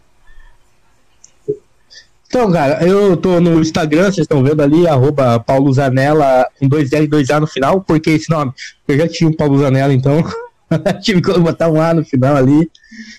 Então, 2.28 2.52
cara, 2.52 2.86
eu 2.86 3.16
tô 3.16 3.40
no 3.40 3.62
Instagram, 3.62 4.06
vocês 4.06 4.20
estão 4.20 4.44
vendo 4.44 4.62
ali, 4.62 4.88
arroba 4.88 5.40
Paulo 5.40 5.72
Zanella, 5.72 6.46
com 6.60 6.68
dois 6.68 6.92
L 6.92 7.06
e 7.06 7.08
dois 7.08 7.30
A 7.30 7.40
no 7.40 7.48
final, 7.48 7.82
porque 7.82 8.10
esse 8.10 8.30
nome, 8.30 8.52
eu 8.88 8.98
já 8.98 9.08
tinha 9.08 9.30
um 9.30 9.34
Paulo 9.34 9.58
Zanella, 9.60 9.94
então 9.94 10.22
tive 11.02 11.22
que 11.22 11.40
botar 11.40 11.70
um 11.70 11.80
A 11.80 11.94
no 11.94 12.04
final 12.04 12.36
ali. 12.36 12.70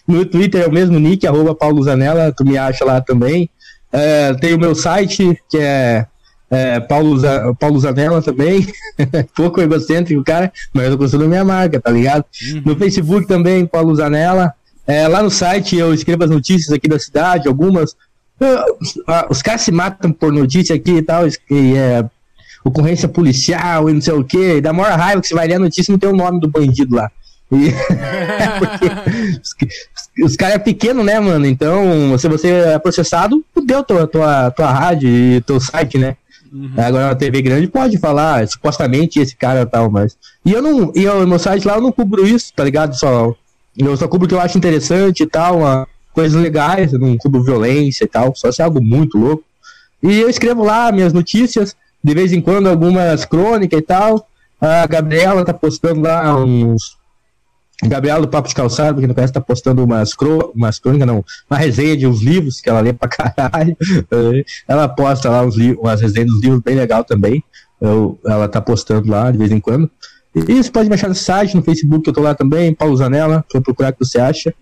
No 0.07 0.25
Twitter 0.27 0.63
é 0.63 0.67
o 0.67 0.73
mesmo 0.73 0.99
nick, 0.99 1.27
arroba 1.27 1.55
Paulo 1.55 1.83
Zanella, 1.83 2.33
tu 2.33 2.45
me 2.45 2.59
acha 2.59 2.85
lá 2.85 3.01
também. 3.01 3.49
É, 3.93 4.35
tem 4.35 4.55
o 4.55 4.59
meu 4.59 4.75
site, 4.75 5.41
que 5.49 5.57
é, 5.59 6.07
é 6.51 6.79
Paulo, 6.81 7.21
Paulo 7.59 7.81
Zanella 7.81 8.23
também, 8.23 8.67
pouco 9.35 9.61
egocêntrico, 9.61 10.23
cara, 10.23 10.53
mas 10.73 10.89
eu 10.91 10.99
construo 10.99 11.29
minha 11.29 11.45
marca, 11.45 11.81
tá 11.81 11.91
ligado? 11.91 12.25
No 12.65 12.77
Facebook 12.77 13.27
também, 13.27 13.67
Paulo 13.67 13.95
Zanella. 13.95 14.53
É, 14.87 15.09
lá 15.09 15.21
no 15.23 15.31
site 15.31 15.77
eu 15.77 15.93
escrevo 15.93 16.23
as 16.25 16.31
notícias 16.31 16.73
aqui 16.73 16.89
da 16.89 16.99
cidade, 16.99 17.49
algumas. 17.49 17.97
Eu- 18.39 18.79
os 19.29 19.43
caras 19.43 19.63
se 19.63 19.73
matam 19.73 20.13
por 20.13 20.33
notícia 20.33 20.77
aqui 20.77 20.93
e 20.99 21.03
tal, 21.03 21.27
e 21.27 21.75
é 21.77 22.05
ocorrência 22.65 23.09
policial 23.09 23.89
e 23.91 23.93
não 23.93 24.01
sei 24.01 24.13
o 24.15 24.23
que. 24.23 24.61
Dá 24.61 24.73
maior 24.73 24.97
raiva 24.97 25.21
que 25.21 25.27
você 25.29 25.35
vai 25.35 25.49
ler 25.49 25.55
a 25.55 25.59
notícia 25.59 25.91
e 25.91 25.95
não 25.95 25.99
tem 25.99 26.11
o 26.11 26.17
nome 26.17 26.39
do 26.41 26.49
bandido 26.49 26.95
lá. 26.95 27.11
E- 27.51 27.73
porque 28.59 28.87
os, 30.21 30.31
os 30.31 30.37
caras 30.37 30.57
é 30.57 30.59
pequeno, 30.59 31.03
né, 31.03 31.19
mano? 31.19 31.47
Então, 31.47 32.17
se 32.19 32.29
você 32.29 32.49
é 32.51 32.79
processado, 32.79 33.45
fudeu 33.55 33.83
tua, 33.83 34.07
tua, 34.07 34.51
tua 34.51 34.71
rádio 34.71 35.09
e 35.09 35.41
teu 35.41 35.59
site, 35.61 35.99
né? 35.99 36.17
Agora 36.77 37.09
na 37.09 37.15
TV 37.15 37.43
grande 37.43 37.67
pode 37.69 37.99
falar, 37.99 38.47
supostamente 38.49 39.19
esse 39.21 39.37
cara 39.37 39.67
tal, 39.67 39.91
mas. 39.91 40.17
E 40.45 40.53
eu 40.53 40.63
não. 40.63 40.93
E 40.95 41.05
eu, 41.05 41.21
no 41.21 41.27
meu 41.27 41.39
site 41.39 41.67
lá 41.67 41.75
eu 41.77 41.81
não 41.81 41.93
cubro 41.93 42.27
isso, 42.27 42.53
tá 42.55 42.65
ligado? 42.65 42.95
Só, 42.99 43.35
eu 43.77 43.97
só 43.97 44.07
cubro 44.09 44.27
o 44.27 44.29
que 44.29 44.35
eu 44.35 44.41
acho 44.41 44.57
interessante 44.59 45.23
e 45.23 45.27
tal, 45.27 45.59
uma- 45.59 45.87
coisas 46.13 46.41
legais, 46.41 46.93
eu 46.95 46.99
não 46.99 47.17
cubro 47.19 47.43
violência 47.43 48.05
e 48.05 48.09
tal, 48.09 48.35
só 48.35 48.51
se 48.51 48.63
é 48.63 48.65
algo 48.65 48.83
muito 48.83 49.19
louco. 49.19 49.45
E 50.03 50.19
eu 50.21 50.29
escrevo 50.31 50.63
lá 50.65 50.91
minhas 50.91 51.13
notícias, 51.13 51.77
de 52.03 52.15
vez 52.15 52.33
em 52.33 52.41
quando 52.41 52.69
algumas 52.69 53.25
crônicas 53.25 53.79
e 53.79 53.83
tal. 53.83 54.27
A 54.61 54.87
Gabriela 54.87 55.45
tá 55.45 55.53
postando 55.53 56.01
lá 56.01 56.35
uns. 56.43 56.97
Gabriela 57.85 58.23
do 58.23 58.29
Papo 58.29 58.49
de 58.49 58.55
Calçado, 58.55 58.99
quem 58.99 59.07
não 59.07 59.15
conhece, 59.15 59.33
tá 59.33 59.41
postando 59.41 59.85
umas, 59.85 60.15
cro... 60.15 60.53
umas 60.55 60.79
crônicas, 60.79 61.07
não, 61.07 61.25
uma 61.51 61.59
resenha 61.59 61.97
de 61.97 62.07
uns 62.07 62.23
livros 62.23 62.61
que 62.61 62.71
ela 62.71 62.81
lê 62.81 62.93
pra 62.93 63.09
caralho. 63.09 63.77
Eh, 63.81 64.45
ela 64.67 64.89
posta 64.89 65.29
lá 65.29 65.43
uns 65.43 65.57
livros, 65.57 65.79
umas 65.83 66.01
resenhas 66.01 66.31
dos 66.31 66.41
livros 66.43 66.63
bem 66.63 66.75
legal 66.75 67.05
também. 67.05 67.45
Eu, 67.81 68.19
ela 68.25 68.49
tá 68.49 68.61
postando 68.61 69.11
lá 69.11 69.31
de 69.31 69.37
vez 69.37 69.53
em 69.53 69.61
quando. 69.61 69.91
E 70.35 70.63
você 70.63 70.71
pode 70.71 70.89
me 70.89 70.95
achar 70.95 71.09
no 71.09 71.15
site, 71.15 71.55
no 71.55 71.63
Facebook, 71.63 72.07
eu 72.07 72.13
tô 72.13 72.21
lá 72.21 72.35
também, 72.35 72.75
Paulo 72.75 72.97
Zanella, 72.97 73.45
pra 73.51 73.61
procurar 73.61 73.91
o 73.91 73.93
que 73.93 74.05
você 74.05 74.19
acha. 74.19 74.55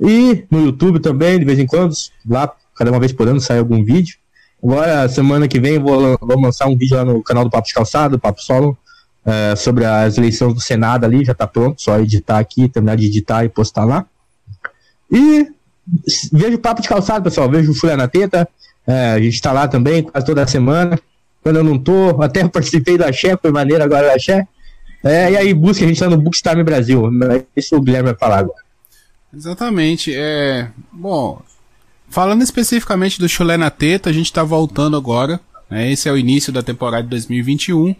E 0.00 0.44
no 0.50 0.66
YouTube 0.66 1.00
também, 1.00 1.38
de 1.38 1.44
vez 1.44 1.58
em 1.58 1.66
quando, 1.66 1.92
lá, 2.28 2.52
cada 2.76 2.90
uma 2.90 3.00
vez 3.00 3.12
por 3.12 3.26
ano 3.26 3.40
sai 3.40 3.58
algum 3.58 3.84
vídeo. 3.84 4.16
Agora, 4.62 5.08
semana 5.08 5.48
que 5.48 5.58
vem, 5.60 5.78
vou, 5.78 6.16
vou 6.20 6.40
lançar 6.40 6.66
um 6.66 6.76
vídeo 6.76 6.96
lá 6.96 7.04
no 7.04 7.22
canal 7.22 7.44
do 7.44 7.50
Papo 7.50 7.66
de 7.66 7.74
Calçado, 7.74 8.18
Papo 8.18 8.40
Solo, 8.40 8.76
eh, 9.28 9.54
sobre 9.56 9.84
as 9.84 10.16
eleições 10.16 10.54
do 10.54 10.60
Senado 10.60 11.04
ali, 11.04 11.22
já 11.22 11.34
tá 11.34 11.46
pronto, 11.46 11.82
só 11.82 12.00
editar 12.00 12.38
aqui, 12.38 12.66
terminar 12.66 12.96
de 12.96 13.04
editar 13.04 13.44
e 13.44 13.50
postar 13.50 13.84
lá. 13.84 14.06
E 15.12 15.46
vejo 16.32 16.58
Papo 16.58 16.80
de 16.80 16.88
Calçado, 16.88 17.24
pessoal, 17.24 17.50
vejo 17.50 17.72
o 17.72 17.74
Folha 17.74 17.94
na 17.94 18.08
Teta, 18.08 18.48
eh, 18.86 19.12
a 19.12 19.20
gente 19.20 19.38
tá 19.42 19.52
lá 19.52 19.68
também, 19.68 20.02
quase 20.02 20.24
toda 20.24 20.46
semana. 20.46 20.98
Quando 21.42 21.56
eu 21.56 21.64
não 21.64 21.78
tô, 21.78 22.08
até 22.24 22.48
participei 22.48 22.96
da 22.96 23.08
Axé, 23.08 23.36
foi 23.36 23.50
maneiro 23.50 23.84
agora 23.84 24.06
da 24.06 24.14
Axé. 24.14 24.48
É, 25.04 25.30
e 25.30 25.36
aí, 25.36 25.52
busca, 25.52 25.84
a 25.84 25.88
gente 25.88 26.00
tá 26.00 26.08
no 26.08 26.16
Bookstime 26.16 26.64
Brasil. 26.64 27.02
Esse 27.54 27.74
o 27.74 27.82
Guilherme 27.82 28.08
vai 28.08 28.18
falar 28.18 28.38
agora. 28.38 28.62
Exatamente. 29.36 30.10
É, 30.14 30.70
bom, 30.90 31.42
falando 32.08 32.42
especificamente 32.42 33.20
do 33.20 33.28
Chulé 33.28 33.58
na 33.58 33.68
Teta, 33.68 34.08
a 34.08 34.12
gente 34.12 34.32
tá 34.32 34.42
voltando 34.42 34.96
agora. 34.96 35.38
Né, 35.68 35.92
esse 35.92 36.08
é 36.08 36.12
o 36.12 36.16
início 36.16 36.50
da 36.50 36.62
temporada 36.62 37.02
de 37.02 37.10
2021. 37.10 37.94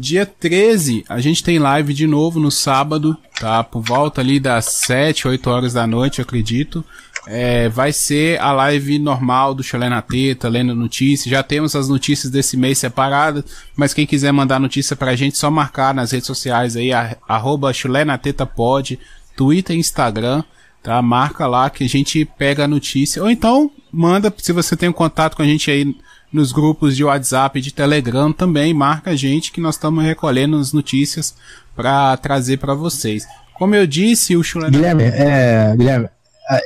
Dia 0.00 0.24
13, 0.24 1.04
a 1.10 1.20
gente 1.20 1.44
tem 1.44 1.58
live 1.58 1.92
de 1.92 2.06
novo 2.06 2.40
no 2.40 2.50
sábado, 2.50 3.14
tá? 3.38 3.62
Por 3.62 3.82
volta 3.82 4.22
ali 4.22 4.40
das 4.40 4.64
7, 4.64 5.28
8 5.28 5.50
horas 5.50 5.74
da 5.74 5.86
noite, 5.86 6.20
eu 6.20 6.22
acredito. 6.22 6.82
É, 7.26 7.68
vai 7.68 7.92
ser 7.92 8.40
a 8.40 8.50
live 8.50 8.98
normal 8.98 9.52
do 9.54 9.62
Chulé 9.62 9.90
na 9.90 10.00
Teta, 10.00 10.48
lendo 10.48 10.74
notícias. 10.74 11.30
Já 11.30 11.42
temos 11.42 11.76
as 11.76 11.86
notícias 11.86 12.32
desse 12.32 12.56
mês 12.56 12.78
separadas, 12.78 13.44
mas 13.76 13.92
quem 13.92 14.06
quiser 14.06 14.32
mandar 14.32 14.58
notícia 14.58 14.96
pra 14.96 15.14
gente, 15.14 15.36
só 15.36 15.50
marcar 15.50 15.92
nas 15.92 16.12
redes 16.12 16.26
sociais 16.26 16.76
aí, 16.76 16.92
arroba 17.28 17.70
Chulé 17.70 18.02
na 18.02 18.16
Teta 18.16 18.46
pode, 18.46 18.98
Twitter 19.36 19.76
e 19.76 19.80
Instagram, 19.80 20.42
tá? 20.82 21.02
Marca 21.02 21.46
lá 21.46 21.68
que 21.68 21.84
a 21.84 21.88
gente 21.88 22.24
pega 22.24 22.64
a 22.64 22.68
notícia. 22.68 23.22
Ou 23.22 23.28
então, 23.28 23.70
manda, 23.92 24.32
se 24.38 24.54
você 24.54 24.74
tem 24.78 24.88
um 24.88 24.94
contato 24.94 25.36
com 25.36 25.42
a 25.42 25.46
gente 25.46 25.70
aí 25.70 25.94
nos 26.32 26.52
grupos 26.52 26.96
de 26.96 27.04
WhatsApp 27.04 27.58
e 27.58 27.62
de 27.62 27.72
Telegram 27.72 28.32
também, 28.32 28.72
marca 28.72 29.10
a 29.10 29.16
gente 29.16 29.50
que 29.52 29.60
nós 29.60 29.74
estamos 29.74 30.04
recolhendo 30.04 30.56
as 30.56 30.72
notícias 30.72 31.34
para 31.74 32.16
trazer 32.16 32.58
para 32.58 32.74
vocês. 32.74 33.26
Como 33.54 33.74
eu 33.74 33.86
disse, 33.86 34.36
o 34.36 34.42
Chulé... 34.42 34.70
Guilherme, 34.70 35.02
é, 35.04 35.74
Guilherme, 35.76 36.08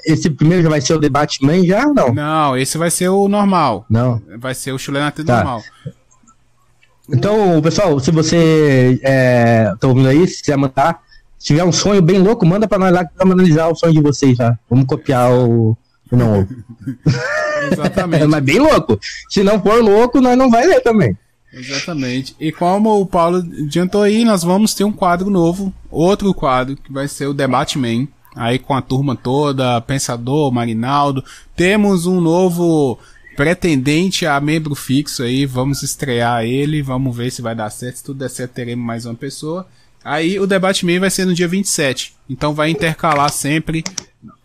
esse 0.05 0.31
primeiro 0.31 0.63
já 0.63 0.69
vai 0.69 0.81
ser 0.81 0.95
o 0.95 0.99
debate 0.99 1.45
mãe 1.45 1.67
já 1.67 1.87
ou 1.87 1.95
não? 1.95 2.15
Não, 2.15 2.57
esse 2.57 2.79
vai 2.79 2.91
ser 2.91 3.09
o 3.09 3.29
normal. 3.29 3.85
Não. 3.89 4.23
Vai 4.39 4.55
ser 4.55 4.73
o 4.73 4.79
Chulé 4.79 5.01
na 5.01 5.11
Tá. 5.11 5.37
normal. 5.37 5.63
Então, 7.13 7.61
pessoal, 7.61 8.01
se 8.01 8.11
você 8.11 8.99
é, 9.03 9.75
tá 9.79 9.89
ouvindo 9.89 10.09
aí, 10.09 10.27
se 10.27 10.41
quiser 10.41 10.57
mandar, 10.57 11.01
se 11.39 11.49
tiver 11.49 11.65
um 11.65 11.73
sonho 11.73 12.01
bem 12.01 12.19
louco, 12.19 12.47
manda 12.47 12.67
pra 12.67 12.79
nós 12.79 12.93
lá 12.93 13.05
que 13.05 13.13
vamos 13.19 13.35
analisar 13.35 13.69
o 13.69 13.75
sonho 13.75 13.93
de 13.93 14.01
vocês, 14.01 14.39
tá? 14.39 14.59
Vamos 14.71 14.87
copiar 14.87 15.31
o. 15.31 15.77
Não, 16.17 16.47
Exatamente. 17.73 18.27
mas 18.27 18.43
bem 18.43 18.59
louco. 18.59 18.99
Se 19.29 19.43
não 19.43 19.61
for 19.61 19.83
louco, 19.83 20.21
nós 20.21 20.37
não 20.37 20.51
vai 20.51 20.67
ler 20.67 20.81
também. 20.81 21.17
Exatamente. 21.53 22.35
E 22.41 22.51
como 22.51 23.01
o 23.01 23.07
Paulo 23.07 23.39
adiantou 23.39 24.03
aí, 24.03 24.25
nós 24.25 24.43
vamos 24.43 24.75
ter 24.75 24.85
um 24.85 24.93
quadro 24.93 25.31
novo, 25.31 25.73
outro 25.91 26.35
quadro, 26.35 26.77
que 26.77 26.93
vai 26.93 27.07
ser 27.07 27.27
o 27.27 27.35
Debate 27.35 27.79
Man. 27.79 28.09
Aí 28.35 28.59
com 28.59 28.75
a 28.75 28.83
turma 28.83 29.15
toda, 29.15 29.81
Pensador, 29.81 30.51
Marinaldo. 30.51 31.25
Temos 31.55 32.07
um 32.07 32.21
novo 32.21 32.99
pretendente 33.37 34.27
a 34.27 34.41
membro 34.41 34.75
fixo 34.75 35.23
aí, 35.23 35.47
vamos 35.47 35.83
estrear 35.83 36.45
ele, 36.45 36.83
vamos 36.83 37.17
ver 37.17 37.31
se 37.31 37.41
vai 37.43 37.55
dar 37.55 37.71
certo. 37.71 37.97
Se 37.97 38.05
tudo 38.05 38.19
der 38.19 38.31
certo, 38.31 38.53
teremos 38.53 38.85
mais 38.85 39.07
uma 39.07 39.15
pessoa. 39.15 39.67
Aí 40.05 40.39
o 40.39 40.47
Debate 40.47 40.85
Man 40.85 41.01
vai 41.01 41.11
ser 41.11 41.25
no 41.25 41.33
dia 41.35 41.47
27. 41.49 42.15
Então 42.29 42.53
vai 42.53 42.71
intercalar 42.71 43.31
sempre 43.31 43.85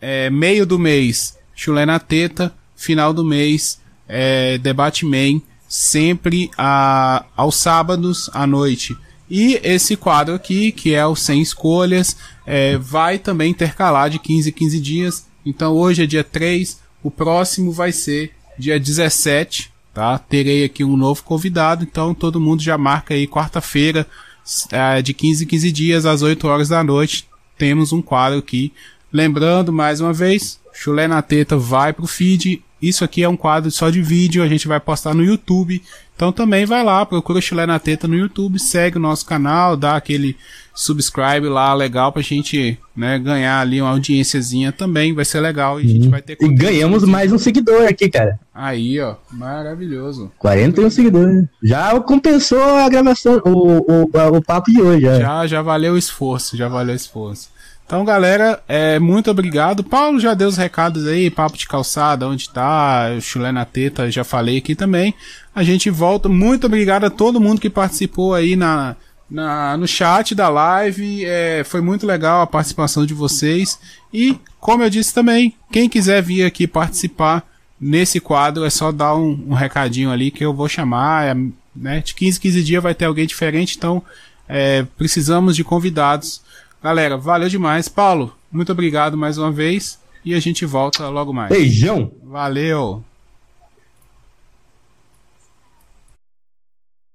é, 0.00 0.30
meio 0.30 0.64
do 0.64 0.78
mês, 0.78 1.36
chulé 1.60 1.84
na 1.84 1.98
teta, 1.98 2.54
final 2.74 3.12
do 3.12 3.22
mês, 3.22 3.78
é, 4.08 4.56
debate 4.56 5.04
man, 5.04 5.42
sempre 5.68 6.50
a, 6.56 7.26
aos 7.36 7.56
sábados 7.56 8.30
à 8.32 8.46
noite. 8.46 8.96
E 9.28 9.60
esse 9.62 9.94
quadro 9.94 10.34
aqui, 10.34 10.72
que 10.72 10.94
é 10.94 11.04
o 11.06 11.14
Sem 11.14 11.42
Escolhas, 11.42 12.16
é, 12.46 12.78
vai 12.78 13.18
também 13.18 13.50
intercalar 13.50 14.08
de 14.08 14.18
15 14.18 14.48
em 14.48 14.52
15 14.52 14.80
dias. 14.80 15.26
Então 15.44 15.74
hoje 15.74 16.02
é 16.02 16.06
dia 16.06 16.24
3, 16.24 16.80
o 17.02 17.10
próximo 17.10 17.72
vai 17.72 17.92
ser 17.92 18.32
dia 18.58 18.80
17, 18.80 19.70
tá? 19.92 20.18
Terei 20.18 20.64
aqui 20.64 20.82
um 20.82 20.96
novo 20.96 21.22
convidado, 21.22 21.84
então 21.84 22.14
todo 22.14 22.40
mundo 22.40 22.62
já 22.62 22.78
marca 22.78 23.12
aí 23.12 23.26
quarta-feira, 23.26 24.06
é, 24.72 25.02
de 25.02 25.12
15 25.12 25.44
em 25.44 25.46
15 25.46 25.72
dias, 25.72 26.06
às 26.06 26.22
8 26.22 26.48
horas 26.48 26.70
da 26.70 26.82
noite, 26.82 27.28
temos 27.58 27.92
um 27.92 28.00
quadro 28.00 28.38
aqui. 28.38 28.72
Lembrando, 29.12 29.72
mais 29.72 30.00
uma 30.00 30.12
vez, 30.12 30.58
Chulé 30.80 31.06
na 31.06 31.20
Teta 31.20 31.58
vai 31.58 31.92
pro 31.92 32.06
feed. 32.06 32.62
Isso 32.80 33.04
aqui 33.04 33.22
é 33.22 33.28
um 33.28 33.36
quadro 33.36 33.70
só 33.70 33.90
de 33.90 34.00
vídeo, 34.00 34.42
a 34.42 34.48
gente 34.48 34.66
vai 34.66 34.80
postar 34.80 35.12
no 35.12 35.22
YouTube. 35.22 35.82
Então 36.16 36.32
também 36.32 36.64
vai 36.64 36.82
lá, 36.82 37.04
procura 37.04 37.38
o 37.38 37.42
Chulé 37.42 37.66
na 37.66 37.78
Teta 37.78 38.08
no 38.08 38.16
YouTube, 38.16 38.58
segue 38.58 38.96
o 38.96 39.00
nosso 39.00 39.26
canal, 39.26 39.76
dá 39.76 39.94
aquele 39.94 40.34
subscribe 40.74 41.46
lá, 41.48 41.74
legal 41.74 42.10
pra 42.12 42.22
gente 42.22 42.78
né, 42.96 43.18
ganhar 43.18 43.60
ali 43.60 43.82
uma 43.82 43.90
audiênciazinha 43.90 44.72
também, 44.72 45.12
vai 45.12 45.26
ser 45.26 45.40
legal 45.40 45.78
e 45.78 45.84
a 45.84 45.88
gente 45.88 46.08
vai 46.08 46.22
ter 46.22 46.38
E 46.40 46.48
ganhamos 46.48 47.04
mais 47.04 47.30
um 47.30 47.36
seguidor 47.36 47.86
aqui, 47.86 48.08
cara. 48.08 48.40
Aí, 48.54 48.98
ó, 49.00 49.16
maravilhoso. 49.30 50.32
41 50.38 50.88
seguidores. 50.88 51.44
Já 51.62 52.00
compensou 52.00 52.62
a 52.62 52.88
gravação, 52.88 53.38
o, 53.44 54.06
o, 54.06 54.36
o 54.38 54.42
papo 54.42 54.72
de 54.72 54.80
hoje. 54.80 55.02
Já. 55.02 55.20
Já, 55.20 55.46
já 55.46 55.62
valeu 55.62 55.92
o 55.92 55.98
esforço, 55.98 56.56
já 56.56 56.68
valeu 56.68 56.94
o 56.94 56.96
esforço. 56.96 57.50
Então, 57.90 58.04
galera, 58.04 58.62
é, 58.68 59.00
muito 59.00 59.32
obrigado. 59.32 59.82
Paulo 59.82 60.20
já 60.20 60.32
deu 60.32 60.46
os 60.46 60.56
recados 60.56 61.08
aí, 61.08 61.28
papo 61.28 61.58
de 61.58 61.66
calçada, 61.66 62.28
onde 62.28 62.48
tá, 62.48 63.18
chulé 63.20 63.50
na 63.50 63.64
teta, 63.64 64.08
já 64.08 64.22
falei 64.22 64.58
aqui 64.58 64.76
também. 64.76 65.12
A 65.52 65.64
gente 65.64 65.90
volta. 65.90 66.28
Muito 66.28 66.68
obrigado 66.68 67.02
a 67.02 67.10
todo 67.10 67.40
mundo 67.40 67.60
que 67.60 67.68
participou 67.68 68.32
aí 68.32 68.54
na, 68.54 68.94
na, 69.28 69.76
no 69.76 69.88
chat 69.88 70.36
da 70.36 70.48
live. 70.48 71.24
É, 71.24 71.64
foi 71.64 71.80
muito 71.80 72.06
legal 72.06 72.42
a 72.42 72.46
participação 72.46 73.04
de 73.04 73.12
vocês. 73.12 73.76
E, 74.14 74.38
como 74.60 74.84
eu 74.84 74.88
disse 74.88 75.12
também, 75.12 75.56
quem 75.72 75.88
quiser 75.88 76.22
vir 76.22 76.44
aqui 76.44 76.68
participar 76.68 77.44
nesse 77.80 78.20
quadro, 78.20 78.64
é 78.64 78.70
só 78.70 78.92
dar 78.92 79.16
um, 79.16 79.46
um 79.48 79.54
recadinho 79.54 80.12
ali 80.12 80.30
que 80.30 80.44
eu 80.44 80.54
vou 80.54 80.68
chamar. 80.68 81.26
É, 81.26 81.36
né, 81.74 82.02
de 82.02 82.14
15 82.14 82.38
15 82.38 82.62
dias 82.62 82.82
vai 82.84 82.94
ter 82.94 83.06
alguém 83.06 83.26
diferente, 83.26 83.76
então 83.76 84.00
é, 84.48 84.86
precisamos 84.96 85.56
de 85.56 85.64
convidados. 85.64 86.40
Galera, 86.82 87.16
valeu 87.16 87.48
demais. 87.48 87.88
Paulo, 87.88 88.34
muito 88.50 88.72
obrigado 88.72 89.16
mais 89.16 89.36
uma 89.36 89.50
vez. 89.50 89.98
E 90.24 90.34
a 90.34 90.40
gente 90.40 90.66
volta 90.66 91.08
logo 91.08 91.32
mais. 91.32 91.50
Beijão! 91.50 92.12
Valeu! 92.22 93.02